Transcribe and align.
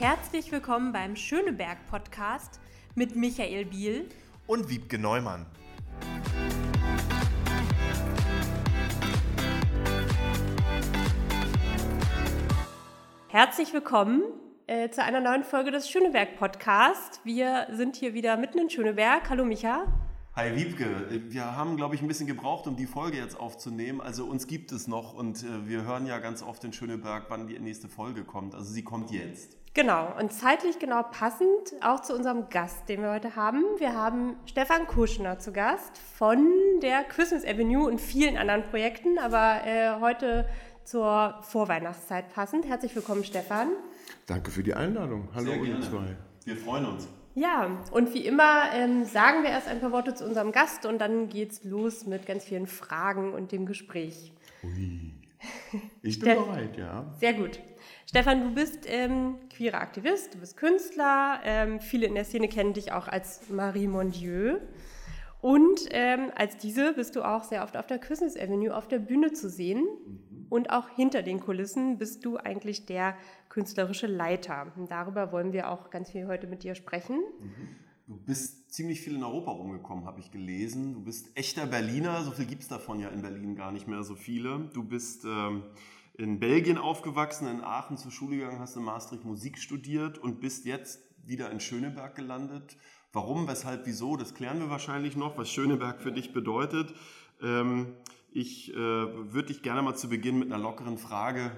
Herzlich 0.00 0.52
willkommen 0.52 0.92
beim 0.92 1.16
Schöneberg 1.16 1.84
Podcast 1.90 2.60
mit 2.94 3.16
Michael 3.16 3.64
Biel 3.64 4.08
und 4.46 4.70
Wiebke 4.70 4.96
Neumann. 4.96 5.44
Herzlich 13.26 13.72
willkommen 13.72 14.22
äh, 14.68 14.88
zu 14.90 15.02
einer 15.02 15.18
neuen 15.18 15.42
Folge 15.42 15.72
des 15.72 15.90
Schöneberg 15.90 16.36
Podcast. 16.38 17.20
Wir 17.24 17.66
sind 17.72 17.96
hier 17.96 18.14
wieder 18.14 18.36
mitten 18.36 18.60
in 18.60 18.70
Schöneberg. 18.70 19.28
Hallo 19.28 19.44
Micha. 19.44 19.84
Hi 20.36 20.54
Wiebke, 20.54 20.86
wir 21.30 21.56
haben, 21.56 21.76
glaube 21.76 21.96
ich, 21.96 22.02
ein 22.02 22.06
bisschen 22.06 22.28
gebraucht, 22.28 22.68
um 22.68 22.76
die 22.76 22.86
Folge 22.86 23.16
jetzt 23.16 23.34
aufzunehmen. 23.34 24.00
Also 24.00 24.26
uns 24.26 24.46
gibt 24.46 24.70
es 24.70 24.86
noch 24.86 25.14
und 25.14 25.42
äh, 25.42 25.66
wir 25.66 25.82
hören 25.82 26.06
ja 26.06 26.20
ganz 26.20 26.44
oft 26.44 26.62
in 26.62 26.72
Schöneberg, 26.72 27.24
wann 27.30 27.48
die 27.48 27.58
nächste 27.58 27.88
Folge 27.88 28.22
kommt. 28.22 28.54
Also 28.54 28.72
sie 28.72 28.84
kommt 28.84 29.10
jetzt. 29.10 29.56
Genau, 29.78 30.12
und 30.18 30.32
zeitlich 30.32 30.80
genau 30.80 31.04
passend 31.04 31.48
auch 31.82 32.00
zu 32.00 32.12
unserem 32.12 32.48
Gast, 32.48 32.88
den 32.88 33.00
wir 33.00 33.12
heute 33.12 33.36
haben. 33.36 33.62
Wir 33.78 33.94
haben 33.94 34.34
Stefan 34.44 34.88
Kuschner 34.88 35.38
zu 35.38 35.52
Gast 35.52 35.96
von 36.16 36.50
der 36.82 37.04
Christmas 37.04 37.44
Avenue 37.44 37.86
und 37.86 38.00
vielen 38.00 38.36
anderen 38.36 38.64
Projekten, 38.64 39.20
aber 39.20 39.64
äh, 39.64 40.00
heute 40.00 40.48
zur 40.82 41.38
Vorweihnachtszeit 41.42 42.28
passend. 42.34 42.66
Herzlich 42.66 42.96
willkommen, 42.96 43.22
Stefan. 43.22 43.68
Danke 44.26 44.50
für 44.50 44.64
die 44.64 44.74
Einladung. 44.74 45.28
Hallo, 45.32 45.52
ihr 45.52 45.80
zwei. 45.80 46.16
Wir 46.44 46.56
freuen 46.56 46.84
uns. 46.84 47.08
Ja, 47.36 47.78
und 47.92 48.12
wie 48.14 48.26
immer 48.26 48.72
ähm, 48.74 49.04
sagen 49.04 49.44
wir 49.44 49.50
erst 49.50 49.68
ein 49.68 49.78
paar 49.78 49.92
Worte 49.92 50.12
zu 50.12 50.24
unserem 50.24 50.50
Gast 50.50 50.86
und 50.86 50.98
dann 50.98 51.28
geht's 51.28 51.62
los 51.62 52.04
mit 52.04 52.26
ganz 52.26 52.42
vielen 52.42 52.66
Fragen 52.66 53.32
und 53.32 53.52
dem 53.52 53.64
Gespräch. 53.64 54.32
Ui. 54.64 55.14
Ich 56.02 56.18
bin 56.18 56.34
bereit, 56.34 56.76
ja. 56.76 57.04
Sehr 57.20 57.34
gut. 57.34 57.60
Stefan, 58.08 58.40
du 58.42 58.54
bist 58.54 58.86
ähm, 58.86 59.34
queerer 59.50 59.82
Aktivist, 59.82 60.32
du 60.32 60.38
bist 60.38 60.56
Künstler. 60.56 61.40
Ähm, 61.44 61.78
viele 61.78 62.06
in 62.06 62.14
der 62.14 62.24
Szene 62.24 62.48
kennen 62.48 62.72
dich 62.72 62.90
auch 62.90 63.06
als 63.06 63.50
Marie 63.50 63.86
Mondieu. 63.86 64.56
Und 65.42 65.80
ähm, 65.90 66.32
als 66.34 66.56
diese 66.56 66.94
bist 66.94 67.16
du 67.16 67.22
auch 67.22 67.44
sehr 67.44 67.62
oft 67.62 67.76
auf 67.76 67.86
der 67.86 67.98
Christmas 67.98 68.34
Avenue 68.34 68.74
auf 68.74 68.88
der 68.88 68.98
Bühne 68.98 69.32
zu 69.34 69.50
sehen. 69.50 69.82
Mhm. 69.82 70.46
Und 70.48 70.70
auch 70.70 70.88
hinter 70.88 71.22
den 71.22 71.38
Kulissen 71.38 71.98
bist 71.98 72.24
du 72.24 72.38
eigentlich 72.38 72.86
der 72.86 73.14
künstlerische 73.50 74.06
Leiter. 74.06 74.72
Und 74.76 74.90
darüber 74.90 75.30
wollen 75.30 75.52
wir 75.52 75.70
auch 75.70 75.90
ganz 75.90 76.10
viel 76.10 76.26
heute 76.28 76.46
mit 76.46 76.62
dir 76.62 76.74
sprechen. 76.74 77.18
Mhm. 77.18 77.76
Du 78.06 78.16
bist 78.16 78.72
ziemlich 78.72 79.02
viel 79.02 79.16
in 79.16 79.22
Europa 79.22 79.50
rumgekommen, 79.50 80.06
habe 80.06 80.20
ich 80.20 80.30
gelesen. 80.30 80.94
Du 80.94 81.02
bist 81.02 81.28
echter 81.34 81.66
Berliner, 81.66 82.22
so 82.22 82.30
viel 82.30 82.46
gibt 82.46 82.62
es 82.62 82.68
davon 82.68 83.00
ja 83.00 83.10
in 83.10 83.20
Berlin 83.20 83.54
gar 83.54 83.70
nicht 83.70 83.86
mehr 83.86 84.02
so 84.02 84.14
viele. 84.14 84.70
Du 84.72 84.82
bist 84.82 85.26
ähm, 85.26 85.64
in 86.18 86.40
Belgien 86.40 86.78
aufgewachsen, 86.78 87.46
in 87.48 87.62
Aachen 87.62 87.96
zur 87.96 88.10
Schule 88.10 88.36
gegangen, 88.36 88.58
hast 88.58 88.76
in 88.76 88.82
Maastricht 88.82 89.24
Musik 89.24 89.56
studiert 89.56 90.18
und 90.18 90.40
bist 90.40 90.66
jetzt 90.66 91.00
wieder 91.24 91.50
in 91.50 91.60
Schöneberg 91.60 92.16
gelandet. 92.16 92.76
Warum, 93.12 93.46
weshalb, 93.46 93.86
wieso, 93.86 94.16
das 94.16 94.34
klären 94.34 94.58
wir 94.58 94.68
wahrscheinlich 94.68 95.16
noch, 95.16 95.38
was 95.38 95.48
Schöneberg 95.48 96.02
für 96.02 96.10
dich 96.10 96.32
bedeutet. 96.32 96.92
Ähm, 97.40 97.94
ich 98.32 98.72
äh, 98.72 98.76
würde 98.76 99.48
dich 99.48 99.62
gerne 99.62 99.80
mal 99.80 99.94
zu 99.94 100.08
Beginn 100.08 100.40
mit 100.40 100.52
einer 100.52 100.62
lockeren 100.62 100.98
Frage 100.98 101.52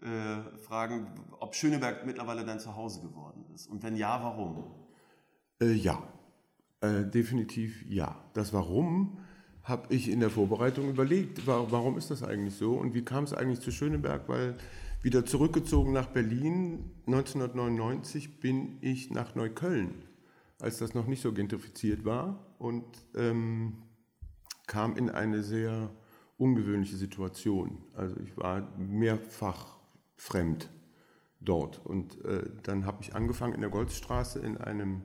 äh, 0.00 0.58
fragen, 0.58 1.08
ob 1.38 1.54
Schöneberg 1.54 2.06
mittlerweile 2.06 2.44
dein 2.44 2.58
Zuhause 2.58 3.02
geworden 3.02 3.44
ist. 3.54 3.66
Und 3.66 3.82
wenn 3.82 3.96
ja, 3.96 4.22
warum? 4.22 4.64
Äh, 5.60 5.72
ja, 5.72 6.02
äh, 6.80 7.04
definitiv 7.04 7.84
ja. 7.86 8.24
Das 8.32 8.54
Warum 8.54 9.18
habe 9.66 9.92
ich 9.92 10.08
in 10.08 10.20
der 10.20 10.30
Vorbereitung 10.30 10.88
überlegt. 10.88 11.46
Warum 11.46 11.98
ist 11.98 12.10
das 12.12 12.22
eigentlich 12.22 12.54
so 12.54 12.74
und 12.74 12.94
wie 12.94 13.04
kam 13.04 13.24
es 13.24 13.32
eigentlich 13.32 13.60
zu 13.60 13.72
Schöneberg? 13.72 14.28
Weil 14.28 14.56
wieder 15.02 15.26
zurückgezogen 15.26 15.92
nach 15.92 16.06
Berlin 16.06 16.90
1999 17.06 18.38
bin 18.38 18.78
ich 18.80 19.10
nach 19.10 19.34
Neukölln, 19.34 19.94
als 20.60 20.78
das 20.78 20.94
noch 20.94 21.08
nicht 21.08 21.20
so 21.20 21.32
gentrifiziert 21.32 22.04
war 22.04 22.46
und 22.58 22.84
ähm, 23.16 23.82
kam 24.68 24.96
in 24.96 25.10
eine 25.10 25.42
sehr 25.42 25.90
ungewöhnliche 26.38 26.96
Situation. 26.96 27.78
Also 27.94 28.16
ich 28.20 28.36
war 28.36 28.68
mehrfach 28.78 29.78
fremd 30.14 30.70
dort. 31.40 31.84
Und 31.84 32.24
äh, 32.24 32.48
dann 32.62 32.86
habe 32.86 32.98
ich 33.00 33.16
angefangen 33.16 33.54
in 33.54 33.62
der 33.62 33.70
Goldstraße 33.70 34.38
in 34.38 34.58
einem 34.58 35.02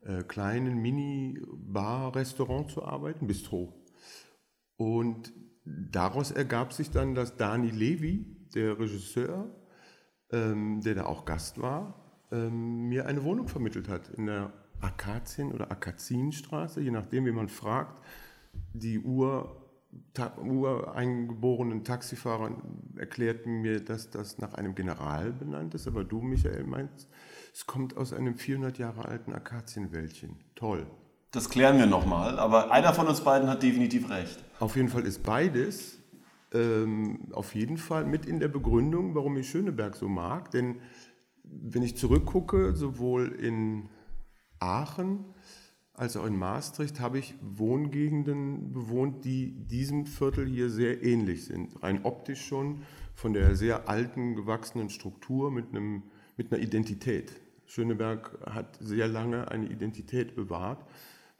äh, 0.00 0.24
kleinen 0.24 0.82
Mini-Bar-Restaurant 0.82 2.70
zu 2.70 2.84
arbeiten, 2.84 3.28
Bistro. 3.28 3.72
Und 4.82 5.32
daraus 5.64 6.32
ergab 6.32 6.72
sich 6.72 6.90
dann, 6.90 7.14
dass 7.14 7.36
Dani 7.36 7.70
Levi, 7.70 8.26
der 8.52 8.80
Regisseur, 8.80 9.48
ähm, 10.32 10.80
der 10.80 10.96
da 10.96 11.04
auch 11.06 11.24
Gast 11.24 11.62
war, 11.62 12.26
ähm, 12.32 12.88
mir 12.88 13.06
eine 13.06 13.22
Wohnung 13.22 13.46
vermittelt 13.46 13.88
hat 13.88 14.08
in 14.08 14.26
der 14.26 14.52
Akazien- 14.80 15.52
oder 15.52 15.70
Akazienstraße, 15.70 16.80
je 16.80 16.90
nachdem, 16.90 17.26
wie 17.26 17.32
man 17.32 17.48
fragt. 17.48 18.02
Die 18.72 18.98
Uhr 18.98 19.56
Ta 20.14 20.36
ureingeborenen 20.38 21.84
Taxifahrer 21.84 22.50
erklärten 22.96 23.60
mir, 23.60 23.84
dass 23.84 24.10
das 24.10 24.38
nach 24.38 24.54
einem 24.54 24.74
General 24.74 25.32
benannt 25.32 25.74
ist, 25.74 25.86
aber 25.86 26.02
du, 26.02 26.22
Michael, 26.22 26.64
meinst, 26.64 27.08
es 27.52 27.66
kommt 27.66 27.96
aus 27.96 28.12
einem 28.14 28.34
400 28.34 28.78
Jahre 28.78 29.04
alten 29.04 29.32
Akazienwäldchen. 29.32 30.40
Toll. 30.54 30.86
Das 31.32 31.48
klären 31.48 31.78
wir 31.78 31.86
nochmal, 31.86 32.38
aber 32.38 32.70
einer 32.70 32.92
von 32.92 33.08
uns 33.08 33.22
beiden 33.22 33.48
hat 33.48 33.62
definitiv 33.62 34.10
recht. 34.10 34.38
Auf 34.60 34.76
jeden 34.76 34.88
Fall 34.88 35.06
ist 35.06 35.22
beides 35.22 35.98
ähm, 36.52 37.20
auf 37.32 37.54
jeden 37.54 37.78
Fall 37.78 38.04
mit 38.04 38.26
in 38.26 38.38
der 38.38 38.48
Begründung, 38.48 39.14
warum 39.14 39.38
ich 39.38 39.48
Schöneberg 39.48 39.96
so 39.96 40.08
mag. 40.08 40.50
Denn 40.50 40.76
wenn 41.42 41.82
ich 41.82 41.96
zurückgucke, 41.96 42.76
sowohl 42.76 43.28
in 43.28 43.88
Aachen 44.58 45.24
als 45.94 46.18
auch 46.18 46.26
in 46.26 46.36
Maastricht 46.36 47.00
habe 47.00 47.18
ich 47.18 47.34
Wohngegenden 47.40 48.72
bewohnt, 48.72 49.24
die 49.24 49.52
diesem 49.66 50.04
Viertel 50.04 50.46
hier 50.46 50.68
sehr 50.68 51.02
ähnlich 51.02 51.46
sind. 51.46 51.82
Rein 51.82 52.04
optisch 52.04 52.46
schon, 52.46 52.82
von 53.14 53.32
der 53.32 53.56
sehr 53.56 53.88
alten, 53.88 54.34
gewachsenen 54.34 54.90
Struktur 54.90 55.50
mit, 55.50 55.70
einem, 55.70 56.02
mit 56.36 56.52
einer 56.52 56.62
Identität. 56.62 57.32
Schöneberg 57.66 58.38
hat 58.44 58.76
sehr 58.80 59.08
lange 59.08 59.50
eine 59.50 59.66
Identität 59.66 60.34
bewahrt. 60.34 60.84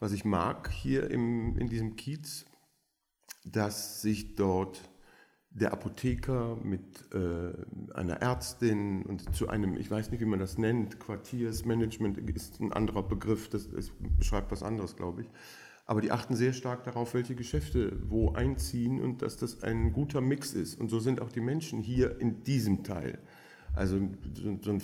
Was 0.03 0.11
ich 0.11 0.25
mag 0.25 0.69
hier 0.69 1.13
im, 1.13 1.57
in 1.57 1.69
diesem 1.69 1.95
Kiez, 1.95 2.45
dass 3.45 4.03
sich 4.03 4.35
dort 4.35 4.91
der 5.51 5.73
Apotheker 5.73 6.57
mit 6.57 6.83
äh, 7.15 7.53
einer 7.95 8.15
Ärztin 8.15 9.05
und 9.05 9.33
zu 9.33 9.49
einem, 9.49 9.77
ich 9.77 9.89
weiß 9.89 10.11
nicht, 10.11 10.19
wie 10.19 10.25
man 10.25 10.41
das 10.41 10.59
nennt, 10.59 10.99
Quartiersmanagement 10.99 12.19
ist 12.19 12.59
ein 12.59 12.73
anderer 12.73 13.05
Begriff, 13.05 13.49
das, 13.49 13.71
das 13.71 13.93
beschreibt 14.19 14.51
was 14.51 14.65
anderes, 14.65 14.97
glaube 14.97 15.23
ich. 15.23 15.31
Aber 15.87 16.01
die 16.01 16.11
achten 16.11 16.34
sehr 16.34 16.53
stark 16.53 16.83
darauf, 16.83 17.15
welche 17.15 17.37
Geschäfte 17.37 17.97
wo 18.09 18.33
einziehen 18.33 19.01
und 19.01 19.23
dass 19.23 19.37
das 19.37 19.63
ein 19.63 19.93
guter 19.93 20.21
Mix 20.21 20.53
ist. 20.53 20.81
Und 20.81 20.89
so 20.89 20.99
sind 20.99 21.21
auch 21.21 21.31
die 21.31 21.41
Menschen 21.41 21.81
hier 21.81 22.19
in 22.19 22.43
diesem 22.43 22.83
Teil. 22.83 23.21
Also 23.73 24.01
so, 24.34 24.73
ein 24.73 24.83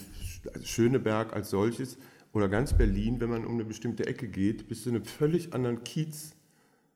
also 0.55 0.65
Schöneberg 0.65 1.33
als 1.33 1.51
solches 1.51 1.99
oder 2.33 2.49
ganz 2.49 2.77
Berlin, 2.77 3.21
wenn 3.21 3.31
man 3.31 3.45
um 3.45 3.55
eine 3.55 3.65
bestimmte 3.65 4.07
Ecke 4.07 4.29
geht, 4.29 4.69
bist 4.69 4.85
du 4.85 4.91
in 4.91 4.97
einem 4.97 5.05
völlig 5.05 5.55
anderen 5.55 5.83
Kiez 5.85 6.37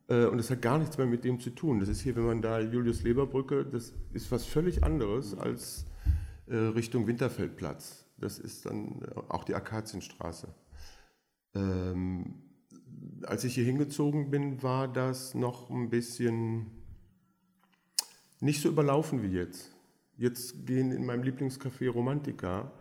äh, 0.09 0.27
und 0.27 0.39
das 0.39 0.51
hat 0.51 0.63
gar 0.63 0.79
nichts 0.79 0.99
mehr 0.99 1.07
mit 1.07 1.25
dem 1.25 1.41
zu 1.41 1.51
tun. 1.51 1.81
Das 1.81 1.89
ist 1.89 2.01
hier, 2.01 2.17
wenn 2.17 2.27
man 2.27 2.43
da 2.43 2.61
Julius-Leber-Brücke, 2.61 3.65
das 3.65 3.93
ist 4.13 4.31
was 4.31 4.45
völlig 4.45 4.85
anderes 4.85 5.37
als 5.37 5.87
äh, 6.47 6.57
Richtung 6.57 7.07
Winterfeldplatz. 7.07 8.07
Das 8.19 8.39
ist 8.39 8.67
dann 8.67 9.03
äh, 9.03 9.21
auch 9.29 9.45
die 9.45 9.55
Akazienstraße. 9.55 10.49
Ähm, 11.55 12.35
als 13.23 13.45
ich 13.45 13.55
hier 13.55 13.65
hingezogen 13.65 14.31
bin, 14.31 14.63
war 14.63 14.89
das 14.89 15.35
noch 15.35 15.71
ein 15.71 15.91
bisschen 15.91 16.67
nicht 18.41 18.61
so 18.61 18.69
überlaufen 18.69 19.23
wie 19.23 19.29
jetzt. 19.29 19.75
Jetzt 20.17 20.67
gehen 20.67 20.93
in 20.93 21.07
meinem 21.07 21.23
Lieblingscafé 21.23 21.89
Romantika 21.89 22.73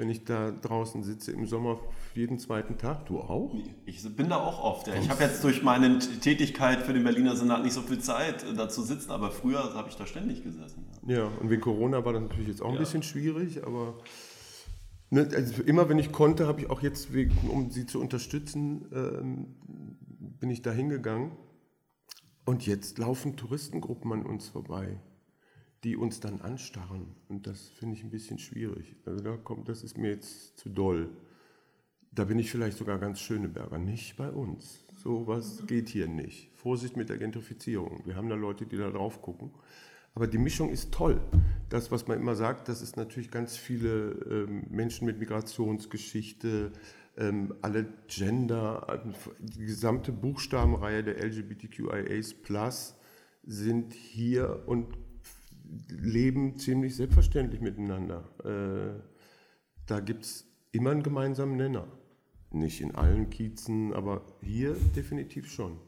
wenn 0.00 0.08
ich 0.08 0.24
da 0.24 0.50
draußen 0.50 1.02
sitze 1.02 1.30
im 1.30 1.46
Sommer 1.46 1.78
jeden 2.14 2.38
zweiten 2.38 2.78
Tag. 2.78 3.04
Du 3.04 3.20
auch? 3.20 3.54
Ich 3.84 4.02
bin 4.16 4.30
da 4.30 4.38
auch 4.38 4.64
oft. 4.64 4.86
Ja. 4.86 4.94
Ich 4.94 5.10
habe 5.10 5.22
jetzt 5.22 5.44
durch 5.44 5.62
meine 5.62 5.98
Tätigkeit 5.98 6.80
für 6.80 6.94
den 6.94 7.04
Berliner 7.04 7.36
Senat 7.36 7.62
nicht 7.62 7.74
so 7.74 7.82
viel 7.82 7.98
Zeit, 7.98 8.42
äh, 8.42 8.54
da 8.54 8.70
zu 8.70 8.82
sitzen, 8.82 9.10
aber 9.10 9.30
früher 9.30 9.74
habe 9.74 9.90
ich 9.90 9.96
da 9.96 10.06
ständig 10.06 10.42
gesessen. 10.42 10.86
Ja, 11.06 11.18
ja 11.18 11.30
und 11.38 11.50
wegen 11.50 11.60
Corona 11.60 12.02
war 12.02 12.14
das 12.14 12.22
natürlich 12.22 12.48
jetzt 12.48 12.62
auch 12.62 12.68
ein 12.68 12.74
ja. 12.74 12.80
bisschen 12.80 13.02
schwierig, 13.02 13.62
aber 13.66 13.98
ne, 15.10 15.28
also 15.34 15.62
immer 15.64 15.90
wenn 15.90 15.98
ich 15.98 16.12
konnte, 16.12 16.46
habe 16.46 16.62
ich 16.62 16.70
auch 16.70 16.80
jetzt, 16.80 17.10
um 17.46 17.70
sie 17.70 17.84
zu 17.84 18.00
unterstützen, 18.00 18.86
ähm, 18.94 19.54
bin 20.40 20.48
ich 20.48 20.62
da 20.62 20.72
hingegangen. 20.72 21.32
Und 22.46 22.66
jetzt 22.66 22.96
laufen 22.98 23.36
Touristengruppen 23.36 24.10
an 24.12 24.24
uns 24.24 24.48
vorbei 24.48 24.98
die 25.84 25.96
uns 25.96 26.20
dann 26.20 26.40
anstarren. 26.40 27.14
Und 27.28 27.46
das 27.46 27.68
finde 27.68 27.96
ich 27.96 28.04
ein 28.04 28.10
bisschen 28.10 28.38
schwierig. 28.38 28.96
Also 29.06 29.22
da 29.22 29.36
kommt, 29.36 29.68
das 29.68 29.82
ist 29.82 29.96
mir 29.96 30.10
jetzt 30.10 30.58
zu 30.58 30.68
doll. 30.68 31.08
Da 32.12 32.24
bin 32.24 32.38
ich 32.38 32.50
vielleicht 32.50 32.76
sogar 32.76 32.98
ganz 32.98 33.20
Schöneberger. 33.20 33.78
Nicht 33.78 34.16
bei 34.16 34.30
uns. 34.30 34.84
So 35.02 35.26
was 35.26 35.66
geht 35.66 35.88
hier 35.88 36.08
nicht. 36.08 36.50
Vorsicht 36.54 36.96
mit 36.96 37.08
der 37.08 37.18
Gentrifizierung. 37.18 38.02
Wir 38.04 38.16
haben 38.16 38.28
da 38.28 38.34
Leute, 38.34 38.66
die 38.66 38.76
da 38.76 38.90
drauf 38.90 39.22
gucken. 39.22 39.52
Aber 40.14 40.26
die 40.26 40.38
Mischung 40.38 40.70
ist 40.70 40.92
toll. 40.92 41.20
Das, 41.68 41.90
was 41.90 42.08
man 42.08 42.18
immer 42.18 42.34
sagt, 42.34 42.68
das 42.68 42.82
ist 42.82 42.96
natürlich 42.96 43.30
ganz 43.30 43.56
viele 43.56 44.10
ähm, 44.28 44.66
Menschen 44.68 45.06
mit 45.06 45.18
Migrationsgeschichte, 45.18 46.72
ähm, 47.16 47.54
alle 47.62 47.86
Gender, 48.08 49.02
die 49.38 49.66
gesamte 49.66 50.12
Buchstabenreihe 50.12 51.04
der 51.04 51.24
LGBTQIAs 51.24 52.34
sind 53.44 53.94
hier 53.94 54.64
und 54.66 54.98
leben 55.88 56.58
ziemlich 56.58 56.96
selbstverständlich 56.96 57.60
miteinander. 57.60 58.24
Äh, 58.44 59.00
da 59.86 60.00
gibt 60.00 60.24
es 60.24 60.46
immer 60.72 60.90
einen 60.90 61.02
gemeinsamen 61.02 61.56
Nenner. 61.56 61.86
Nicht 62.52 62.80
in 62.80 62.94
allen 62.94 63.30
Kiezen, 63.30 63.92
aber 63.94 64.22
hier 64.40 64.74
definitiv 64.96 65.50
schon. 65.50 65.78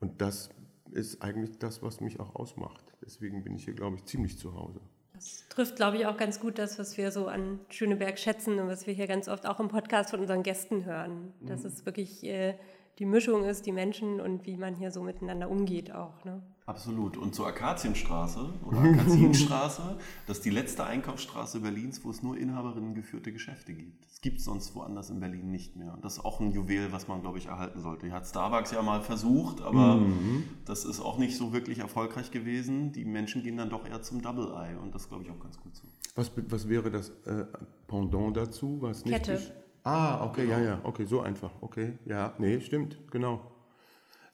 Und 0.00 0.20
das 0.20 0.50
ist 0.92 1.22
eigentlich 1.22 1.58
das, 1.58 1.82
was 1.82 2.00
mich 2.00 2.20
auch 2.20 2.34
ausmacht. 2.36 2.84
Deswegen 3.04 3.42
bin 3.42 3.56
ich 3.56 3.64
hier, 3.64 3.74
glaube 3.74 3.96
ich, 3.96 4.04
ziemlich 4.04 4.38
zu 4.38 4.54
Hause. 4.54 4.80
Das 5.12 5.44
trifft, 5.48 5.76
glaube 5.76 5.96
ich, 5.96 6.06
auch 6.06 6.16
ganz 6.16 6.38
gut 6.38 6.58
das, 6.58 6.78
was 6.78 6.96
wir 6.96 7.10
so 7.10 7.26
an 7.26 7.58
Schöneberg 7.70 8.18
schätzen 8.18 8.60
und 8.60 8.68
was 8.68 8.86
wir 8.86 8.94
hier 8.94 9.08
ganz 9.08 9.28
oft 9.28 9.46
auch 9.46 9.58
im 9.58 9.68
Podcast 9.68 10.10
von 10.10 10.20
unseren 10.20 10.44
Gästen 10.44 10.84
hören. 10.84 11.32
Dass 11.40 11.62
mhm. 11.62 11.66
es 11.66 11.86
wirklich 11.86 12.22
äh, 12.22 12.54
die 13.00 13.04
Mischung 13.04 13.44
ist, 13.44 13.66
die 13.66 13.72
Menschen 13.72 14.20
und 14.20 14.46
wie 14.46 14.56
man 14.56 14.76
hier 14.76 14.92
so 14.92 15.02
miteinander 15.02 15.50
umgeht 15.50 15.92
auch. 15.92 16.24
Ne? 16.24 16.42
Absolut. 16.68 17.16
Und 17.16 17.34
zur 17.34 17.46
Akazienstraße 17.46 18.46
oder 18.66 18.80
Akazienstraße, 18.80 19.96
das 20.26 20.36
ist 20.36 20.44
die 20.44 20.50
letzte 20.50 20.84
Einkaufsstraße 20.84 21.60
Berlins, 21.60 22.04
wo 22.04 22.10
es 22.10 22.22
nur 22.22 22.36
Inhaberinnen 22.36 22.94
geführte 22.94 23.32
Geschäfte 23.32 23.72
gibt. 23.72 24.04
Es 24.12 24.20
gibt 24.20 24.40
es 24.40 24.44
sonst 24.44 24.74
woanders 24.74 25.08
in 25.08 25.18
Berlin 25.18 25.50
nicht 25.50 25.76
mehr. 25.76 25.94
Und 25.94 26.04
das 26.04 26.18
ist 26.18 26.24
auch 26.26 26.40
ein 26.40 26.52
Juwel, 26.52 26.92
was 26.92 27.08
man, 27.08 27.22
glaube 27.22 27.38
ich, 27.38 27.46
erhalten 27.46 27.80
sollte. 27.80 28.04
Hier 28.04 28.14
hat 28.14 28.26
Starbucks 28.26 28.72
ja 28.72 28.82
mal 28.82 29.00
versucht, 29.00 29.62
aber 29.62 29.96
mhm. 29.96 30.44
das 30.66 30.84
ist 30.84 31.00
auch 31.00 31.16
nicht 31.16 31.38
so 31.38 31.54
wirklich 31.54 31.78
erfolgreich 31.78 32.30
gewesen. 32.32 32.92
Die 32.92 33.06
Menschen 33.06 33.42
gehen 33.42 33.56
dann 33.56 33.70
doch 33.70 33.88
eher 33.88 34.02
zum 34.02 34.20
Double 34.20 34.52
Eye 34.54 34.76
und 34.76 34.94
das 34.94 35.08
glaube 35.08 35.24
ich 35.24 35.30
auch 35.30 35.40
ganz 35.40 35.58
gut 35.58 35.74
so. 35.74 35.84
Was, 36.16 36.30
was 36.50 36.68
wäre 36.68 36.90
das 36.90 37.08
äh, 37.24 37.46
Pendant 37.86 38.36
dazu? 38.36 38.76
Was 38.82 39.06
nicht 39.06 39.14
Kette. 39.14 39.40
Ah, 39.84 40.22
okay, 40.26 40.44
genau. 40.44 40.58
ja, 40.58 40.64
ja, 40.64 40.80
okay, 40.82 41.06
so 41.06 41.22
einfach. 41.22 41.50
Okay, 41.62 41.94
ja, 42.04 42.34
nee, 42.36 42.60
stimmt, 42.60 42.98
genau. 43.10 43.40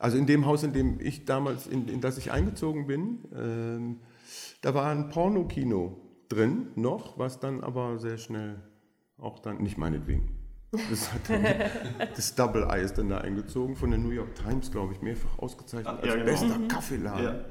Also 0.04 0.18
in 0.18 0.26
dem 0.26 0.44
Haus, 0.44 0.62
in 0.62 0.74
dem 0.74 1.00
ich 1.00 1.24
damals, 1.24 1.66
in, 1.66 1.88
in 1.88 2.02
das 2.02 2.18
ich 2.18 2.30
eingezogen 2.30 2.86
bin, 2.86 3.20
ähm, 3.34 4.00
da 4.60 4.74
war 4.74 4.90
ein 4.90 5.08
Pornokino 5.08 5.98
drin 6.28 6.66
noch, 6.74 7.18
was 7.18 7.40
dann 7.40 7.62
aber 7.62 7.98
sehr 7.98 8.18
schnell 8.18 8.60
auch 9.16 9.38
dann, 9.38 9.62
nicht 9.62 9.78
meinetwegen. 9.78 10.28
Das, 10.90 11.08
dann, 11.26 11.42
das 12.16 12.34
Double 12.34 12.64
Eye 12.64 12.82
ist 12.82 12.98
dann 12.98 13.08
da 13.08 13.16
eingezogen, 13.16 13.76
von 13.76 13.88
der 13.88 13.98
New 13.98 14.10
York 14.10 14.34
Times, 14.34 14.70
glaube 14.70 14.92
ich, 14.92 15.00
mehrfach 15.00 15.38
ausgezeichnet 15.38 15.86
ja, 15.86 16.12
als 16.12 16.12
genau. 16.12 16.24
bester 16.26 16.58
mhm. 16.58 16.68
Kaffeeladen. 16.68 17.24
Ja. 17.24 17.44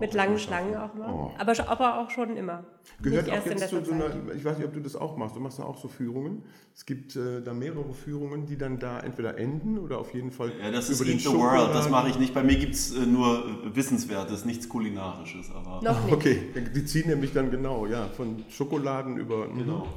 Mit 0.00 0.14
langen 0.14 0.38
Schlangen 0.38 0.74
auch 0.76 0.94
mal. 0.94 1.12
Oh. 1.12 1.30
Aber, 1.38 1.68
aber 1.68 1.98
auch 2.00 2.10
schon 2.10 2.36
immer. 2.36 2.64
Gehört 3.02 3.26
nicht 3.26 3.38
auch 3.38 3.46
jetzt 3.46 3.68
zu 3.68 3.84
so 3.84 3.92
einer, 3.92 4.06
ich 4.34 4.44
weiß 4.44 4.58
nicht, 4.58 4.66
ob 4.66 4.72
du 4.72 4.80
das 4.80 4.96
auch 4.96 5.16
machst, 5.16 5.36
du 5.36 5.40
machst 5.40 5.58
ja 5.58 5.64
auch 5.64 5.78
so 5.78 5.88
Führungen. 5.88 6.42
Es 6.74 6.86
gibt 6.86 7.16
äh, 7.16 7.42
da 7.42 7.52
mehrere 7.52 7.92
Führungen, 7.92 8.46
die 8.46 8.56
dann 8.56 8.78
da 8.78 9.00
entweder 9.00 9.36
enden 9.36 9.78
oder 9.78 9.98
auf 9.98 10.14
jeden 10.14 10.30
Fall 10.30 10.52
Ja, 10.60 10.70
das 10.70 10.88
ist 10.88 11.00
Eat 11.06 11.20
the 11.20 11.28
World, 11.28 11.74
das 11.74 11.90
mache 11.90 12.08
ich 12.08 12.18
nicht. 12.18 12.34
Bei 12.34 12.42
mir 12.42 12.56
gibt 12.56 12.74
es 12.74 12.96
äh, 12.96 13.00
nur 13.00 13.74
Wissenswertes, 13.74 14.44
nichts 14.44 14.68
Kulinarisches. 14.68 15.50
Aber 15.50 15.82
Noch 15.82 16.04
nicht. 16.04 16.14
Okay, 16.14 16.42
die 16.74 16.84
ziehen 16.84 17.08
nämlich 17.08 17.32
dann 17.32 17.50
genau, 17.50 17.86
ja, 17.86 18.08
von 18.08 18.44
Schokoladen 18.48 19.16
über... 19.18 19.48
Mhm. 19.48 19.58
Genau. 19.58 19.88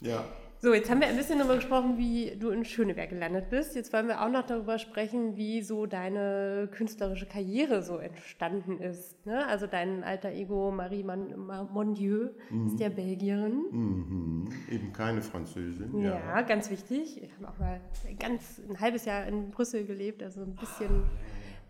Ja. 0.00 0.24
So, 0.64 0.72
jetzt 0.72 0.88
haben 0.88 1.00
wir 1.00 1.08
ein 1.08 1.16
bisschen 1.16 1.40
darüber 1.40 1.56
gesprochen, 1.56 1.98
wie 1.98 2.36
du 2.38 2.50
in 2.50 2.64
Schöneberg 2.64 3.10
gelandet 3.10 3.50
bist. 3.50 3.74
Jetzt 3.74 3.92
wollen 3.92 4.06
wir 4.06 4.22
auch 4.22 4.28
noch 4.28 4.46
darüber 4.46 4.78
sprechen, 4.78 5.36
wie 5.36 5.60
so 5.60 5.86
deine 5.86 6.68
künstlerische 6.70 7.26
Karriere 7.26 7.82
so 7.82 7.96
entstanden 7.96 8.78
ist. 8.78 9.26
Ne? 9.26 9.44
Also 9.48 9.66
dein 9.66 10.04
alter 10.04 10.30
Ego 10.30 10.70
Marie 10.70 11.02
Mondieu 11.02 12.28
mhm. 12.48 12.68
ist 12.68 12.78
ja 12.78 12.90
Belgierin. 12.90 13.64
Mhm. 13.72 14.48
Eben 14.70 14.92
keine 14.92 15.20
Französin. 15.20 16.00
Ja, 16.00 16.20
ja, 16.20 16.42
ganz 16.42 16.70
wichtig. 16.70 17.20
Ich 17.20 17.32
habe 17.34 17.48
auch 17.48 17.58
mal 17.58 17.80
ganz 18.20 18.62
ein 18.70 18.78
halbes 18.78 19.04
Jahr 19.04 19.26
in 19.26 19.50
Brüssel 19.50 19.84
gelebt, 19.84 20.22
also 20.22 20.42
ein 20.42 20.54
bisschen 20.54 21.02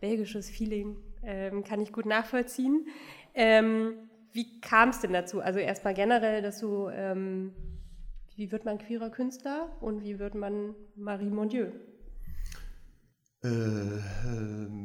belgisches 0.03 0.50
Feeling 0.50 0.97
ähm, 1.23 1.65
kann 1.65 1.81
ich 1.81 1.95
gut 1.95 2.05
nachvollziehen. 2.05 2.87
Ähm, 3.33 3.95
wie 4.33 4.61
kam 4.61 4.91
es 4.91 5.00
denn 5.00 5.15
dazu? 5.15 5.41
Also 5.41 5.61
erstmal 5.61 5.95
generell, 5.95 6.43
dass 6.43 6.59
du 6.59 6.91
ähm, 6.91 7.53
wie 8.43 8.50
wird 8.50 8.65
man 8.65 8.77
queerer 8.79 9.09
Künstler 9.09 9.71
und 9.81 10.03
wie 10.03 10.19
wird 10.19 10.35
man 10.35 10.75
Marie 10.97 11.31
Mondieu? 11.31 11.69
Äh, 13.44 13.49
äh, 13.49 14.00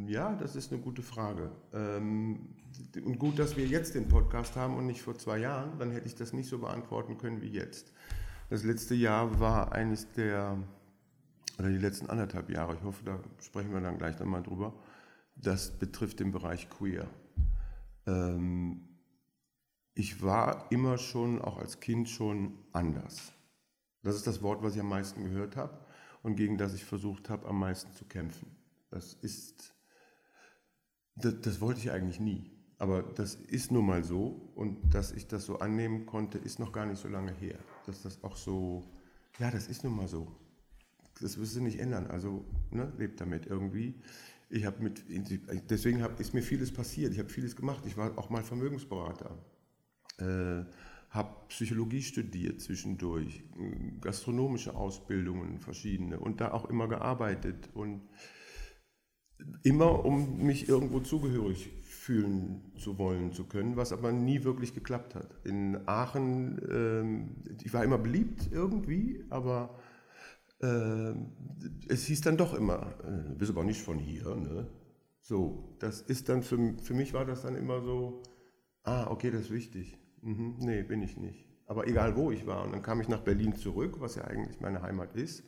ja, 0.05 0.35
das 0.35 0.55
ist 0.55 0.71
eine 0.71 0.79
gute 0.79 1.01
Frage. 1.01 1.49
Ähm, 1.73 2.53
und 3.03 3.17
gut, 3.17 3.39
dass 3.39 3.57
wir 3.57 3.65
jetzt 3.65 3.95
den 3.95 4.07
Podcast 4.07 4.55
haben 4.55 4.77
und 4.77 4.85
nicht 4.85 5.01
vor 5.01 5.17
zwei 5.17 5.39
Jahren, 5.39 5.79
dann 5.79 5.89
hätte 5.89 6.05
ich 6.05 6.13
das 6.13 6.33
nicht 6.33 6.47
so 6.47 6.59
beantworten 6.59 7.17
können 7.17 7.41
wie 7.41 7.49
jetzt. 7.49 7.91
Das 8.51 8.63
letzte 8.63 8.93
Jahr 8.93 9.39
war 9.39 9.71
eines 9.71 10.11
der, 10.11 10.59
oder 11.57 11.69
die 11.69 11.79
letzten 11.79 12.11
anderthalb 12.11 12.51
Jahre, 12.51 12.75
ich 12.75 12.83
hoffe, 12.83 13.03
da 13.05 13.19
sprechen 13.41 13.73
wir 13.73 13.81
dann 13.81 13.97
gleich 13.97 14.19
nochmal 14.19 14.43
drüber, 14.43 14.71
das 15.35 15.71
betrifft 15.71 16.19
den 16.19 16.31
Bereich 16.31 16.69
Queer. 16.69 17.09
Ähm, 18.05 18.87
ich 19.95 20.21
war 20.21 20.71
immer 20.71 20.99
schon, 20.99 21.41
auch 21.41 21.57
als 21.57 21.79
Kind 21.79 22.07
schon 22.07 22.59
anders. 22.71 23.33
Das 24.07 24.15
ist 24.15 24.25
das 24.25 24.41
Wort, 24.41 24.63
was 24.63 24.73
ich 24.73 24.79
am 24.79 24.87
meisten 24.87 25.25
gehört 25.25 25.57
habe 25.57 25.77
und 26.23 26.37
gegen 26.37 26.57
das 26.57 26.73
ich 26.73 26.85
versucht 26.85 27.29
habe, 27.29 27.45
am 27.45 27.59
meisten 27.59 27.93
zu 27.93 28.05
kämpfen. 28.05 28.55
Das 28.89 29.13
ist, 29.15 29.75
das, 31.17 31.41
das, 31.41 31.59
wollte 31.59 31.81
ich 31.81 31.91
eigentlich 31.91 32.21
nie. 32.21 32.49
Aber 32.77 33.03
das 33.03 33.35
ist 33.35 33.69
nun 33.69 33.85
mal 33.85 34.05
so 34.05 34.49
und 34.55 34.93
dass 34.93 35.11
ich 35.11 35.27
das 35.27 35.45
so 35.45 35.59
annehmen 35.59 36.05
konnte, 36.05 36.37
ist 36.37 36.57
noch 36.57 36.71
gar 36.71 36.85
nicht 36.85 37.01
so 37.01 37.09
lange 37.09 37.33
her. 37.33 37.59
Dass 37.85 38.01
das 38.01 38.23
auch 38.23 38.37
so, 38.37 38.89
ja, 39.39 39.51
das 39.51 39.67
ist 39.67 39.83
nun 39.83 39.97
mal 39.97 40.07
so. 40.07 40.31
Das 41.19 41.37
wirst 41.37 41.57
du 41.57 41.61
nicht 41.61 41.77
ändern. 41.77 42.07
Also 42.07 42.45
ne, 42.71 42.93
lebt 42.97 43.19
damit 43.19 43.45
irgendwie. 43.45 44.01
Ich 44.49 44.65
habe 44.65 44.81
mit, 44.81 45.03
deswegen 45.69 46.01
hab, 46.01 46.17
ist 46.21 46.33
mir 46.33 46.43
vieles 46.43 46.71
passiert. 46.71 47.11
Ich 47.11 47.19
habe 47.19 47.27
vieles 47.27 47.57
gemacht. 47.57 47.83
Ich 47.85 47.97
war 47.97 48.17
auch 48.17 48.29
mal 48.29 48.41
Vermögensberater. 48.41 49.37
Äh, 50.19 50.63
habe 51.17 51.29
Psychologie 51.49 52.01
studiert 52.01 52.61
zwischendurch, 52.61 53.43
gastronomische 54.01 54.75
Ausbildungen 54.75 55.59
verschiedene 55.59 56.19
und 56.19 56.39
da 56.39 56.51
auch 56.51 56.65
immer 56.65 56.87
gearbeitet 56.87 57.69
und 57.73 58.01
immer 59.63 60.05
um 60.05 60.37
mich 60.37 60.69
irgendwo 60.69 60.99
zugehörig 60.99 61.69
fühlen 61.83 62.71
zu 62.77 62.97
wollen 62.97 63.33
zu 63.33 63.45
können, 63.45 63.75
was 63.75 63.91
aber 63.91 64.11
nie 64.11 64.43
wirklich 64.43 64.73
geklappt 64.73 65.15
hat. 65.15 65.29
In 65.43 65.77
Aachen, 65.87 66.59
ähm, 66.71 67.43
ich 67.63 67.73
war 67.73 67.83
immer 67.83 67.97
beliebt 67.97 68.49
irgendwie, 68.51 69.25
aber 69.29 69.77
äh, 70.61 71.13
es 71.89 72.05
hieß 72.05 72.21
dann 72.21 72.37
doch 72.37 72.53
immer, 72.53 72.93
äh, 73.03 73.35
bist 73.35 73.51
aber 73.51 73.63
nicht 73.63 73.81
von 73.81 73.99
hier, 73.99 74.35
ne? 74.35 74.67
So, 75.21 75.75
das 75.79 76.01
ist 76.01 76.29
dann 76.29 76.41
für, 76.41 76.75
für 76.81 76.93
mich 76.93 77.13
war 77.13 77.25
das 77.25 77.41
dann 77.41 77.55
immer 77.55 77.81
so, 77.81 78.23
ah, 78.83 79.07
okay, 79.11 79.29
das 79.29 79.41
ist 79.41 79.51
wichtig. 79.51 79.97
Mhm, 80.21 80.55
nee, 80.59 80.83
bin 80.83 81.01
ich 81.01 81.17
nicht. 81.17 81.45
Aber 81.65 81.87
egal 81.87 82.15
wo 82.15 82.31
ich 82.31 82.45
war. 82.45 82.63
Und 82.63 82.71
dann 82.71 82.81
kam 82.81 83.01
ich 83.01 83.07
nach 83.07 83.21
Berlin 83.21 83.55
zurück, 83.55 83.99
was 83.99 84.15
ja 84.15 84.23
eigentlich 84.23 84.59
meine 84.61 84.81
Heimat 84.81 85.15
ist. 85.15 85.43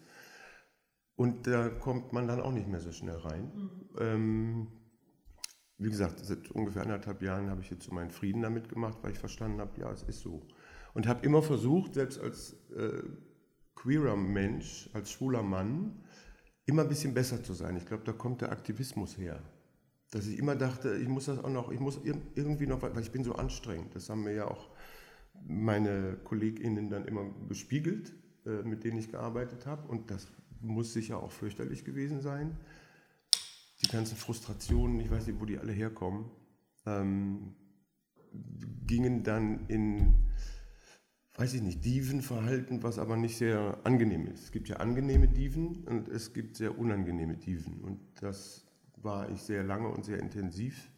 Und 1.16 1.48
da 1.48 1.70
kommt 1.70 2.14
man 2.14 2.28
dann 2.28 2.42
auch 2.42 2.52
nicht 2.52 2.68
mehr 2.68 2.80
so 2.80 2.92
schnell 2.92 3.18
rein. 3.18 3.52
Mhm. 3.54 3.90
Ähm, 4.00 4.68
wie 5.78 5.90
gesagt, 5.90 6.20
seit 6.20 6.52
ungefähr 6.52 6.82
anderthalb 6.82 7.22
Jahren 7.22 7.50
habe 7.50 7.62
ich 7.62 7.70
jetzt 7.70 7.86
so 7.86 7.94
meinen 7.94 8.12
Frieden 8.12 8.42
damit 8.42 8.68
gemacht, 8.68 8.98
weil 9.02 9.12
ich 9.12 9.20
verstanden 9.20 9.62
habe, 9.62 9.80
ja, 9.80 9.92
es 9.92 10.04
ist 10.04 10.20
so. 10.20 10.42
Und 10.94 11.08
habe 11.08 11.26
immer 11.26 11.42
versucht, 11.42 11.94
selbst 11.94 12.20
als 12.20 12.54
äh, 12.76 13.02
queerer 13.76 14.18
Mensch, 14.18 14.90
als 14.94 15.12
schwuler 15.12 15.44
Mann, 15.44 16.04
immer 16.66 16.84
ein 16.84 16.90
bisschen 16.90 17.14
besser 17.14 17.42
zu 17.44 17.54
sein. 17.54 17.78
Ich 17.78 17.86
glaube, 17.86 18.04
da 18.04 18.12
kommt 18.12 18.42
der 18.42 18.52
Aktivismus 18.52 19.18
her 19.18 19.42
dass 20.12 20.28
ich 20.28 20.40
immer 20.40 20.56
dachte, 20.56 20.96
ich 20.96 21.08
muss 21.08 21.26
das 21.26 21.40
auch 21.40 21.50
noch, 21.50 21.72
ich 21.72 21.80
muss 21.80 22.00
irgendwie 22.04 22.68
noch, 22.68 22.82
weil 22.82 22.98
ich 23.00 23.12
bin 23.12 23.24
so 23.24 23.34
anstrengend. 23.36 23.96
Das 23.96 24.10
haben 24.10 24.24
mir 24.24 24.34
ja 24.34 24.48
auch 24.48 24.70
meine 25.48 26.18
KollegInnen 26.24 26.90
dann 26.90 27.06
immer 27.06 27.26
gespiegelt, 27.48 28.14
äh, 28.46 28.64
mit 28.64 28.84
denen 28.84 28.98
ich 28.98 29.12
gearbeitet 29.12 29.66
habe. 29.66 29.88
Und 29.88 30.10
das 30.10 30.28
muss 30.62 30.94
sicher 30.94 31.22
auch 31.22 31.32
fürchterlich 31.32 31.86
gewesen 31.86 32.22
sein. 32.22 32.58
Die 33.82 33.88
ganzen 33.88 34.18
Frustrationen, 34.18 35.00
ich 35.00 35.12
weiß 35.12 35.28
nicht, 35.28 35.40
wo 35.40 35.46
die 35.46 35.58
alle 35.58 35.72
herkommen, 35.72 36.26
ähm, 36.86 37.56
gingen 38.86 39.24
dann 39.24 39.68
in, 39.68 40.16
weiß 41.36 41.54
ich 41.54 41.62
nicht, 41.62 41.86
Dievenverhalten, 41.86 42.84
was 42.84 43.00
aber 43.00 43.16
nicht 43.16 43.38
sehr 43.38 43.80
angenehm 43.84 44.28
ist. 44.28 44.46
Es 44.46 44.52
gibt 44.52 44.68
ja 44.70 44.78
angenehme 44.78 45.28
Dieven 45.28 45.84
und 45.86 46.10
es 46.10 46.34
gibt 46.34 46.58
sehr 46.58 46.78
unangenehme 46.78 47.38
Dieven. 47.38 47.82
Und 47.82 48.00
das 48.22 48.69
war 49.04 49.30
ich 49.30 49.42
sehr 49.42 49.64
lange 49.64 49.90
und 49.90 50.06
sehr 50.06 50.20
intensiv. 50.20 50.90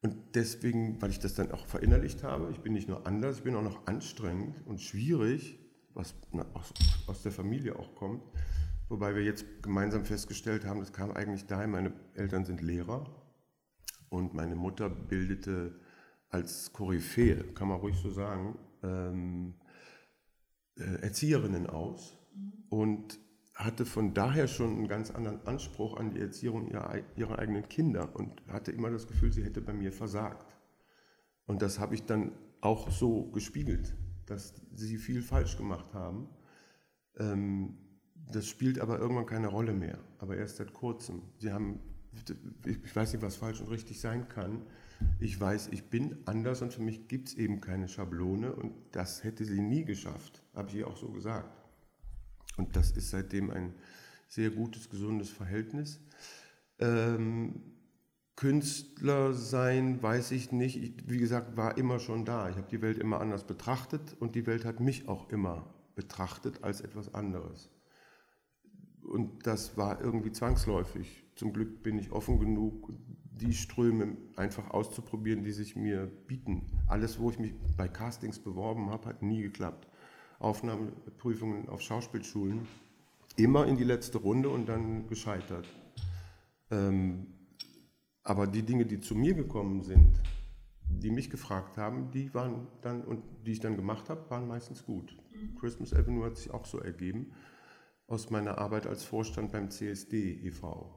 Und 0.00 0.16
deswegen, 0.34 1.00
weil 1.02 1.10
ich 1.10 1.18
das 1.18 1.34
dann 1.34 1.50
auch 1.50 1.66
verinnerlicht 1.66 2.22
habe, 2.22 2.50
ich 2.52 2.60
bin 2.60 2.72
nicht 2.72 2.88
nur 2.88 3.06
anders, 3.06 3.38
ich 3.38 3.42
bin 3.42 3.56
auch 3.56 3.62
noch 3.62 3.86
anstrengend 3.86 4.64
und 4.66 4.80
schwierig, 4.80 5.58
was 5.94 6.14
aus, 6.54 6.72
aus 7.06 7.22
der 7.22 7.32
Familie 7.32 7.76
auch 7.76 7.94
kommt. 7.96 8.22
Wobei 8.88 9.14
wir 9.14 9.22
jetzt 9.22 9.44
gemeinsam 9.62 10.04
festgestellt 10.04 10.64
haben, 10.64 10.80
das 10.80 10.92
kam 10.92 11.10
eigentlich 11.10 11.46
daher, 11.46 11.66
meine 11.66 11.92
Eltern 12.14 12.44
sind 12.44 12.62
Lehrer. 12.62 13.04
Und 14.08 14.32
meine 14.32 14.56
Mutter 14.56 14.88
bildete 14.88 15.78
als 16.30 16.72
Koryphäe, 16.72 17.44
kann 17.54 17.68
man 17.68 17.80
ruhig 17.80 17.96
so 17.96 18.10
sagen, 18.10 18.58
ähm, 18.82 19.54
äh, 20.76 21.02
Erzieherinnen 21.02 21.66
aus 21.66 22.16
und 22.70 23.18
hatte 23.58 23.84
von 23.84 24.14
daher 24.14 24.46
schon 24.46 24.70
einen 24.70 24.88
ganz 24.88 25.10
anderen 25.10 25.44
Anspruch 25.44 25.96
an 25.96 26.12
die 26.12 26.20
Erziehung 26.20 26.70
ihrer, 26.70 27.00
ihrer 27.16 27.40
eigenen 27.40 27.68
Kinder 27.68 28.14
und 28.14 28.40
hatte 28.46 28.70
immer 28.70 28.88
das 28.88 29.08
Gefühl, 29.08 29.32
sie 29.32 29.42
hätte 29.42 29.60
bei 29.60 29.72
mir 29.72 29.92
versagt. 29.92 30.56
Und 31.44 31.60
das 31.60 31.80
habe 31.80 31.96
ich 31.96 32.04
dann 32.04 32.32
auch 32.60 32.88
so 32.90 33.24
gespiegelt, 33.32 33.96
dass 34.26 34.54
sie 34.74 34.96
viel 34.96 35.22
falsch 35.22 35.56
gemacht 35.56 35.92
haben. 35.92 36.28
Ähm, 37.18 37.78
das 38.30 38.46
spielt 38.46 38.78
aber 38.78 39.00
irgendwann 39.00 39.26
keine 39.26 39.48
Rolle 39.48 39.72
mehr, 39.72 39.98
aber 40.18 40.36
erst 40.36 40.58
seit 40.58 40.72
kurzem. 40.72 41.22
Sie 41.38 41.50
haben, 41.50 41.80
ich 42.64 42.94
weiß 42.94 43.12
nicht, 43.12 43.22
was 43.22 43.36
falsch 43.36 43.60
und 43.60 43.70
richtig 43.70 44.00
sein 44.00 44.28
kann. 44.28 44.62
Ich 45.18 45.40
weiß, 45.40 45.68
ich 45.72 45.90
bin 45.90 46.18
anders 46.26 46.62
und 46.62 46.72
für 46.72 46.82
mich 46.82 47.08
gibt 47.08 47.28
es 47.28 47.34
eben 47.34 47.60
keine 47.60 47.88
Schablone 47.88 48.54
und 48.54 48.72
das 48.92 49.24
hätte 49.24 49.44
sie 49.44 49.60
nie 49.60 49.84
geschafft, 49.84 50.44
habe 50.54 50.68
ich 50.68 50.76
ihr 50.76 50.86
auch 50.86 50.96
so 50.96 51.08
gesagt. 51.08 51.57
Und 52.58 52.76
das 52.76 52.90
ist 52.90 53.10
seitdem 53.10 53.50
ein 53.50 53.72
sehr 54.28 54.50
gutes, 54.50 54.90
gesundes 54.90 55.30
Verhältnis. 55.30 56.00
Ähm, 56.78 57.62
Künstler 58.36 59.32
sein, 59.32 60.02
weiß 60.02 60.30
ich 60.32 60.52
nicht. 60.52 60.76
Ich, 60.80 61.10
wie 61.10 61.18
gesagt, 61.18 61.56
war 61.56 61.76
immer 61.78 61.98
schon 61.98 62.24
da. 62.24 62.48
Ich 62.50 62.56
habe 62.56 62.68
die 62.70 62.82
Welt 62.82 62.98
immer 62.98 63.20
anders 63.20 63.44
betrachtet 63.44 64.16
und 64.20 64.34
die 64.34 64.46
Welt 64.46 64.64
hat 64.64 64.80
mich 64.80 65.08
auch 65.08 65.30
immer 65.30 65.74
betrachtet 65.96 66.62
als 66.62 66.80
etwas 66.80 67.14
anderes. 67.14 67.70
Und 69.02 69.46
das 69.46 69.76
war 69.76 70.00
irgendwie 70.00 70.30
zwangsläufig. 70.30 71.24
Zum 71.34 71.52
Glück 71.52 71.82
bin 71.82 71.98
ich 71.98 72.12
offen 72.12 72.38
genug, 72.38 72.92
die 73.40 73.54
Ströme 73.54 74.16
einfach 74.36 74.70
auszuprobieren, 74.70 75.42
die 75.42 75.52
sich 75.52 75.74
mir 75.74 76.06
bieten. 76.06 76.66
Alles, 76.86 77.18
wo 77.18 77.30
ich 77.30 77.38
mich 77.38 77.54
bei 77.76 77.88
Castings 77.88 78.38
beworben 78.38 78.90
habe, 78.90 79.08
hat 79.08 79.22
nie 79.22 79.42
geklappt. 79.42 79.88
Aufnahmeprüfungen 80.38 81.68
auf 81.68 81.80
Schauspielschulen, 81.80 82.66
immer 83.36 83.66
in 83.66 83.76
die 83.76 83.84
letzte 83.84 84.18
Runde 84.18 84.48
und 84.48 84.66
dann 84.66 85.06
gescheitert. 85.08 85.66
Ähm, 86.70 87.26
aber 88.22 88.46
die 88.46 88.62
Dinge, 88.62 88.86
die 88.86 89.00
zu 89.00 89.14
mir 89.14 89.34
gekommen 89.34 89.82
sind, 89.82 90.20
die 90.88 91.10
mich 91.10 91.30
gefragt 91.30 91.76
haben, 91.76 92.10
die 92.10 92.32
waren 92.34 92.66
dann 92.82 93.04
und 93.04 93.22
die 93.46 93.52
ich 93.52 93.60
dann 93.60 93.76
gemacht 93.76 94.08
habe, 94.10 94.28
waren 94.30 94.46
meistens 94.46 94.84
gut. 94.84 95.16
Mhm. 95.34 95.56
Christmas 95.56 95.92
Avenue 95.92 96.24
hat 96.24 96.36
sich 96.36 96.50
auch 96.50 96.64
so 96.66 96.78
ergeben 96.78 97.32
aus 98.06 98.30
meiner 98.30 98.58
Arbeit 98.58 98.86
als 98.86 99.04
Vorstand 99.04 99.52
beim 99.52 99.70
CSD 99.70 100.32
e.V. 100.46 100.94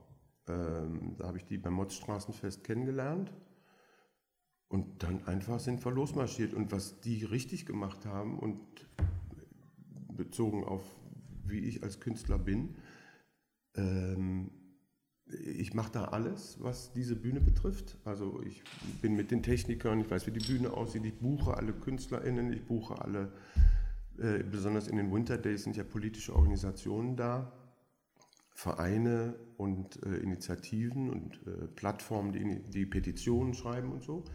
Ähm, 0.48 1.16
da 1.18 1.28
habe 1.28 1.38
ich 1.38 1.46
die 1.46 1.58
beim 1.58 1.74
Motzstraßenfest 1.74 2.64
kennengelernt 2.64 3.32
und 4.70 5.04
dann 5.04 5.28
einfach 5.28 5.60
sind 5.60 5.84
wir 5.84 5.92
losmarschiert. 5.92 6.54
Und 6.54 6.72
was 6.72 7.02
die 7.02 7.26
richtig 7.26 7.66
gemacht 7.66 8.06
haben 8.06 8.40
und 8.40 8.60
bezogen 10.24 10.64
auf 10.64 10.84
wie 11.46 11.60
ich 11.60 11.84
als 11.84 12.00
Künstler 12.00 12.38
bin, 12.38 12.76
ähm, 13.76 14.52
ich 15.26 15.74
mache 15.74 15.92
da 15.92 16.06
alles, 16.06 16.58
was 16.62 16.94
diese 16.94 17.16
Bühne 17.16 17.40
betrifft. 17.40 17.98
Also 18.04 18.42
ich 18.44 18.64
bin 19.02 19.16
mit 19.16 19.32
den 19.32 19.44
Technikern, 19.44 20.02
ich 20.02 20.10
weiß, 20.10 20.28
wie 20.28 20.32
die 20.32 20.46
Bühne 20.46 20.72
aussieht, 20.74 21.06
ich 21.06 21.16
buche 21.16 21.56
alle 21.56 21.74
KünstlerInnen, 21.74 22.52
ich 22.52 22.66
buche 22.66 23.02
alle 23.02 23.32
äh, 24.18 24.44
besonders 24.44 24.88
in 24.88 24.98
den 24.98 25.12
Winter 25.12 25.38
Days 25.38 25.64
sind 25.64 25.78
ja 25.78 25.84
politische 25.84 26.36
Organisationen 26.36 27.16
da, 27.16 27.52
Vereine 28.54 29.36
und 29.58 30.04
äh, 30.06 30.18
Initiativen 30.18 31.10
und 31.10 31.40
äh, 31.48 31.68
Plattformen, 31.68 32.34
die, 32.34 32.62
die 32.70 32.86
Petitionen 32.86 33.54
schreiben 33.54 33.92
und 33.92 34.04
so. 34.04 34.26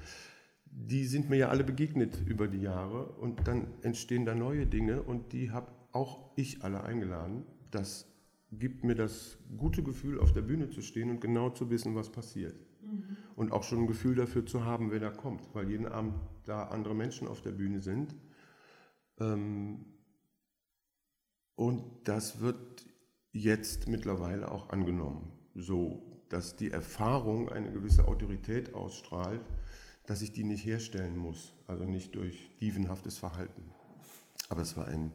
Die 0.64 1.04
sind 1.04 1.30
mir 1.30 1.36
ja 1.36 1.48
alle 1.48 1.64
begegnet 1.64 2.20
über 2.26 2.48
die 2.48 2.60
Jahre 2.60 3.06
und 3.06 3.46
dann 3.46 3.68
entstehen 3.82 4.24
da 4.24 4.34
neue 4.34 4.66
Dinge 4.66 5.02
und 5.02 5.32
die 5.32 5.50
habe 5.50 5.75
auch 5.96 6.30
ich 6.36 6.62
alle 6.62 6.84
eingeladen. 6.84 7.44
Das 7.70 8.06
gibt 8.52 8.84
mir 8.84 8.94
das 8.94 9.38
gute 9.56 9.82
Gefühl, 9.82 10.20
auf 10.20 10.32
der 10.32 10.42
Bühne 10.42 10.70
zu 10.70 10.82
stehen 10.82 11.10
und 11.10 11.20
genau 11.20 11.50
zu 11.50 11.68
wissen, 11.70 11.94
was 11.94 12.10
passiert. 12.10 12.54
Mhm. 12.82 13.16
Und 13.34 13.52
auch 13.52 13.64
schon 13.64 13.80
ein 13.80 13.86
Gefühl 13.86 14.14
dafür 14.14 14.46
zu 14.46 14.64
haben, 14.64 14.90
wer 14.90 15.00
da 15.00 15.10
kommt, 15.10 15.42
weil 15.54 15.68
jeden 15.70 15.86
Abend 15.86 16.14
da 16.44 16.64
andere 16.68 16.94
Menschen 16.94 17.26
auf 17.26 17.42
der 17.42 17.52
Bühne 17.52 17.80
sind 17.80 18.14
ähm, 19.18 19.84
und 21.54 21.84
das 22.04 22.40
wird 22.40 22.86
jetzt 23.32 23.88
mittlerweile 23.88 24.50
auch 24.50 24.70
angenommen, 24.70 25.32
so 25.54 26.02
dass 26.28 26.56
die 26.56 26.70
Erfahrung 26.70 27.48
eine 27.48 27.72
gewisse 27.72 28.08
Autorität 28.08 28.74
ausstrahlt, 28.74 29.40
dass 30.06 30.22
ich 30.22 30.32
die 30.32 30.44
nicht 30.44 30.64
herstellen 30.64 31.16
muss, 31.16 31.54
also 31.66 31.84
nicht 31.84 32.14
durch 32.14 32.50
dievenhaftes 32.60 33.18
Verhalten. 33.18 33.62
Aber 34.48 34.62
es 34.62 34.76
war 34.76 34.86
ein 34.88 35.12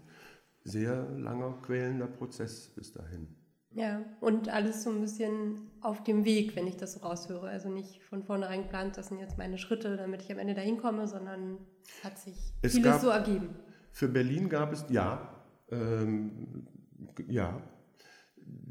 sehr 0.63 1.09
langer, 1.17 1.57
quälender 1.61 2.07
Prozess 2.07 2.67
bis 2.75 2.93
dahin. 2.93 3.27
Ja, 3.73 4.03
und 4.19 4.49
alles 4.49 4.83
so 4.83 4.89
ein 4.89 4.99
bisschen 4.99 5.71
auf 5.79 6.03
dem 6.03 6.25
Weg, 6.25 6.55
wenn 6.55 6.67
ich 6.67 6.75
das 6.75 6.93
so 6.93 6.99
raushöre. 6.99 7.47
Also 7.47 7.69
nicht 7.69 8.03
von 8.03 8.21
vornherein 8.23 8.63
geplant, 8.63 8.97
das 8.97 9.07
sind 9.07 9.19
jetzt 9.19 9.37
meine 9.37 9.57
Schritte, 9.57 9.95
damit 9.95 10.21
ich 10.21 10.31
am 10.31 10.39
Ende 10.39 10.53
dahin 10.53 10.77
komme, 10.77 11.07
sondern 11.07 11.57
es 11.83 12.03
hat 12.03 12.17
sich 12.19 12.35
es 12.61 12.73
vieles 12.73 12.91
gab, 12.91 13.01
so 13.01 13.09
ergeben. 13.09 13.49
Für 13.91 14.09
Berlin 14.09 14.49
gab 14.49 14.73
es, 14.73 14.85
ja, 14.89 15.41
ähm, 15.69 16.67
ja, 17.27 17.61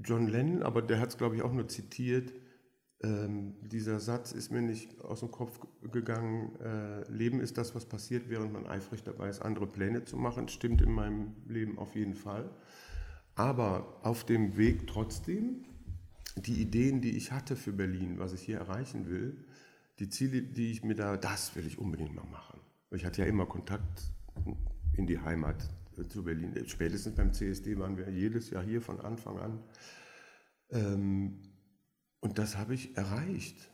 John 0.05 0.29
Lennon, 0.29 0.63
aber 0.63 0.83
der 0.83 1.01
hat 1.01 1.09
es, 1.09 1.17
glaube 1.17 1.37
ich, 1.37 1.43
auch 1.43 1.53
nur 1.53 1.67
zitiert. 1.69 2.33
Ähm, 3.03 3.55
dieser 3.63 3.99
Satz 3.99 4.33
ist 4.33 4.51
mir 4.51 4.61
nicht 4.61 5.01
aus 5.01 5.21
dem 5.21 5.31
Kopf 5.31 5.59
gegangen. 5.91 6.55
Äh, 6.61 7.11
Leben 7.11 7.41
ist 7.41 7.57
das, 7.57 7.75
was 7.75 7.87
passiert, 7.87 8.29
während 8.29 8.53
man 8.53 8.67
eifrig 8.67 9.03
dabei 9.03 9.31
ist, 9.31 9.41
andere 9.41 9.67
Pläne 9.67 10.05
zu 10.05 10.17
machen. 10.17 10.49
Stimmt 10.49 10.83
in 10.83 10.93
meinem 10.93 11.35
Leben 11.49 11.79
auf 11.79 11.95
jeden 11.95 12.15
Fall. 12.15 12.51
Aber 13.37 14.01
auf 14.03 14.25
dem 14.25 14.59
Weg 14.59 14.87
trotzdem, 14.87 15.65
die 16.37 16.61
Ideen, 16.61 17.01
die 17.01 17.17
ich 17.17 17.33
hatte 17.33 17.57
für 17.57 17.73
Berlin, 17.73 18.19
was 18.19 18.35
ich 18.35 18.43
hier 18.43 18.59
erreichen 18.59 19.09
will, 19.09 19.45
die 19.99 20.11
Ziele, 20.11 20.43
die 20.43 20.71
ich 20.71 20.85
mir 20.85 20.95
da, 20.95 21.17
das 21.17 21.57
will 21.57 21.67
ich 21.67 21.79
unbedingt 21.79 22.15
mal 22.15 22.27
machen. 22.27 22.61
Ich 22.91 23.05
hatte 23.07 23.23
ja 23.23 23.29
immer 23.29 23.47
Kontakt 23.47 24.13
in 24.95 25.07
die 25.07 25.19
Heimat 25.19 25.71
äh, 25.97 26.07
zu 26.07 26.25
Berlin. 26.25 26.55
Spätestens 26.67 27.15
beim 27.15 27.33
CSD 27.33 27.79
waren 27.79 27.97
wir 27.97 28.11
jedes 28.11 28.51
Jahr 28.51 28.63
hier 28.63 28.83
von 28.83 29.01
Anfang 29.01 29.39
an. 29.39 29.59
Ähm, 30.71 31.39
und 32.21 32.39
das 32.39 32.57
habe 32.57 32.75
ich 32.75 32.97
erreicht. 32.97 33.71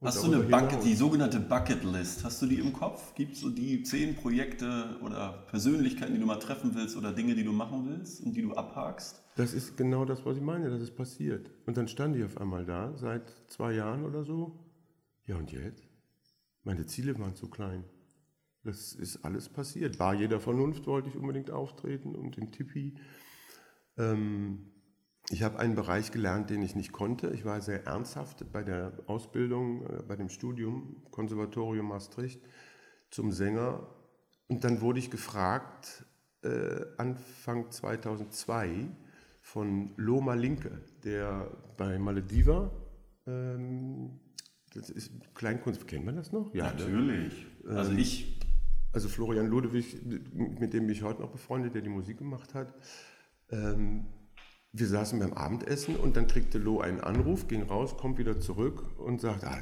Und 0.00 0.08
hast 0.08 0.24
du 0.24 0.32
eine 0.32 0.42
Bucket, 0.42 0.82
die 0.82 0.94
sogenannte 0.94 1.40
Bucket 1.40 1.84
List, 1.84 2.24
hast 2.24 2.40
du 2.40 2.46
die 2.46 2.58
im 2.58 2.72
Kopf? 2.72 3.14
Gibt 3.14 3.34
es 3.34 3.40
so 3.40 3.50
die 3.50 3.82
zehn 3.82 4.16
Projekte 4.16 4.98
oder 5.02 5.44
Persönlichkeiten, 5.50 6.14
die 6.14 6.20
du 6.20 6.24
mal 6.24 6.38
treffen 6.38 6.74
willst 6.74 6.96
oder 6.96 7.12
Dinge, 7.12 7.34
die 7.34 7.44
du 7.44 7.52
machen 7.52 7.86
willst 7.86 8.22
und 8.22 8.32
die 8.32 8.40
du 8.40 8.54
abhakst? 8.54 9.22
Das 9.36 9.52
ist 9.52 9.76
genau 9.76 10.06
das, 10.06 10.24
was 10.24 10.38
ich 10.38 10.42
meine, 10.42 10.70
das 10.70 10.80
ist 10.80 10.96
passiert. 10.96 11.50
Und 11.66 11.76
dann 11.76 11.86
stand 11.86 12.16
ich 12.16 12.24
auf 12.24 12.38
einmal 12.38 12.64
da, 12.64 12.96
seit 12.96 13.30
zwei 13.48 13.74
Jahren 13.74 14.04
oder 14.04 14.24
so. 14.24 14.58
Ja, 15.26 15.36
und 15.36 15.52
jetzt? 15.52 15.86
Meine 16.64 16.86
Ziele 16.86 17.18
waren 17.18 17.34
zu 17.34 17.48
klein. 17.48 17.84
Das 18.64 18.94
ist 18.94 19.24
alles 19.24 19.50
passiert. 19.50 19.98
War 19.98 20.14
jeder 20.14 20.40
Vernunft 20.40 20.86
wollte 20.86 21.10
ich 21.10 21.16
unbedingt 21.16 21.50
auftreten 21.50 22.14
und 22.14 22.38
im 22.38 22.52
Tipi. 22.52 22.96
Ähm, 23.98 24.70
ich 25.30 25.42
habe 25.42 25.58
einen 25.58 25.74
Bereich 25.74 26.10
gelernt, 26.10 26.50
den 26.50 26.60
ich 26.62 26.74
nicht 26.74 26.92
konnte. 26.92 27.30
Ich 27.30 27.44
war 27.44 27.60
sehr 27.60 27.86
ernsthaft 27.86 28.44
bei 28.52 28.62
der 28.62 28.92
Ausbildung, 29.06 29.86
äh, 29.86 30.02
bei 30.02 30.16
dem 30.16 30.28
Studium, 30.28 31.02
Konservatorium 31.10 31.86
Maastricht, 31.86 32.42
zum 33.10 33.30
Sänger. 33.30 33.86
Und 34.48 34.64
dann 34.64 34.80
wurde 34.80 34.98
ich 34.98 35.10
gefragt, 35.10 36.04
äh, 36.42 36.80
Anfang 36.98 37.70
2002, 37.70 38.88
von 39.42 39.92
Loma 39.96 40.34
Linke, 40.34 40.80
der 41.02 41.50
bei 41.76 41.98
Malediva, 41.98 42.70
ähm, 43.26 44.20
das 44.74 44.90
ist 44.90 45.12
Kleinkunst, 45.34 45.88
kennt 45.88 46.04
man 46.04 46.16
das 46.16 46.30
noch? 46.30 46.54
Ja, 46.54 46.72
ne? 46.72 46.78
natürlich. 46.78 47.46
Ne? 47.64 47.76
Also 47.76 47.92
ich 47.92 48.40
also 48.92 49.08
Florian 49.08 49.46
Ludewig, 49.46 50.02
mit 50.32 50.72
dem 50.72 50.86
bin 50.86 50.90
ich 50.90 51.02
heute 51.02 51.22
noch 51.22 51.30
befreundet, 51.30 51.74
der 51.74 51.82
die 51.82 51.88
Musik 51.88 52.18
gemacht 52.18 52.54
hat. 52.54 52.74
Ähm, 53.50 54.06
wir 54.72 54.86
saßen 54.86 55.18
beim 55.18 55.32
Abendessen 55.32 55.96
und 55.96 56.16
dann 56.16 56.26
kriegte 56.26 56.58
Lo 56.58 56.80
einen 56.80 57.00
Anruf, 57.00 57.48
ging 57.48 57.62
raus, 57.62 57.96
kommt 57.96 58.18
wieder 58.18 58.40
zurück 58.40 58.84
und 58.98 59.20
sagt, 59.20 59.44
ah, 59.44 59.58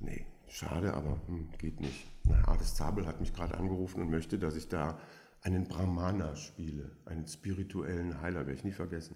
nee, 0.00 0.26
schade, 0.48 0.94
aber 0.94 1.20
hm, 1.26 1.48
geht 1.58 1.80
nicht. 1.80 2.10
Na, 2.24 2.48
Ades 2.48 2.74
Zabel 2.74 3.06
hat 3.06 3.20
mich 3.20 3.32
gerade 3.32 3.56
angerufen 3.56 4.02
und 4.02 4.10
möchte, 4.10 4.38
dass 4.38 4.56
ich 4.56 4.68
da 4.68 4.98
einen 5.42 5.68
Brahmana 5.68 6.34
spiele, 6.36 6.90
einen 7.04 7.26
spirituellen 7.26 8.20
Heiler, 8.20 8.40
werde 8.40 8.54
ich 8.54 8.64
nie 8.64 8.72
vergessen. 8.72 9.14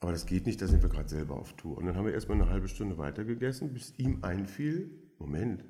Aber 0.00 0.12
das 0.12 0.26
geht 0.26 0.46
nicht, 0.46 0.60
da 0.60 0.66
sind 0.66 0.82
wir 0.82 0.90
gerade 0.90 1.08
selber 1.08 1.36
auf 1.36 1.54
Tour. 1.54 1.78
Und 1.78 1.86
dann 1.86 1.96
haben 1.96 2.06
wir 2.06 2.12
erstmal 2.12 2.40
eine 2.40 2.50
halbe 2.50 2.68
Stunde 2.68 2.98
weitergegessen, 2.98 3.72
bis 3.72 3.94
ihm 3.98 4.22
einfiel, 4.22 4.90
Moment, 5.18 5.64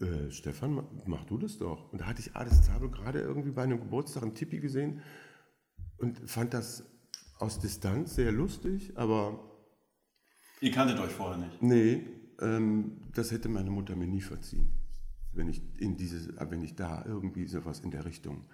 äh, 0.00 0.30
Stefan, 0.30 0.84
mach 1.06 1.24
du 1.24 1.38
das 1.38 1.58
doch. 1.58 1.92
Und 1.92 2.00
da 2.00 2.06
hatte 2.06 2.20
ich 2.20 2.34
Ades 2.34 2.62
Zabel 2.62 2.88
gerade 2.88 3.20
irgendwie 3.20 3.50
bei 3.50 3.62
einem 3.62 3.80
Geburtstag 3.80 4.22
im 4.22 4.34
Tipi 4.34 4.60
gesehen 4.60 5.02
und 6.02 6.18
fand 6.28 6.52
das 6.52 6.84
aus 7.38 7.58
Distanz 7.58 8.16
sehr 8.16 8.32
lustig, 8.32 8.92
aber 8.96 9.48
Ihr 10.60 10.70
kanntet 10.70 10.98
euch 11.00 11.10
vorher 11.10 11.38
nicht? 11.38 11.62
Nee, 11.62 12.06
ähm, 12.40 13.00
das 13.14 13.30
hätte 13.30 13.48
meine 13.48 13.70
Mutter 13.70 13.96
mir 13.96 14.06
nie 14.06 14.20
verziehen, 14.20 14.68
wenn 15.32 15.48
ich, 15.48 15.60
in 15.78 15.96
diese, 15.96 16.34
wenn 16.50 16.62
ich 16.62 16.76
da 16.76 17.04
irgendwie 17.04 17.46
sowas 17.46 17.80
in 17.80 17.90
der 17.90 18.04
Richtung 18.04 18.44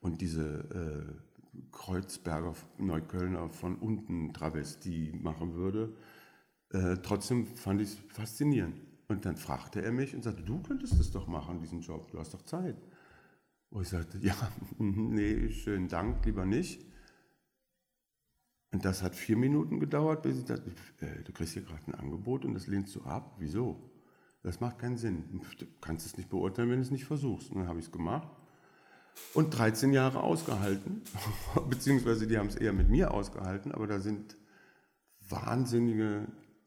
und 0.00 0.20
diese 0.20 0.42
äh, 0.74 1.70
Kreuzberger 1.72 2.54
Neuköllner 2.78 3.48
von 3.48 3.76
unten 3.76 4.32
Travestie 4.32 5.12
machen 5.22 5.54
würde. 5.54 5.94
Äh, 6.70 6.96
trotzdem 7.02 7.46
fand 7.46 7.80
ich 7.80 7.88
es 7.88 7.98
faszinierend. 8.08 8.76
Und 9.08 9.24
dann 9.24 9.36
fragte 9.36 9.82
er 9.82 9.92
mich 9.92 10.14
und 10.14 10.24
sagte, 10.24 10.42
du 10.42 10.60
könntest 10.62 10.98
das 10.98 11.10
doch 11.10 11.26
machen, 11.26 11.60
diesen 11.60 11.80
Job, 11.80 12.10
du 12.10 12.18
hast 12.18 12.34
doch 12.34 12.42
Zeit. 12.42 12.76
Und 13.70 13.82
ich 13.82 13.88
sagte, 13.88 14.18
ja, 14.22 14.34
nee, 14.78 15.50
schönen 15.50 15.88
Dank, 15.88 16.24
lieber 16.26 16.44
nicht. 16.44 16.84
Und 18.74 18.84
das 18.84 19.04
hat 19.04 19.14
vier 19.14 19.36
Minuten 19.36 19.78
gedauert, 19.78 20.22
bis 20.22 20.36
ich 20.36 20.46
dachte, 20.46 20.68
äh, 21.00 21.22
du 21.22 21.32
kriegst 21.32 21.52
hier 21.52 21.62
gerade 21.62 21.86
ein 21.86 21.94
Angebot 21.94 22.44
und 22.44 22.54
das 22.54 22.66
lehnst 22.66 22.92
du 22.96 23.02
ab. 23.04 23.36
Wieso? 23.38 23.78
Das 24.42 24.58
macht 24.58 24.80
keinen 24.80 24.96
Sinn. 24.96 25.40
Du 25.58 25.66
kannst 25.80 26.04
es 26.06 26.16
nicht 26.16 26.28
beurteilen, 26.28 26.70
wenn 26.70 26.78
du 26.78 26.82
es 26.82 26.90
nicht 26.90 27.04
versuchst. 27.04 27.52
Und 27.52 27.60
dann 27.60 27.68
habe 27.68 27.78
ich 27.78 27.84
es 27.84 27.92
gemacht 27.92 28.28
und 29.32 29.56
13 29.56 29.92
Jahre 29.92 30.24
ausgehalten, 30.24 31.02
beziehungsweise 31.70 32.26
die 32.26 32.36
haben 32.36 32.48
es 32.48 32.56
eher 32.56 32.72
mit 32.72 32.90
mir 32.90 33.12
ausgehalten, 33.12 33.70
aber 33.70 33.86
da 33.86 34.00
sind 34.00 34.36
wahnsinnige 35.28 36.26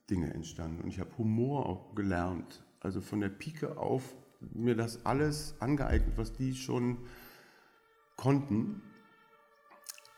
Dinge 0.10 0.34
entstanden 0.34 0.84
und 0.84 0.88
ich 0.88 1.02
habe 1.02 1.10
Humor 1.18 1.66
auch 1.66 1.94
gelernt. 1.94 2.64
Also 2.80 3.02
von 3.02 3.20
der 3.20 3.28
Pike 3.28 3.78
auf 3.78 4.16
mir 4.40 4.78
das 4.78 5.06
alles 5.06 5.56
angeeignet, 5.60 6.18
was 6.18 6.32
die 6.32 6.56
schon 6.56 7.00
konnten. 8.16 8.82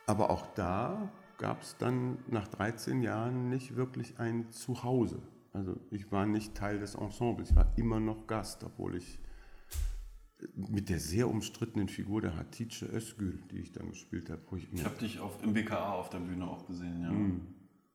Aber 0.06 0.30
auch 0.30 0.46
da 0.54 1.12
gab 1.40 1.64
es 1.64 1.78
dann 1.78 2.20
nach 2.28 2.48
13 2.48 3.02
Jahren 3.02 3.50
nicht 3.50 3.76
wirklich 3.76 4.20
ein 4.20 4.52
Zuhause. 4.52 5.22
Also 5.52 5.80
ich 5.90 6.12
war 6.12 6.28
nicht 6.28 6.54
Teil 6.54 6.80
des 6.80 6.94
Ensembles, 6.94 7.50
ich 7.50 7.56
war 7.56 7.74
immer 7.76 8.00
noch 8.00 8.28
Gast, 8.28 8.64
obwohl 8.64 8.96
ich 8.96 9.20
mit 10.56 10.90
der 10.90 11.00
sehr 11.00 11.28
umstrittenen 11.28 11.90
Figur 11.90 12.22
der 12.22 12.38
Hatice 12.38 12.84
Özgül, 12.84 13.40
die 13.52 13.58
ich 13.58 13.72
dann 13.72 13.90
gespielt 13.90 14.30
habe. 14.30 14.42
ich, 14.58 14.72
ich 14.72 14.86
habe 14.86 14.96
dich 14.98 15.20
auf, 15.20 15.44
im 15.44 15.54
BKA 15.54 15.94
auf 15.94 16.10
der 16.10 16.20
Bühne 16.20 16.48
auch 16.48 16.66
gesehen, 16.68 17.02
ja. 17.02 17.12
Mm. 17.12 17.42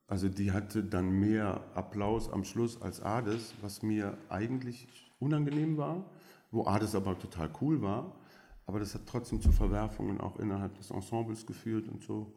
Also 0.06 0.28
die 0.28 0.52
hatte 0.52 0.84
dann 0.84 1.10
mehr 1.10 1.64
Applaus 1.74 2.30
am 2.30 2.44
Schluss 2.44 2.80
als 2.82 3.00
Ades, 3.00 3.54
was 3.62 3.82
mir 3.82 4.18
eigentlich 4.28 4.88
unangenehm 5.18 5.78
war, 5.78 6.04
wo 6.50 6.66
Ades 6.66 6.94
aber 6.94 7.18
total 7.18 7.50
cool 7.62 7.80
war. 7.80 8.14
Aber 8.66 8.80
das 8.80 8.94
hat 8.94 9.02
trotzdem 9.06 9.40
zu 9.40 9.52
Verwerfungen 9.52 10.20
auch 10.20 10.38
innerhalb 10.38 10.74
des 10.76 10.90
Ensembles 10.90 11.46
geführt 11.46 11.88
und 11.88 12.02
so. 12.02 12.34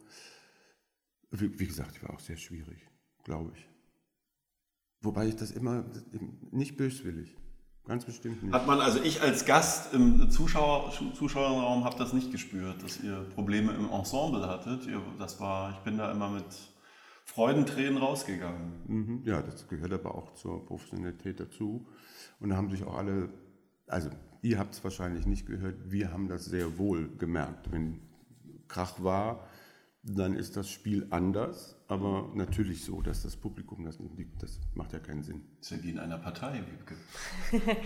Wie, 1.32 1.60
wie 1.60 1.68
gesagt, 1.68 2.02
war 2.04 2.12
auch 2.14 2.20
sehr 2.20 2.38
schwierig, 2.38 2.88
glaube 3.24 3.52
ich. 3.56 3.68
Wobei 5.02 5.28
ich 5.28 5.36
das 5.36 5.52
immer 5.52 5.86
nicht 6.52 6.78
böswillig. 6.78 7.36
Ganz 7.86 8.04
bestimmt 8.04 8.44
nicht. 8.44 8.54
Hat 8.54 8.68
man, 8.68 8.82
also 8.82 9.02
ich 9.02 9.22
als 9.22 9.46
Gast 9.46 9.94
im 9.94 10.30
Zuschauer, 10.30 10.92
Zuschauerraum 11.14 11.86
habe 11.86 11.98
das 11.98 12.12
nicht 12.12 12.32
gespürt, 12.32 12.84
dass 12.84 13.02
ihr 13.02 13.26
Probleme 13.34 13.74
im 13.74 13.90
Ensemble 13.90 14.46
hattet. 14.48 14.88
Das 15.20 15.40
war, 15.40 15.72
ich 15.72 15.78
bin 15.78 15.98
da 15.98 16.12
immer 16.12 16.30
mit 16.30 16.46
Freudentränen 17.24 17.98
rausgegangen. 17.98 18.74
Mhm, 18.88 19.22
ja, 19.24 19.42
das 19.42 19.68
gehört 19.70 19.94
aber 19.94 20.16
auch 20.16 20.34
zur 20.34 20.66
Professionalität 20.66 21.40
dazu. 21.40 21.88
Und 22.40 22.50
da 22.50 22.58
haben 22.58 22.70
sich 22.70 22.84
auch 22.84 22.98
alle, 22.98 23.30
also 23.86 24.10
ihr 24.42 24.60
habt 24.60 24.74
es 24.74 24.84
wahrscheinlich 24.84 25.26
nicht 25.26 25.46
gehört, 25.46 25.76
wir 25.90 26.12
haben 26.12 26.28
das 26.28 26.46
sehr 26.46 26.78
wohl 26.78 27.10
gemerkt. 27.18 27.72
Wenn 27.72 28.02
Krach 28.68 29.02
war, 29.02 29.48
dann 30.04 30.36
ist 30.36 30.56
das 30.56 30.70
Spiel 30.70 31.08
anders, 31.10 31.76
aber 31.88 32.32
natürlich 32.34 32.86
so, 32.86 33.02
dass 33.02 33.24
das 33.24 33.36
Publikum 33.36 33.84
das 33.84 34.00
nicht 34.00 34.18
liebt. 34.18 34.42
Das 34.42 34.60
macht 34.74 34.94
ja 34.94 35.00
keinen 35.00 35.24
Sinn. 35.24 35.42
Das 35.60 35.72
ist 35.72 35.78
ja 35.78 35.84
wie 35.84 35.90
in 35.90 36.00
einer 36.00 36.18
Partei, 36.18 36.64
Wiebke. 36.72 36.96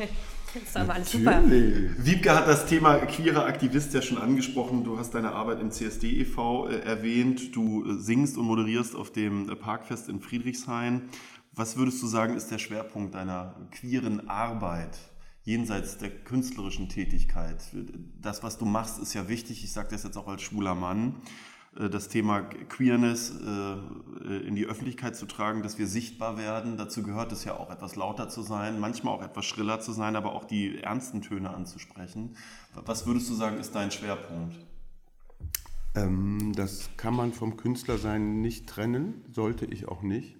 das 0.53 0.63
ist 0.63 0.77
aber 0.77 0.94
alles 0.94 1.12
super. 1.12 1.41
Wiebke 1.44 2.36
hat 2.36 2.48
das 2.48 2.68
Thema 2.68 2.98
queerer 3.00 3.46
Aktivist 3.46 3.94
ja 3.94 4.01
schon 4.01 4.20
angesprochen. 4.20 4.84
Du 4.84 5.00
hast 5.00 5.15
deine 5.15 5.32
Arbeit 5.32 5.62
im 5.62 5.72
CSD 5.72 6.22
e.V. 6.22 6.68
Äh, 6.68 6.80
erwähnt. 6.82 7.56
Du 7.56 7.86
äh, 7.86 8.00
singst 8.00 8.38
und 8.38 8.45
moderierst 8.45 8.95
auf 8.95 9.12
dem 9.12 9.50
äh, 9.50 9.56
Parkfest 9.56 10.08
in 10.08 10.19
Friedrichshain. 10.19 11.10
Was 11.54 11.76
würdest 11.76 12.02
du 12.04 12.08
sagen, 12.08 12.36
ist 12.36 12.52
der 12.52 12.60
Schwerpunkt 12.60 13.15
deiner 13.15 13.67
queeren 13.71 14.30
Arbeit? 14.30 14.97
jenseits 15.43 15.97
der 15.97 16.12
künstlerischen 16.12 16.88
Tätigkeit. 16.88 17.63
Das, 18.21 18.43
was 18.43 18.58
du 18.58 18.65
machst, 18.65 19.00
ist 19.00 19.13
ja 19.13 19.28
wichtig. 19.28 19.63
Ich 19.63 19.74
sage 19.74 19.89
das 19.89 20.04
jetzt 20.04 20.17
auch 20.17 20.28
als 20.28 20.43
schwuler 20.43 20.76
Mann. 20.76 21.15
Äh, 21.77 21.89
das 21.89 22.07
Thema 22.07 22.41
Queerness 22.41 23.31
äh, 23.31 24.47
in 24.47 24.55
die 24.55 24.65
Öffentlichkeit 24.65 25.15
zu 25.15 25.25
tragen, 25.25 25.63
dass 25.63 25.77
wir 25.77 25.88
sichtbar 25.88 26.38
werden. 26.38 26.77
Dazu 26.77 27.03
gehört 27.03 27.31
es 27.31 27.43
ja 27.43 27.55
auch 27.57 27.69
etwas 27.69 27.95
lauter 27.95 28.29
zu 28.29 28.41
sein, 28.41 28.79
manchmal 28.79 29.15
auch 29.15 29.23
etwas 29.23 29.45
schriller 29.45 29.79
zu 29.79 29.91
sein, 29.91 30.15
aber 30.15 30.34
auch 30.34 30.45
die 30.45 30.79
ernsten 30.81 31.21
Töne 31.21 31.49
anzusprechen. 31.51 32.36
Was 32.86 33.05
würdest 33.05 33.29
du 33.29 33.34
sagen, 33.34 33.57
ist 33.57 33.73
dein 33.75 33.91
Schwerpunkt? 33.91 34.55
Ähm, 35.95 36.53
das 36.55 36.89
kann 36.97 37.15
man 37.15 37.34
vom 37.34 37.57
Künstlersein 37.57 38.41
nicht 38.41 38.67
trennen, 38.67 39.25
sollte 39.29 39.65
ich 39.65 39.88
auch 39.88 40.01
nicht. 40.01 40.38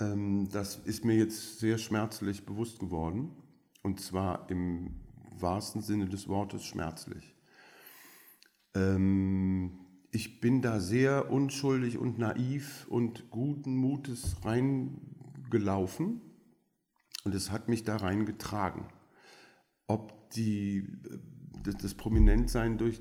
Ähm, 0.00 0.48
das 0.50 0.76
ist 0.76 1.04
mir 1.04 1.16
jetzt 1.16 1.60
sehr 1.60 1.78
schmerzlich 1.78 2.44
bewusst 2.44 2.80
geworden 2.80 3.30
und 3.82 4.00
zwar 4.00 4.50
im 4.50 5.00
wahrsten 5.38 5.82
Sinne 5.82 6.08
des 6.08 6.28
Wortes 6.28 6.64
schmerzlich. 6.64 7.33
Ähm, 8.74 9.72
ich 10.10 10.40
bin 10.40 10.62
da 10.62 10.80
sehr 10.80 11.30
unschuldig 11.30 11.98
und 11.98 12.18
naiv 12.18 12.86
und 12.88 13.30
guten 13.30 13.76
Mutes 13.76 14.36
reingelaufen 14.44 16.20
und 17.24 17.34
es 17.34 17.50
hat 17.50 17.68
mich 17.68 17.82
da 17.82 17.96
reingetragen. 17.96 18.86
Ob 19.86 20.30
die, 20.30 20.86
das, 21.62 21.76
das 21.78 21.94
Prominentsein 21.94 22.78
durch 22.78 23.00